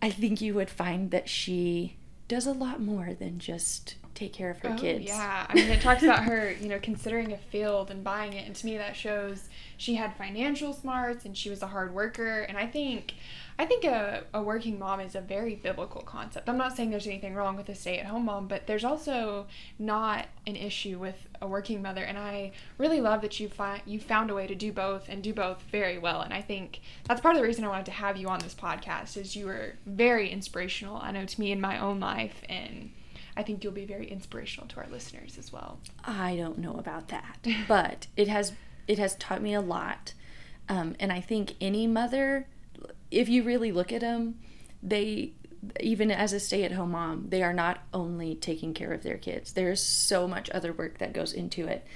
I 0.00 0.10
think 0.10 0.40
you 0.40 0.54
would 0.54 0.70
find 0.70 1.10
that 1.10 1.28
she 1.28 1.96
does 2.28 2.46
a 2.46 2.52
lot 2.52 2.80
more 2.80 3.14
than 3.14 3.38
just 3.38 3.96
take 4.18 4.32
care 4.32 4.50
of 4.50 4.58
her 4.60 4.70
Oh, 4.70 4.76
kids. 4.76 5.04
Yeah, 5.04 5.46
I 5.48 5.54
mean, 5.54 5.68
it 5.70 5.80
talks 5.80 6.02
about 6.02 6.24
her, 6.30 6.50
you 6.52 6.68
know, 6.68 6.78
considering 6.80 7.32
a 7.32 7.38
field 7.38 7.90
and 7.90 8.02
buying 8.02 8.32
it, 8.32 8.46
and 8.46 8.54
to 8.56 8.66
me 8.66 8.76
that 8.76 8.96
shows 8.96 9.48
she 9.76 9.94
had 9.94 10.16
financial 10.16 10.72
smarts 10.72 11.24
and 11.24 11.36
she 11.36 11.50
was 11.50 11.62
a 11.62 11.68
hard 11.68 11.94
worker. 11.94 12.40
And 12.40 12.58
I 12.58 12.66
think, 12.66 13.14
I 13.60 13.64
think 13.64 13.84
a, 13.84 14.24
a 14.34 14.42
working 14.42 14.76
mom 14.76 14.98
is 14.98 15.14
a 15.14 15.20
very 15.20 15.54
biblical 15.54 16.02
concept. 16.02 16.48
I'm 16.48 16.58
not 16.58 16.76
saying 16.76 16.90
there's 16.90 17.06
anything 17.06 17.34
wrong 17.34 17.56
with 17.56 17.68
a 17.68 17.76
stay-at-home 17.76 18.24
mom, 18.24 18.48
but 18.48 18.66
there's 18.66 18.84
also 18.84 19.46
not 19.78 20.26
an 20.48 20.56
issue 20.56 20.98
with 20.98 21.28
a 21.40 21.46
working 21.46 21.80
mother. 21.80 22.02
And 22.02 22.18
I 22.18 22.50
really 22.76 23.00
love 23.00 23.20
that 23.22 23.38
you 23.38 23.48
find 23.48 23.80
you 23.86 24.00
found 24.00 24.30
a 24.30 24.34
way 24.34 24.48
to 24.48 24.54
do 24.56 24.72
both 24.72 25.08
and 25.08 25.22
do 25.22 25.32
both 25.32 25.62
very 25.70 25.96
well. 25.98 26.22
And 26.22 26.34
I 26.34 26.42
think 26.42 26.80
that's 27.04 27.20
part 27.20 27.36
of 27.36 27.40
the 27.40 27.46
reason 27.46 27.64
I 27.64 27.68
wanted 27.68 27.86
to 27.86 27.92
have 27.92 28.16
you 28.16 28.26
on 28.28 28.40
this 28.40 28.54
podcast 28.54 29.16
is 29.16 29.36
you 29.36 29.46
were 29.46 29.74
very 29.86 30.28
inspirational. 30.30 30.96
I 30.96 31.12
know 31.12 31.24
to 31.24 31.40
me 31.40 31.52
in 31.52 31.60
my 31.60 31.78
own 31.78 32.00
life 32.00 32.42
and. 32.48 32.90
I 33.38 33.44
think 33.44 33.62
you'll 33.62 33.72
be 33.72 33.86
very 33.86 34.10
inspirational 34.10 34.66
to 34.70 34.78
our 34.78 34.88
listeners 34.88 35.38
as 35.38 35.52
well. 35.52 35.78
I 36.04 36.34
don't 36.34 36.58
know 36.58 36.74
about 36.74 37.08
that, 37.08 37.46
but 37.68 38.08
it 38.16 38.26
has 38.26 38.52
it 38.88 38.98
has 38.98 39.14
taught 39.16 39.40
me 39.40 39.54
a 39.54 39.60
lot, 39.60 40.12
um, 40.68 40.96
and 40.98 41.12
I 41.12 41.20
think 41.20 41.54
any 41.60 41.86
mother, 41.86 42.48
if 43.12 43.28
you 43.28 43.44
really 43.44 43.70
look 43.70 43.92
at 43.92 44.00
them, 44.00 44.40
they 44.82 45.34
even 45.78 46.10
as 46.10 46.32
a 46.32 46.40
stay-at-home 46.40 46.90
mom, 46.90 47.26
they 47.28 47.42
are 47.42 47.52
not 47.52 47.78
only 47.94 48.34
taking 48.34 48.74
care 48.74 48.92
of 48.92 49.02
their 49.04 49.18
kids. 49.18 49.52
There's 49.52 49.82
so 49.82 50.26
much 50.26 50.50
other 50.50 50.72
work 50.72 50.98
that 50.98 51.12
goes 51.12 51.32
into 51.32 51.68
it, 51.68 51.86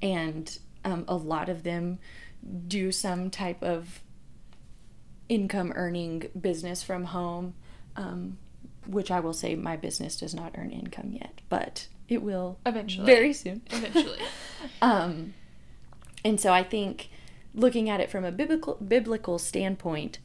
and 0.00 0.56
um, 0.84 1.04
a 1.08 1.16
lot 1.16 1.48
of 1.48 1.64
them 1.64 1.98
do 2.68 2.92
some 2.92 3.28
type 3.28 3.62
of 3.62 4.02
income 5.28 5.72
earning 5.74 6.28
business 6.40 6.84
from 6.84 7.04
home. 7.04 7.54
Um, 7.96 8.38
which 8.86 9.10
I 9.10 9.20
will 9.20 9.32
say 9.32 9.54
my 9.54 9.76
business 9.76 10.16
does 10.16 10.34
not 10.34 10.54
earn 10.56 10.70
income 10.70 11.12
yet, 11.12 11.40
but 11.48 11.88
it 12.08 12.22
will 12.22 12.58
Eventually. 12.66 13.06
very 13.06 13.32
soon. 13.32 13.62
Eventually. 13.70 14.18
um, 14.82 15.34
and 16.24 16.40
so 16.40 16.52
I 16.52 16.62
think 16.62 17.10
looking 17.54 17.88
at 17.88 18.00
it 18.00 18.10
from 18.10 18.24
a 18.24 18.32
biblical 18.32 18.74
biblical 18.74 19.38
standpoint, 19.38 20.18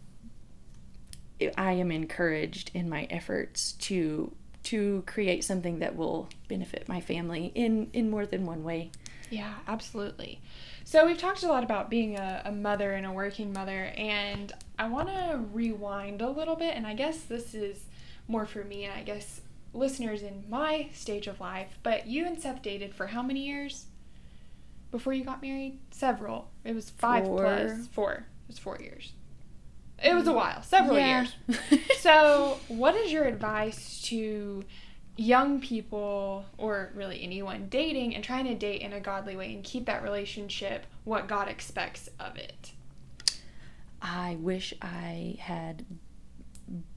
I 1.57 1.73
am 1.73 1.91
encouraged 1.91 2.71
in 2.73 2.89
my 2.89 3.07
efforts 3.09 3.73
to 3.73 4.33
to 4.63 5.03
create 5.05 5.43
something 5.43 5.79
that 5.79 5.95
will 5.95 6.27
benefit 6.47 6.89
my 6.89 6.99
family 6.99 7.51
in 7.55 7.89
in 7.93 8.09
more 8.09 8.25
than 8.25 8.45
one 8.45 8.63
way. 8.63 8.91
Yeah, 9.29 9.53
absolutely. 9.67 10.41
So 10.83 11.05
we've 11.05 11.17
talked 11.17 11.43
a 11.43 11.47
lot 11.47 11.63
about 11.63 11.89
being 11.89 12.17
a, 12.17 12.43
a 12.45 12.51
mother 12.51 12.93
and 12.93 13.05
a 13.05 13.11
working 13.11 13.51
mother, 13.51 13.91
and 13.97 14.53
I 14.79 14.87
want 14.87 15.09
to 15.09 15.43
rewind 15.51 16.21
a 16.21 16.29
little 16.29 16.55
bit, 16.55 16.75
and 16.75 16.87
I 16.87 16.93
guess 16.93 17.23
this 17.23 17.53
is 17.53 17.85
more 18.27 18.45
for 18.45 18.63
me, 18.63 18.85
and 18.85 18.93
I 18.93 19.03
guess 19.03 19.41
listeners 19.73 20.21
in 20.21 20.43
my 20.49 20.89
stage 20.93 21.27
of 21.27 21.39
life. 21.39 21.77
But 21.83 22.07
you 22.07 22.25
and 22.25 22.39
Seth 22.39 22.61
dated 22.61 22.93
for 22.93 23.07
how 23.07 23.21
many 23.21 23.45
years 23.45 23.85
before 24.91 25.13
you 25.13 25.23
got 25.23 25.41
married? 25.41 25.79
Several. 25.91 26.49
It 26.63 26.73
was 26.73 26.89
five 26.89 27.25
Four. 27.25 27.37
plus 27.39 27.87
four. 27.87 28.13
It 28.13 28.47
was 28.47 28.59
four 28.59 28.77
years. 28.81 29.13
It 30.03 30.13
was 30.13 30.27
a 30.27 30.31
mm. 30.31 30.35
while, 30.35 30.61
several 30.61 30.97
Yeah. 30.97 31.25
years. 31.49 31.81
so, 31.99 32.59
what 32.67 32.95
is 32.95 33.11
your 33.11 33.25
advice 33.25 34.01
to 34.03 34.63
young 35.15 35.59
people, 35.59 36.45
or 36.57 36.91
really 36.93 37.23
anyone 37.23 37.67
dating 37.69 38.13
and 38.13 38.23
trying 38.23 38.45
to 38.45 38.53
date 38.53 38.81
in 38.81 38.93
a 38.93 38.99
godly 38.99 39.35
way 39.35 39.53
and 39.53 39.63
keep 39.63 39.85
that 39.87 40.03
relationship 40.03 40.85
what 41.03 41.27
God 41.27 41.47
expects 41.47 42.09
of 42.19 42.37
it? 42.37 42.73
I 44.01 44.37
wish 44.39 44.73
I 44.81 45.37
had 45.39 45.85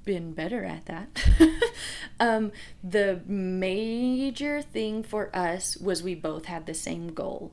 been 0.05 0.33
better 0.33 0.65
at 0.65 0.87
that. 0.87 1.09
um, 2.21 2.53
the 2.83 3.21
major 3.27 4.63
thing 4.63 5.03
for 5.03 5.35
us 5.35 5.77
was 5.77 6.03
we 6.03 6.15
both 6.15 6.47
had 6.47 6.67
the 6.67 6.75
same 6.75 7.13
goal. 7.13 7.53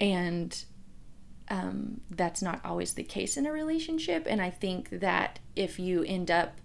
And 0.00 0.64
um, 1.48 2.00
that's 2.10 2.42
not 2.42 2.60
always 2.64 2.94
the 2.94 3.02
case 3.02 3.36
in 3.36 3.46
a 3.46 3.52
relationship. 3.52 4.26
And 4.28 4.40
I 4.40 4.50
think 4.50 5.00
that 5.00 5.38
if 5.54 5.78
you 5.78 6.02
end 6.02 6.30
up 6.30 6.58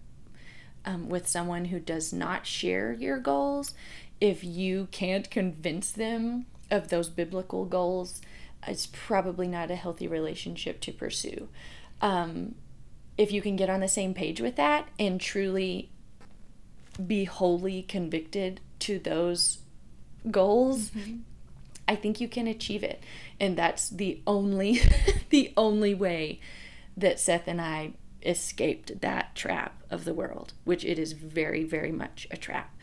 um, 0.86 1.10
with 1.10 1.28
someone 1.28 1.66
who 1.66 1.80
does 1.80 2.14
not 2.14 2.46
share 2.46 2.94
your 2.94 3.20
goals, 3.20 3.74
if 4.22 4.44
you 4.44 4.88
can't 4.92 5.30
convince 5.30 5.92
them 5.92 6.46
of 6.72 6.88
those 6.88 7.10
biblical 7.10 7.66
goals, 7.66 8.22
it's 8.66 8.88
probably 8.88 9.48
not 9.48 9.72
a 9.72 9.76
healthy 9.76 10.08
relationship 10.08 10.80
to 10.82 10.92
pursue. 10.92 11.50
Um, 12.02 12.56
if 13.18 13.32
you 13.32 13.42
can 13.42 13.56
get 13.56 13.70
on 13.70 13.80
the 13.80 13.88
same 13.88 14.14
page 14.14 14.40
with 14.40 14.56
that 14.56 14.88
and 15.00 15.20
truly 15.20 15.90
be 17.06 17.26
wholly 17.26 17.84
convicted 17.84 18.60
to 18.80 19.00
those 19.00 19.60
goals, 20.30 20.92
I 21.88 21.96
think 21.96 22.22
you 22.22 22.28
can 22.28 22.48
achieve 22.48 22.84
it. 22.84 23.04
And 23.40 23.58
that's 23.58 23.90
the 23.90 24.22
only 24.28 24.82
the 25.30 25.54
only 25.58 25.94
way 25.94 26.40
that 26.96 27.20
Seth 27.20 27.48
and 27.48 27.62
I 27.62 27.94
escaped 28.24 29.02
that 29.02 29.36
trap 29.36 29.84
of 29.90 30.04
the 30.04 30.14
world, 30.14 30.54
which 30.64 30.84
it 30.84 31.00
is 31.00 31.14
very 31.14 31.64
very 31.64 31.92
much 31.92 32.28
a 32.32 32.38
trap. 32.38 32.76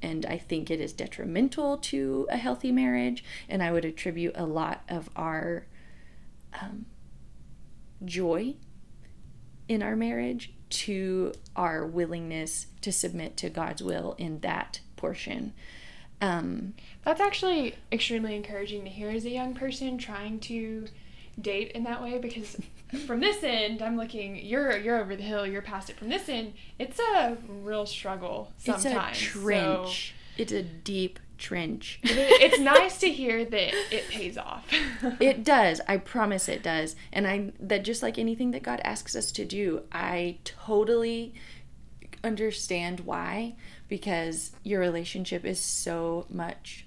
And 0.00 0.26
I 0.26 0.36
think 0.36 0.70
it 0.70 0.80
is 0.80 0.92
detrimental 0.92 1.78
to 1.78 2.26
a 2.28 2.36
healthy 2.36 2.72
marriage. 2.72 3.22
And 3.48 3.62
I 3.62 3.70
would 3.70 3.84
attribute 3.84 4.34
a 4.36 4.46
lot 4.46 4.82
of 4.88 5.08
our 5.14 5.66
um, 6.60 6.86
joy 8.04 8.56
in 9.68 9.82
our 9.82 9.96
marriage 9.96 10.52
to 10.70 11.32
our 11.56 11.86
willingness 11.86 12.66
to 12.80 12.90
submit 12.92 13.36
to 13.38 13.50
God's 13.50 13.82
will 13.82 14.14
in 14.18 14.40
that 14.40 14.80
portion. 14.96 15.52
Um, 16.20 16.74
That's 17.04 17.20
actually 17.20 17.74
extremely 17.90 18.34
encouraging 18.36 18.84
to 18.84 18.90
hear 18.90 19.10
as 19.10 19.24
a 19.24 19.30
young 19.30 19.54
person 19.54 19.98
trying 19.98 20.38
to 20.40 20.86
date 21.40 21.72
in 21.72 21.84
that 21.84 22.02
way 22.02 22.18
because 22.18 22.56
from 23.06 23.20
this 23.20 23.42
end 23.42 23.80
I'm 23.80 23.96
looking 23.96 24.36
you're 24.36 24.76
you're 24.76 25.00
over 25.00 25.16
the 25.16 25.22
hill 25.22 25.46
you're 25.46 25.62
past 25.62 25.88
it 25.88 25.96
from 25.96 26.10
this 26.10 26.28
end 26.28 26.52
it's 26.78 26.98
a 27.00 27.38
real 27.48 27.86
struggle 27.86 28.52
sometimes 28.58 28.84
it's 28.84 28.94
a 28.94 29.30
So- 29.30 29.40
trench. 29.40 30.14
It's 30.38 30.52
a 30.52 30.62
deep 30.62 31.18
trench. 31.42 31.98
it's 32.04 32.60
nice 32.60 32.98
to 32.98 33.10
hear 33.10 33.44
that 33.44 33.74
it 33.92 34.08
pays 34.08 34.38
off. 34.38 34.64
it 35.20 35.44
does. 35.44 35.80
I 35.88 35.96
promise 35.96 36.48
it 36.48 36.62
does. 36.62 36.94
And 37.12 37.26
I 37.26 37.52
that 37.60 37.84
just 37.84 38.02
like 38.02 38.18
anything 38.18 38.52
that 38.52 38.62
God 38.62 38.80
asks 38.84 39.16
us 39.16 39.32
to 39.32 39.44
do, 39.44 39.82
I 39.90 40.38
totally 40.44 41.34
understand 42.24 43.00
why 43.00 43.56
because 43.88 44.52
your 44.62 44.80
relationship 44.80 45.44
is 45.44 45.58
so 45.58 46.26
much 46.30 46.86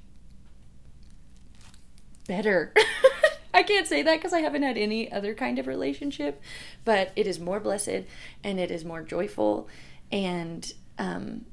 better. 2.28 2.74
I 3.54 3.64
can't 3.64 3.88
say 3.88 4.02
that 4.02 4.18
because 4.18 4.34
I 4.34 4.40
haven't 4.40 4.64
had 4.64 4.78
any 4.78 5.12
other 5.12 5.34
kind 5.34 5.60
of 5.60 5.68
relationship, 5.68 6.42
but 6.86 7.12
it 7.16 7.28
is 7.28 7.40
more 7.40 7.60
blessed 7.60 8.06
and 8.44 8.60
it 8.60 8.72
is 8.72 8.84
more 8.84 9.02
joyful 9.02 9.68
and 10.12 10.74
um, 10.98 11.46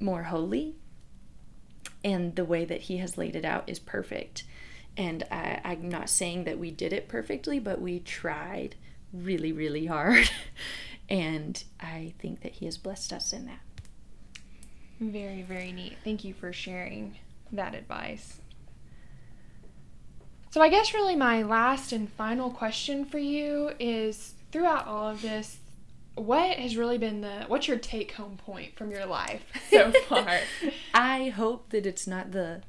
more 0.00 0.24
holy. 0.24 0.76
And 2.04 2.34
the 2.36 2.44
way 2.44 2.64
that 2.64 2.82
He 2.82 2.98
has 2.98 3.16
laid 3.18 3.36
it 3.36 3.44
out 3.44 3.64
is 3.68 3.78
perfect. 3.78 4.44
And 4.96 5.22
I, 5.30 5.60
I'm 5.64 5.88
not 5.88 6.10
saying 6.10 6.44
that 6.44 6.58
we 6.58 6.70
did 6.70 6.92
it 6.92 7.08
perfectly, 7.08 7.58
but 7.58 7.80
we 7.80 8.00
tried 8.00 8.74
really, 9.12 9.52
really 9.52 9.86
hard. 9.86 10.30
and 11.08 11.62
I 11.80 12.12
think 12.18 12.42
that 12.42 12.52
He 12.52 12.66
has 12.66 12.78
blessed 12.78 13.12
us 13.12 13.32
in 13.32 13.46
that. 13.46 13.60
very, 15.00 15.42
very 15.42 15.72
neat. 15.72 15.96
Thank 16.04 16.24
you 16.24 16.34
for 16.34 16.52
sharing 16.52 17.18
that 17.52 17.74
advice. 17.74 18.38
So, 20.50 20.60
I 20.60 20.68
guess 20.68 20.92
really 20.92 21.16
my 21.16 21.42
last 21.42 21.92
and 21.92 22.10
final 22.12 22.50
question 22.50 23.06
for 23.06 23.18
you 23.18 23.72
is 23.78 24.34
throughout 24.50 24.86
all 24.86 25.08
of 25.08 25.22
this, 25.22 25.58
what 26.14 26.56
has 26.58 26.76
really 26.76 26.98
been 26.98 27.20
the 27.20 27.44
what's 27.48 27.68
your 27.68 27.78
take 27.78 28.12
home 28.12 28.36
point 28.36 28.76
from 28.76 28.90
your 28.90 29.06
life 29.06 29.42
so 29.70 29.92
far? 30.08 30.40
I 30.94 31.28
hope 31.30 31.70
that 31.70 31.86
it's 31.86 32.06
not 32.06 32.32
the. 32.32 32.62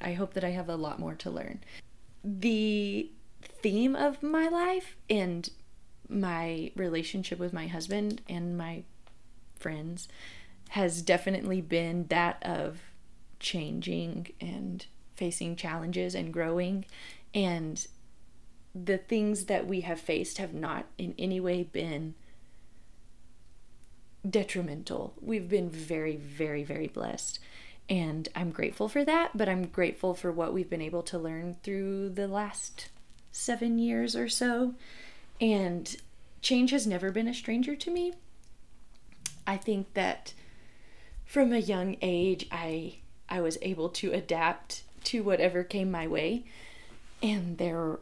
I 0.00 0.12
hope 0.12 0.34
that 0.34 0.44
I 0.44 0.50
have 0.50 0.68
a 0.68 0.76
lot 0.76 0.98
more 0.98 1.14
to 1.14 1.30
learn. 1.30 1.60
The 2.22 3.10
theme 3.40 3.96
of 3.96 4.22
my 4.22 4.48
life 4.48 4.96
and 5.08 5.48
my 6.08 6.70
relationship 6.76 7.38
with 7.38 7.52
my 7.52 7.66
husband 7.66 8.20
and 8.28 8.58
my 8.58 8.84
friends 9.58 10.08
has 10.70 11.00
definitely 11.00 11.60
been 11.60 12.06
that 12.08 12.42
of 12.42 12.80
changing 13.40 14.28
and 14.40 14.84
facing 15.14 15.56
challenges 15.56 16.14
and 16.14 16.32
growing. 16.32 16.84
And 17.32 17.86
the 18.74 18.98
things 18.98 19.46
that 19.46 19.66
we 19.66 19.80
have 19.80 20.00
faced 20.00 20.38
have 20.38 20.52
not 20.52 20.86
in 20.98 21.14
any 21.18 21.40
way 21.40 21.62
been 21.62 22.14
detrimental. 24.28 25.14
We've 25.20 25.48
been 25.48 25.70
very, 25.70 26.16
very, 26.16 26.62
very 26.62 26.88
blessed. 26.88 27.38
And 27.88 28.28
I'm 28.34 28.50
grateful 28.50 28.88
for 28.88 29.04
that, 29.04 29.36
but 29.36 29.48
I'm 29.48 29.66
grateful 29.66 30.14
for 30.14 30.32
what 30.32 30.52
we've 30.52 30.70
been 30.70 30.82
able 30.82 31.02
to 31.04 31.18
learn 31.18 31.56
through 31.62 32.10
the 32.10 32.26
last 32.26 32.88
seven 33.30 33.78
years 33.78 34.16
or 34.16 34.28
so. 34.28 34.74
And 35.40 35.96
change 36.42 36.70
has 36.70 36.86
never 36.86 37.10
been 37.10 37.28
a 37.28 37.34
stranger 37.34 37.76
to 37.76 37.90
me. 37.90 38.14
I 39.46 39.56
think 39.56 39.94
that 39.94 40.32
from 41.24 41.52
a 41.52 41.58
young 41.58 41.96
age, 42.02 42.46
I 42.50 42.96
I 43.28 43.40
was 43.40 43.58
able 43.62 43.88
to 43.90 44.12
adapt 44.12 44.82
to 45.04 45.22
whatever 45.22 45.64
came 45.64 45.90
my 45.90 46.06
way, 46.06 46.44
and 47.22 47.58
there 47.58 47.98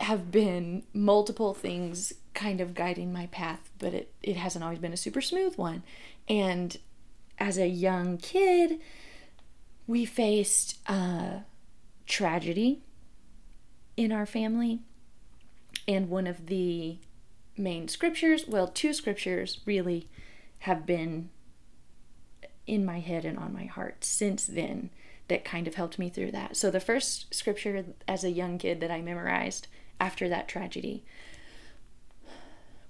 have 0.00 0.30
been 0.30 0.84
multiple 0.92 1.54
things 1.54 2.12
kind 2.38 2.60
of 2.60 2.72
guiding 2.72 3.12
my 3.12 3.26
path, 3.26 3.68
but 3.80 3.92
it, 3.92 4.12
it 4.22 4.36
hasn't 4.36 4.62
always 4.62 4.78
been 4.78 4.92
a 4.92 4.96
super 4.96 5.20
smooth 5.20 5.56
one. 5.56 5.82
And 6.28 6.76
as 7.36 7.58
a 7.58 7.66
young 7.66 8.16
kid, 8.16 8.78
we 9.88 10.04
faced 10.04 10.78
uh, 10.86 11.40
tragedy 12.06 12.80
in 13.96 14.12
our 14.12 14.24
family. 14.24 14.78
And 15.88 16.08
one 16.08 16.28
of 16.28 16.46
the 16.46 16.98
main 17.56 17.88
scriptures, 17.88 18.46
well, 18.46 18.68
two 18.68 18.92
scriptures 18.92 19.58
really 19.66 20.08
have 20.60 20.86
been 20.86 21.30
in 22.68 22.84
my 22.84 23.00
head 23.00 23.24
and 23.24 23.36
on 23.36 23.52
my 23.52 23.64
heart 23.64 24.04
since 24.04 24.46
then 24.46 24.90
that 25.26 25.44
kind 25.44 25.66
of 25.66 25.74
helped 25.74 25.98
me 25.98 26.08
through 26.08 26.30
that. 26.30 26.56
So 26.56 26.70
the 26.70 26.78
first 26.78 27.34
scripture 27.34 27.84
as 28.06 28.22
a 28.22 28.30
young 28.30 28.58
kid 28.58 28.78
that 28.78 28.92
I 28.92 29.00
memorized 29.00 29.66
after 29.98 30.28
that 30.28 30.46
tragedy 30.46 31.04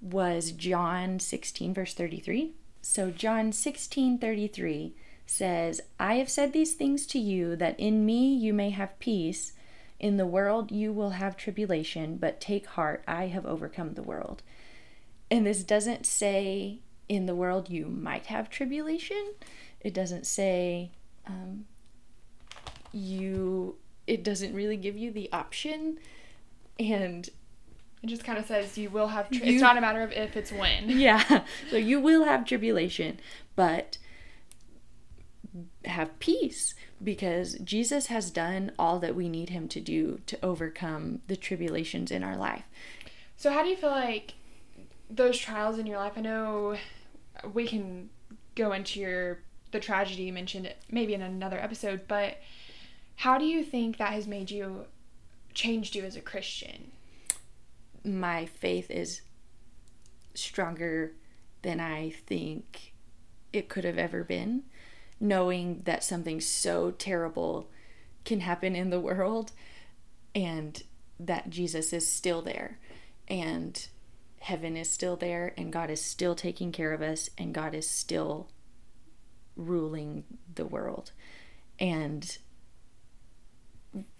was 0.00 0.52
John 0.52 1.18
16, 1.18 1.74
verse 1.74 1.94
33. 1.94 2.52
So, 2.80 3.10
John 3.10 3.52
16, 3.52 4.18
33 4.18 4.94
says, 5.26 5.80
I 6.00 6.14
have 6.14 6.30
said 6.30 6.52
these 6.52 6.74
things 6.74 7.06
to 7.08 7.18
you 7.18 7.56
that 7.56 7.78
in 7.78 8.06
me 8.06 8.34
you 8.34 8.52
may 8.52 8.70
have 8.70 8.98
peace. 8.98 9.52
In 10.00 10.16
the 10.16 10.26
world 10.26 10.70
you 10.70 10.92
will 10.92 11.10
have 11.10 11.36
tribulation, 11.36 12.16
but 12.16 12.40
take 12.40 12.66
heart, 12.66 13.02
I 13.06 13.26
have 13.26 13.44
overcome 13.44 13.94
the 13.94 14.02
world. 14.02 14.42
And 15.30 15.46
this 15.46 15.62
doesn't 15.62 16.06
say 16.06 16.78
in 17.08 17.26
the 17.26 17.34
world 17.34 17.68
you 17.68 17.86
might 17.86 18.26
have 18.26 18.48
tribulation. 18.48 19.34
It 19.80 19.92
doesn't 19.92 20.26
say 20.26 20.92
um, 21.26 21.66
you, 22.92 23.76
it 24.06 24.22
doesn't 24.22 24.54
really 24.54 24.76
give 24.76 24.96
you 24.96 25.10
the 25.10 25.30
option. 25.32 25.98
And 26.78 27.28
it 28.02 28.06
just 28.06 28.24
kind 28.24 28.38
of 28.38 28.46
says 28.46 28.78
you 28.78 28.90
will 28.90 29.08
have. 29.08 29.28
Tri- 29.30 29.46
you, 29.46 29.54
it's 29.54 29.62
not 29.62 29.76
a 29.76 29.80
matter 29.80 30.02
of 30.02 30.12
if, 30.12 30.36
it's 30.36 30.52
when. 30.52 30.88
Yeah. 30.98 31.42
So 31.70 31.76
you 31.76 32.00
will 32.00 32.24
have 32.24 32.44
tribulation, 32.44 33.20
but 33.56 33.98
have 35.84 36.18
peace 36.18 36.74
because 37.02 37.54
Jesus 37.54 38.06
has 38.06 38.30
done 38.30 38.72
all 38.78 38.98
that 38.98 39.14
we 39.14 39.28
need 39.28 39.50
him 39.50 39.68
to 39.68 39.80
do 39.80 40.20
to 40.26 40.38
overcome 40.44 41.20
the 41.26 41.36
tribulations 41.36 42.10
in 42.10 42.22
our 42.22 42.36
life. 42.36 42.64
So, 43.36 43.50
how 43.50 43.62
do 43.62 43.68
you 43.68 43.76
feel 43.76 43.90
like 43.90 44.34
those 45.10 45.38
trials 45.38 45.78
in 45.78 45.86
your 45.86 45.98
life? 45.98 46.12
I 46.16 46.20
know 46.20 46.76
we 47.52 47.66
can 47.66 48.10
go 48.54 48.72
into 48.72 49.00
your 49.00 49.40
the 49.70 49.80
tragedy 49.80 50.24
you 50.24 50.32
mentioned 50.32 50.72
maybe 50.90 51.14
in 51.14 51.22
another 51.22 51.58
episode, 51.58 52.02
but 52.08 52.38
how 53.16 53.38
do 53.38 53.44
you 53.44 53.62
think 53.62 53.98
that 53.98 54.12
has 54.12 54.26
made 54.26 54.50
you 54.50 54.86
changed 55.54 55.94
you 55.94 56.04
as 56.04 56.16
a 56.16 56.20
Christian? 56.20 56.92
My 58.04 58.46
faith 58.46 58.90
is 58.90 59.22
stronger 60.34 61.12
than 61.62 61.80
I 61.80 62.10
think 62.10 62.94
it 63.52 63.68
could 63.68 63.84
have 63.84 63.98
ever 63.98 64.24
been, 64.24 64.64
knowing 65.20 65.82
that 65.84 66.04
something 66.04 66.40
so 66.40 66.90
terrible 66.92 67.70
can 68.24 68.40
happen 68.40 68.76
in 68.76 68.90
the 68.90 69.00
world 69.00 69.52
and 70.34 70.82
that 71.18 71.50
Jesus 71.50 71.92
is 71.92 72.10
still 72.10 72.42
there 72.42 72.78
and 73.26 73.88
heaven 74.40 74.76
is 74.76 74.88
still 74.88 75.16
there 75.16 75.52
and 75.56 75.72
God 75.72 75.90
is 75.90 76.02
still 76.02 76.34
taking 76.34 76.72
care 76.72 76.92
of 76.92 77.02
us 77.02 77.28
and 77.36 77.52
God 77.52 77.74
is 77.74 77.88
still 77.88 78.48
ruling 79.56 80.24
the 80.54 80.64
world. 80.64 81.12
And 81.78 82.38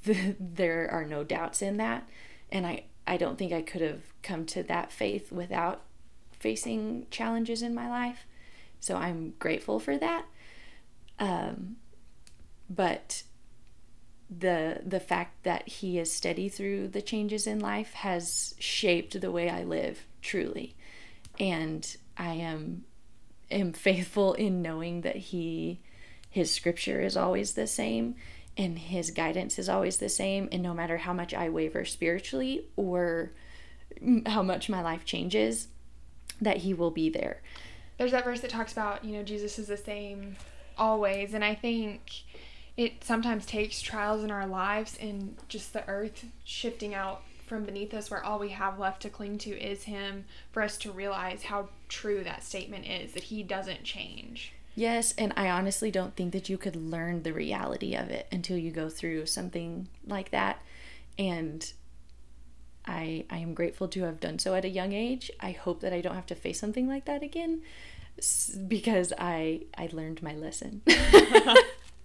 the, 0.04 0.36
there 0.40 0.88
are 0.90 1.04
no 1.04 1.24
doubts 1.24 1.62
in 1.62 1.76
that. 1.76 2.08
And 2.50 2.66
I 2.66 2.84
I 3.08 3.16
don't 3.16 3.38
think 3.38 3.52
I 3.52 3.62
could 3.62 3.80
have 3.80 4.02
come 4.22 4.44
to 4.46 4.62
that 4.64 4.92
faith 4.92 5.32
without 5.32 5.82
facing 6.38 7.06
challenges 7.10 7.62
in 7.62 7.74
my 7.74 7.88
life. 7.88 8.26
So 8.80 8.96
I'm 8.96 9.34
grateful 9.38 9.80
for 9.80 9.96
that. 9.96 10.26
Um, 11.18 11.76
but 12.70 13.22
the 14.30 14.82
the 14.84 15.00
fact 15.00 15.42
that 15.44 15.66
he 15.66 15.98
is 15.98 16.12
steady 16.12 16.50
through 16.50 16.88
the 16.88 17.00
changes 17.00 17.46
in 17.46 17.60
life 17.60 17.94
has 17.94 18.54
shaped 18.58 19.18
the 19.18 19.32
way 19.32 19.48
I 19.48 19.64
live 19.64 20.06
truly. 20.20 20.76
And 21.40 21.96
I 22.16 22.34
am 22.34 22.84
am 23.50 23.72
faithful 23.72 24.34
in 24.34 24.60
knowing 24.60 25.00
that 25.00 25.16
he 25.16 25.80
his 26.30 26.52
scripture 26.52 27.00
is 27.00 27.16
always 27.16 27.54
the 27.54 27.66
same 27.66 28.16
and 28.58 28.78
his 28.78 29.12
guidance 29.12 29.58
is 29.58 29.68
always 29.68 29.96
the 29.98 30.08
same 30.08 30.48
and 30.52 30.62
no 30.62 30.74
matter 30.74 30.98
how 30.98 31.12
much 31.12 31.32
i 31.32 31.48
waver 31.48 31.84
spiritually 31.84 32.66
or 32.76 33.30
how 34.26 34.42
much 34.42 34.68
my 34.68 34.82
life 34.82 35.04
changes 35.04 35.68
that 36.40 36.58
he 36.58 36.72
will 36.72 36.90
be 36.90 37.08
there. 37.08 37.40
There's 37.96 38.12
that 38.12 38.24
verse 38.24 38.40
that 38.42 38.50
talks 38.50 38.72
about 38.72 39.04
you 39.04 39.12
know 39.12 39.22
jesus 39.22 39.58
is 39.58 39.68
the 39.68 39.76
same 39.76 40.36
always 40.76 41.34
and 41.34 41.44
i 41.44 41.54
think 41.54 42.12
it 42.76 43.02
sometimes 43.02 43.44
takes 43.44 43.80
trials 43.80 44.22
in 44.22 44.30
our 44.30 44.46
lives 44.46 44.96
and 45.00 45.36
just 45.48 45.72
the 45.72 45.88
earth 45.88 46.24
shifting 46.44 46.94
out 46.94 47.22
from 47.44 47.64
beneath 47.64 47.92
us 47.92 48.08
where 48.08 48.22
all 48.22 48.38
we 48.38 48.50
have 48.50 48.78
left 48.78 49.02
to 49.02 49.08
cling 49.08 49.38
to 49.38 49.50
is 49.50 49.84
him 49.84 50.26
for 50.52 50.62
us 50.62 50.76
to 50.78 50.92
realize 50.92 51.42
how 51.42 51.68
true 51.88 52.22
that 52.22 52.44
statement 52.44 52.86
is 52.86 53.14
that 53.14 53.24
he 53.24 53.42
doesn't 53.42 53.82
change 53.82 54.52
Yes, 54.78 55.12
and 55.18 55.32
I 55.36 55.50
honestly 55.50 55.90
don't 55.90 56.14
think 56.14 56.32
that 56.32 56.48
you 56.48 56.56
could 56.56 56.76
learn 56.76 57.24
the 57.24 57.32
reality 57.32 57.96
of 57.96 58.10
it 58.10 58.28
until 58.30 58.56
you 58.56 58.70
go 58.70 58.88
through 58.88 59.26
something 59.26 59.88
like 60.06 60.30
that. 60.30 60.62
And 61.18 61.68
I 62.86 63.24
I 63.28 63.38
am 63.38 63.54
grateful 63.54 63.88
to 63.88 64.04
have 64.04 64.20
done 64.20 64.38
so 64.38 64.54
at 64.54 64.64
a 64.64 64.68
young 64.68 64.92
age. 64.92 65.32
I 65.40 65.50
hope 65.50 65.80
that 65.80 65.92
I 65.92 66.00
don't 66.00 66.14
have 66.14 66.26
to 66.26 66.36
face 66.36 66.60
something 66.60 66.86
like 66.86 67.06
that 67.06 67.24
again 67.24 67.62
because 68.68 69.12
I 69.18 69.62
I 69.76 69.88
learned 69.90 70.22
my 70.22 70.36
lesson. 70.36 70.82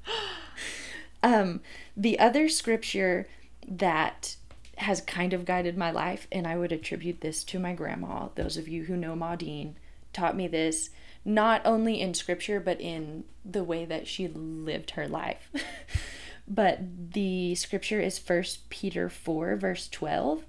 um 1.21 1.61
the 1.95 2.17
other 2.17 2.49
scripture 2.49 3.27
that 3.67 4.35
has 4.77 4.99
kind 4.99 5.31
of 5.31 5.45
guided 5.45 5.77
my 5.77 5.91
life 5.91 6.27
and 6.31 6.47
I 6.47 6.57
would 6.57 6.71
attribute 6.71 7.21
this 7.21 7.43
to 7.43 7.59
my 7.59 7.73
grandma. 7.73 8.29
Those 8.33 8.57
of 8.57 8.67
you 8.67 8.85
who 8.85 8.97
know 8.97 9.13
Maudine 9.15 9.75
taught 10.11 10.35
me 10.35 10.47
this 10.47 10.89
not 11.25 11.61
only 11.65 12.01
in 12.01 12.13
scripture, 12.13 12.59
but 12.59 12.81
in 12.81 13.23
the 13.45 13.63
way 13.63 13.85
that 13.85 14.07
she 14.07 14.27
lived 14.27 14.91
her 14.91 15.07
life. 15.07 15.49
but 16.47 16.79
the 17.13 17.55
scripture 17.55 18.01
is 18.01 18.19
First 18.19 18.69
Peter 18.69 19.09
4, 19.09 19.55
verse 19.55 19.87
12. 19.87 20.43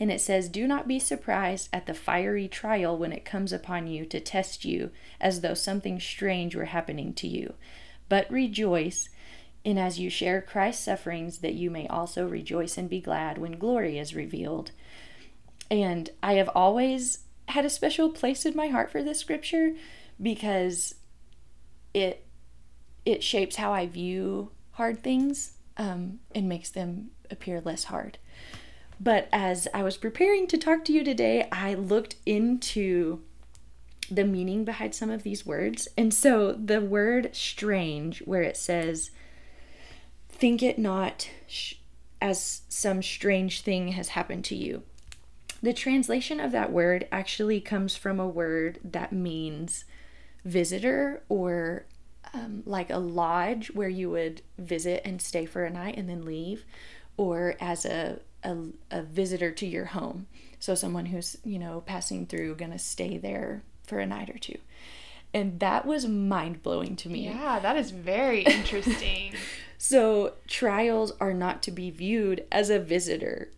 And 0.00 0.12
it 0.12 0.20
says, 0.20 0.48
Do 0.48 0.66
not 0.68 0.86
be 0.86 1.00
surprised 1.00 1.68
at 1.72 1.86
the 1.86 1.94
fiery 1.94 2.46
trial 2.46 2.96
when 2.96 3.12
it 3.12 3.24
comes 3.24 3.52
upon 3.52 3.88
you 3.88 4.04
to 4.06 4.20
test 4.20 4.64
you, 4.64 4.90
as 5.20 5.40
though 5.40 5.54
something 5.54 5.98
strange 5.98 6.54
were 6.54 6.66
happening 6.66 7.12
to 7.14 7.26
you. 7.26 7.54
But 8.08 8.30
rejoice 8.30 9.08
in 9.64 9.76
as 9.76 9.98
you 9.98 10.08
share 10.08 10.40
Christ's 10.40 10.84
sufferings, 10.84 11.38
that 11.38 11.54
you 11.54 11.70
may 11.70 11.88
also 11.88 12.28
rejoice 12.28 12.78
and 12.78 12.88
be 12.88 13.00
glad 13.00 13.38
when 13.38 13.58
glory 13.58 13.98
is 13.98 14.14
revealed. 14.14 14.70
And 15.70 16.08
I 16.22 16.34
have 16.34 16.48
always 16.54 17.18
had 17.48 17.64
a 17.64 17.70
special 17.70 18.10
place 18.10 18.46
in 18.46 18.54
my 18.54 18.68
heart 18.68 18.90
for 18.90 19.02
this 19.02 19.18
scripture 19.18 19.72
because 20.20 20.94
it 21.94 22.26
it 23.04 23.22
shapes 23.22 23.56
how 23.56 23.72
I 23.72 23.86
view 23.86 24.50
hard 24.72 25.02
things 25.02 25.54
um, 25.76 26.20
and 26.34 26.48
makes 26.48 26.70
them 26.70 27.10
appear 27.30 27.60
less 27.60 27.84
hard. 27.84 28.18
But 29.00 29.28
as 29.32 29.68
I 29.72 29.82
was 29.82 29.96
preparing 29.96 30.46
to 30.48 30.58
talk 30.58 30.84
to 30.84 30.92
you 30.92 31.04
today, 31.04 31.48
I 31.50 31.74
looked 31.74 32.16
into 32.26 33.20
the 34.10 34.24
meaning 34.24 34.64
behind 34.64 34.94
some 34.94 35.10
of 35.10 35.22
these 35.22 35.46
words. 35.46 35.88
And 35.96 36.12
so 36.12 36.52
the 36.52 36.80
word 36.80 37.30
strange, 37.34 38.20
where 38.20 38.42
it 38.42 38.56
says, 38.56 39.10
think 40.28 40.62
it 40.62 40.78
not 40.78 41.28
sh- 41.46 41.74
as 42.20 42.62
some 42.68 43.02
strange 43.02 43.60
thing 43.60 43.88
has 43.88 44.08
happened 44.08 44.44
to 44.46 44.56
you. 44.56 44.82
The 45.62 45.72
translation 45.72 46.40
of 46.40 46.52
that 46.52 46.72
word 46.72 47.08
actually 47.10 47.60
comes 47.60 47.96
from 47.96 48.20
a 48.20 48.28
word 48.28 48.78
that 48.84 49.12
means 49.12 49.84
visitor 50.44 51.22
or 51.28 51.86
um, 52.32 52.62
like 52.64 52.90
a 52.90 52.98
lodge 52.98 53.68
where 53.72 53.88
you 53.88 54.10
would 54.10 54.42
visit 54.56 55.02
and 55.04 55.20
stay 55.20 55.46
for 55.46 55.64
a 55.64 55.70
night 55.70 55.96
and 55.96 56.08
then 56.08 56.24
leave, 56.24 56.64
or 57.16 57.56
as 57.60 57.84
a 57.84 58.20
a, 58.44 58.56
a 58.90 59.02
visitor 59.02 59.50
to 59.52 59.66
your 59.66 59.86
home. 59.86 60.26
So 60.58 60.74
someone 60.74 61.06
who's, 61.06 61.36
you 61.44 61.58
know, 61.58 61.82
passing 61.86 62.26
through, 62.26 62.56
to 62.56 62.78
stay 62.78 63.18
there 63.18 63.62
for 63.86 63.98
a 63.98 64.06
night 64.06 64.30
or 64.30 64.38
two. 64.38 64.58
And 65.32 65.60
that 65.60 65.84
was 65.84 66.06
mind 66.06 66.62
blowing 66.62 66.96
to 66.96 67.08
me. 67.08 67.26
Yeah, 67.26 67.58
that 67.58 67.76
is 67.76 67.90
very 67.90 68.42
interesting. 68.42 69.34
so, 69.78 70.34
trials 70.46 71.12
are 71.20 71.34
not 71.34 71.62
to 71.64 71.70
be 71.70 71.90
viewed 71.90 72.46
as 72.50 72.70
a 72.70 72.78
visitor 72.78 73.50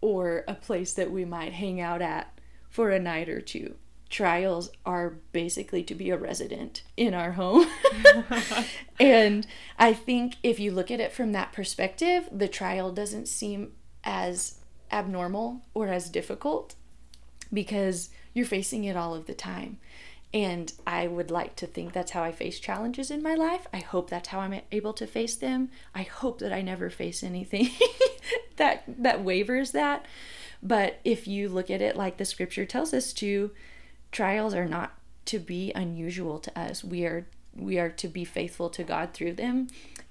or 0.00 0.44
a 0.46 0.54
place 0.54 0.92
that 0.94 1.10
we 1.10 1.24
might 1.24 1.52
hang 1.52 1.80
out 1.80 2.02
at 2.02 2.38
for 2.68 2.90
a 2.90 2.98
night 2.98 3.28
or 3.28 3.40
two. 3.40 3.74
Trials 4.08 4.70
are 4.86 5.18
basically 5.32 5.82
to 5.82 5.94
be 5.94 6.10
a 6.10 6.16
resident 6.16 6.82
in 6.96 7.12
our 7.12 7.32
home. 7.32 7.66
and 9.00 9.46
I 9.78 9.92
think 9.92 10.36
if 10.42 10.58
you 10.58 10.72
look 10.72 10.90
at 10.90 11.00
it 11.00 11.12
from 11.12 11.32
that 11.32 11.52
perspective, 11.52 12.28
the 12.32 12.48
trial 12.48 12.92
doesn't 12.92 13.28
seem 13.28 13.72
as 14.04 14.60
abnormal 14.90 15.62
or 15.74 15.88
as 15.88 16.08
difficult 16.08 16.74
because 17.52 18.10
you're 18.32 18.46
facing 18.46 18.84
it 18.84 18.96
all 18.96 19.14
of 19.14 19.26
the 19.26 19.34
time. 19.34 19.78
And 20.34 20.72
I 20.86 21.06
would 21.06 21.30
like 21.30 21.56
to 21.56 21.66
think 21.66 21.92
that's 21.92 22.10
how 22.10 22.22
I 22.22 22.32
face 22.32 22.60
challenges 22.60 23.10
in 23.10 23.22
my 23.22 23.34
life. 23.34 23.66
I 23.72 23.78
hope 23.78 24.10
that's 24.10 24.28
how 24.28 24.40
I'm 24.40 24.60
able 24.70 24.92
to 24.94 25.06
face 25.06 25.36
them. 25.36 25.70
I 25.94 26.02
hope 26.02 26.40
that 26.40 26.52
I 26.52 26.60
never 26.60 26.90
face 26.90 27.22
anything 27.22 27.70
that 28.56 28.84
that 28.86 29.24
wavers 29.24 29.72
that. 29.72 30.04
But 30.62 31.00
if 31.04 31.26
you 31.26 31.48
look 31.48 31.70
at 31.70 31.80
it 31.80 31.96
like 31.96 32.18
the 32.18 32.24
scripture 32.24 32.66
tells 32.66 32.92
us 32.92 33.12
to, 33.14 33.52
trials 34.12 34.54
are 34.54 34.66
not 34.66 34.92
to 35.26 35.38
be 35.38 35.72
unusual 35.74 36.38
to 36.40 36.58
us. 36.58 36.84
We 36.84 37.04
are 37.04 37.26
we 37.54 37.78
are 37.78 37.90
to 37.90 38.08
be 38.08 38.24
faithful 38.24 38.68
to 38.70 38.84
God 38.84 39.14
through 39.14 39.34
them 39.34 39.68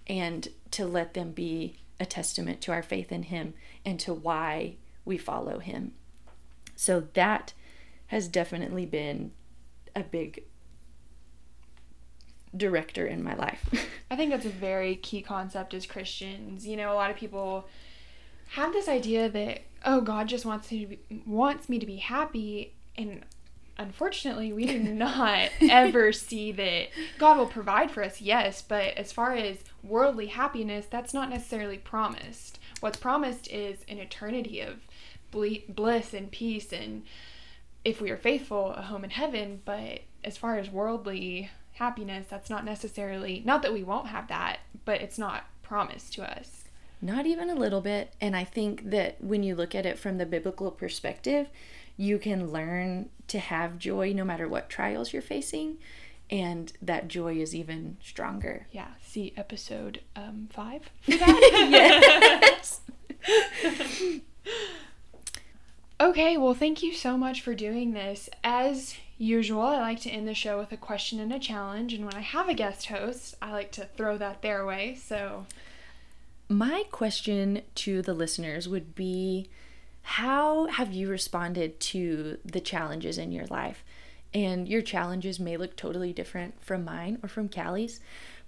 and 0.07 0.47
to 0.72 0.86
let 0.86 1.13
them 1.13 1.32
be 1.32 1.78
a 1.99 2.05
testament 2.05 2.61
to 2.61 2.72
our 2.72 2.84
faith 2.84 3.11
in 3.11 3.24
him 3.24 3.53
and 3.86 3.99
to 3.99 4.13
why 4.13 4.76
we 5.05 5.18
follow 5.18 5.59
him. 5.59 5.93
So 6.76 7.07
that 7.13 7.53
has 8.07 8.28
definitely 8.28 8.86
been 8.86 9.32
a 10.02 10.04
big 10.04 10.43
director 12.56 13.06
in 13.06 13.24
my 13.24 13.36
life. 13.36 13.88
I 14.12 14.16
think 14.16 14.32
that's 14.32 14.45
a 14.45 14.50
very 14.50 14.95
key 14.95 15.22
concept 15.22 15.74
as 15.74 15.86
Christians. 15.86 16.66
You 16.66 16.78
know, 16.78 16.91
a 16.91 16.95
lot 16.95 17.12
of 17.12 17.18
people 17.18 17.68
have 18.52 18.74
this 18.74 18.88
idea 18.88 19.30
that 19.30 19.62
oh, 19.86 20.02
God 20.02 20.28
just 20.28 20.45
wants 20.45 20.72
me 20.72 20.80
to 20.80 20.88
be, 20.88 21.24
wants 21.26 21.70
me 21.70 21.80
to 21.80 21.86
be 21.86 21.98
happy 21.98 22.74
and 22.98 23.24
unfortunately, 23.78 24.52
we 24.52 24.66
do 24.66 24.80
not 24.80 25.50
ever 25.62 26.12
see 26.12 26.52
that 26.52 26.88
God 27.18 27.38
will 27.38 27.48
provide 27.48 27.91
for 27.91 28.04
us, 28.04 28.22
yes, 28.22 28.62
but 28.62 28.98
as 28.98 29.12
far 29.12 29.34
as 29.34 29.58
worldly 29.84 30.28
happiness, 30.28 30.88
that's 30.89 31.14
not 31.14 31.30
necessarily 31.30 31.78
promised. 31.78 32.60
What's 32.80 32.98
promised 32.98 33.48
is 33.52 33.86
an 33.88 34.00
eternity 34.00 34.62
of 34.62 34.80
bliss 35.32 36.14
and 36.14 36.32
peace 36.32 36.72
and 36.72 37.04
if 37.88 38.02
we 38.02 38.12
are 38.12 38.18
faithful, 38.18 38.74
a 38.74 38.82
home 38.82 39.06
in 39.06 39.12
heaven. 39.12 39.62
But 39.64 40.02
as 40.22 40.36
far 40.36 40.58
as 40.58 40.70
worldly 40.70 41.50
happiness, 41.74 42.28
that's 42.30 42.50
not 42.50 42.66
necessarily, 42.66 43.42
not 43.46 43.62
that 43.62 43.72
we 43.72 43.82
won't 43.82 44.08
have 44.08 44.28
that, 44.28 44.60
but 44.84 45.02
it's 45.02 45.18
not 45.18 45.46
promised 45.64 46.14
to 46.16 46.38
us. 46.38 46.66
Not 47.02 47.26
even 47.26 47.50
a 47.50 47.56
little 47.56 47.80
bit. 47.80 48.14
And 48.20 48.36
I 48.36 48.44
think 48.44 48.90
that 48.90 49.24
when 49.24 49.42
you 49.42 49.56
look 49.56 49.74
at 49.74 49.86
it 49.86 49.98
from 49.98 50.18
the 50.18 50.26
biblical 50.26 50.70
perspective, 50.70 51.48
you 51.96 52.20
can 52.20 52.52
learn 52.52 53.10
to 53.30 53.40
have 53.40 53.78
joy 53.80 54.12
no 54.14 54.26
matter 54.26 54.50
what 54.50 54.70
trials 54.70 55.14
you're 55.14 55.22
facing. 55.22 55.78
And 56.30 56.74
that 56.82 57.08
joy 57.08 57.36
is 57.38 57.56
even 57.56 57.96
stronger. 58.04 58.68
Yeah. 58.72 58.88
See 59.02 59.34
episode 59.38 60.02
um, 60.14 60.50
five 60.52 60.90
for 61.04 61.12
that. 61.12 62.50
yes. 62.52 62.82
Okay, 66.00 66.38
well, 66.38 66.54
thank 66.54 66.84
you 66.84 66.93
so 66.93 67.18
much 67.18 67.41
for 67.41 67.56
doing 67.56 67.93
this. 67.93 68.30
As 68.43 68.95
usual, 69.18 69.64
I 69.64 69.80
like 69.80 70.00
to 70.02 70.12
end 70.12 70.28
the 70.28 70.36
show 70.36 70.60
with 70.60 70.72
a 70.72 70.78
question 70.78 71.20
and 71.20 71.34
a 71.34 71.39
challenge, 71.39 71.91
and 71.91 72.06
when 72.06 72.14
I 72.14 72.20
have 72.20 72.48
a 72.48 72.54
guest 72.54 72.86
host, 72.86 73.34
I 73.41 73.52
like 73.52 73.72
to 73.74 73.86
throw 73.86 74.16
that 74.20 74.43
their 74.43 74.64
way. 74.64 74.93
So, 74.93 75.48
my 76.50 76.84
question 76.91 77.64
to 77.76 78.04
the 78.04 78.14
listeners 78.14 78.70
would 78.70 78.93
be 78.93 79.50
How 80.04 80.68
have 80.68 80.93
you 80.93 81.10
responded 81.10 81.80
to 81.80 82.38
the 82.45 82.62
challenges 82.62 83.18
in 83.18 83.32
your 83.32 83.48
life? 83.48 83.84
And 84.36 84.68
your 84.68 84.84
challenges 84.84 85.39
may 85.39 85.58
look 85.58 85.76
totally 85.76 86.14
different 86.14 86.64
from 86.64 86.86
mine 86.86 87.18
or 87.24 87.30
from 87.30 87.50
Callie's, 87.50 88.00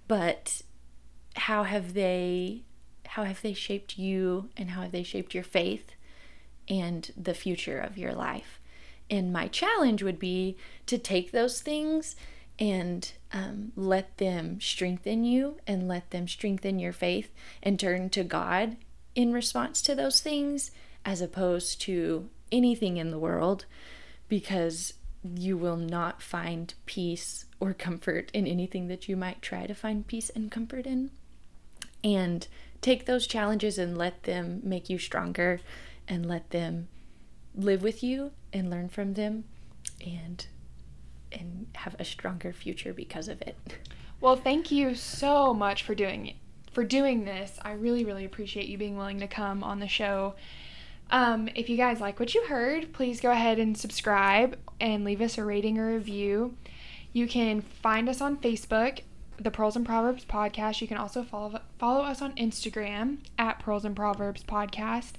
but 0.06 0.62
how 1.34 1.64
have 1.64 1.94
they 1.94 2.62
how 3.06 3.24
have 3.24 3.42
they 3.42 3.54
shaped 3.54 3.98
you 3.98 4.50
and 4.56 4.70
how 4.70 4.82
have 4.82 4.92
they 4.92 5.02
shaped 5.02 5.34
your 5.34 5.42
faith 5.42 5.96
and 6.70 7.10
the 7.16 7.34
future 7.34 7.78
of 7.78 7.98
your 7.98 8.14
life. 8.14 8.60
And 9.10 9.32
my 9.32 9.48
challenge 9.48 10.02
would 10.02 10.20
be 10.20 10.56
to 10.86 10.96
take 10.96 11.32
those 11.32 11.60
things 11.60 12.14
and 12.58 13.10
um, 13.32 13.72
let 13.74 14.18
them 14.18 14.60
strengthen 14.60 15.24
you 15.24 15.58
and 15.66 15.88
let 15.88 16.10
them 16.10 16.28
strengthen 16.28 16.78
your 16.78 16.92
faith 16.92 17.32
and 17.62 17.78
turn 17.78 18.08
to 18.10 18.22
God 18.22 18.76
in 19.14 19.32
response 19.32 19.82
to 19.82 19.94
those 19.94 20.20
things 20.20 20.70
as 21.04 21.20
opposed 21.20 21.80
to 21.82 22.28
anything 22.52 22.98
in 22.98 23.10
the 23.10 23.18
world 23.18 23.64
because 24.28 24.94
you 25.22 25.56
will 25.56 25.76
not 25.76 26.22
find 26.22 26.74
peace 26.86 27.46
or 27.58 27.74
comfort 27.74 28.30
in 28.32 28.46
anything 28.46 28.88
that 28.88 29.08
you 29.08 29.16
might 29.16 29.42
try 29.42 29.66
to 29.66 29.74
find 29.74 30.06
peace 30.06 30.30
and 30.30 30.50
comfort 30.50 30.86
in. 30.86 31.10
And 32.02 32.46
take 32.80 33.04
those 33.04 33.26
challenges 33.26 33.76
and 33.76 33.98
let 33.98 34.22
them 34.22 34.60
make 34.62 34.88
you 34.88 34.98
stronger 34.98 35.60
and 36.10 36.26
let 36.26 36.50
them 36.50 36.88
live 37.54 37.82
with 37.82 38.02
you 38.02 38.32
and 38.52 38.68
learn 38.68 38.88
from 38.88 39.14
them 39.14 39.44
and 40.04 40.46
and 41.32 41.68
have 41.76 41.94
a 41.98 42.04
stronger 42.04 42.52
future 42.52 42.92
because 42.92 43.28
of 43.28 43.40
it. 43.42 43.56
Well, 44.20 44.34
thank 44.34 44.72
you 44.72 44.96
so 44.96 45.54
much 45.54 45.84
for 45.84 45.94
doing 45.94 46.26
it. 46.26 46.34
For 46.72 46.82
doing 46.82 47.24
this, 47.24 47.58
I 47.62 47.72
really, 47.72 48.04
really 48.04 48.24
appreciate 48.24 48.66
you 48.66 48.76
being 48.76 48.96
willing 48.96 49.20
to 49.20 49.28
come 49.28 49.62
on 49.62 49.78
the 49.78 49.86
show. 49.86 50.34
Um, 51.10 51.48
if 51.54 51.68
you 51.68 51.76
guys 51.76 52.00
like 52.00 52.18
what 52.18 52.34
you 52.34 52.46
heard, 52.46 52.92
please 52.92 53.20
go 53.20 53.30
ahead 53.30 53.60
and 53.60 53.78
subscribe 53.78 54.58
and 54.80 55.04
leave 55.04 55.20
us 55.20 55.38
a 55.38 55.44
rating 55.44 55.78
or 55.78 55.94
review. 55.94 56.56
You 57.12 57.28
can 57.28 57.60
find 57.60 58.08
us 58.08 58.20
on 58.20 58.36
Facebook 58.36 59.02
the 59.40 59.50
Pearls 59.50 59.74
and 59.74 59.86
Proverbs 59.86 60.24
podcast. 60.24 60.80
You 60.80 60.86
can 60.86 60.98
also 60.98 61.22
follow 61.22 61.60
follow 61.78 62.02
us 62.02 62.20
on 62.20 62.34
Instagram 62.34 63.18
at 63.38 63.58
Pearls 63.58 63.84
and 63.84 63.96
Proverbs 63.96 64.44
podcast. 64.44 65.12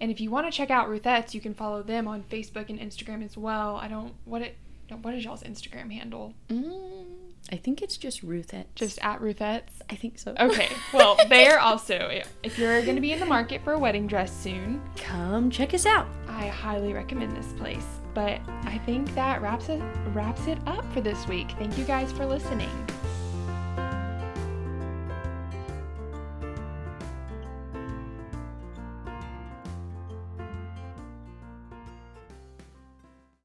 And 0.00 0.10
if 0.10 0.20
you 0.20 0.30
want 0.30 0.46
to 0.46 0.56
check 0.56 0.70
out 0.70 0.88
Ruthette's, 0.88 1.34
you 1.34 1.40
can 1.40 1.54
follow 1.54 1.82
them 1.82 2.08
on 2.08 2.24
Facebook 2.24 2.68
and 2.68 2.78
Instagram 2.78 3.24
as 3.24 3.36
well. 3.36 3.76
I 3.76 3.88
don't 3.88 4.14
what 4.24 4.42
it 4.42 4.56
what 5.02 5.14
is 5.14 5.24
y'all's 5.24 5.42
Instagram 5.42 5.92
handle? 5.92 6.34
Mm, 6.48 7.04
I 7.52 7.56
think 7.56 7.82
it's 7.82 7.96
just 7.96 8.26
Ruthettes. 8.26 8.74
Just 8.74 8.98
at 9.02 9.20
Ruthettes? 9.20 9.82
I 9.90 9.94
think 9.94 10.18
so. 10.18 10.34
Okay. 10.40 10.68
Well, 10.92 11.16
there 11.28 11.58
also, 11.60 12.22
if 12.42 12.58
you're 12.58 12.82
going 12.82 12.96
to 12.96 13.02
be 13.02 13.12
in 13.12 13.20
the 13.20 13.26
market 13.26 13.62
for 13.62 13.74
a 13.74 13.78
wedding 13.78 14.06
dress 14.06 14.32
soon, 14.34 14.82
come 14.96 15.50
check 15.50 15.74
us 15.74 15.86
out. 15.86 16.06
I 16.26 16.46
highly 16.46 16.94
recommend 16.94 17.36
this 17.36 17.52
place. 17.52 17.84
But 18.14 18.40
I 18.64 18.80
think 18.86 19.14
that 19.14 19.42
wraps 19.42 19.68
it 19.68 19.82
wraps 20.12 20.46
it 20.46 20.58
up 20.66 20.90
for 20.92 21.00
this 21.00 21.28
week. 21.28 21.52
Thank 21.58 21.78
you 21.78 21.84
guys 21.84 22.10
for 22.10 22.26
listening. 22.26 22.70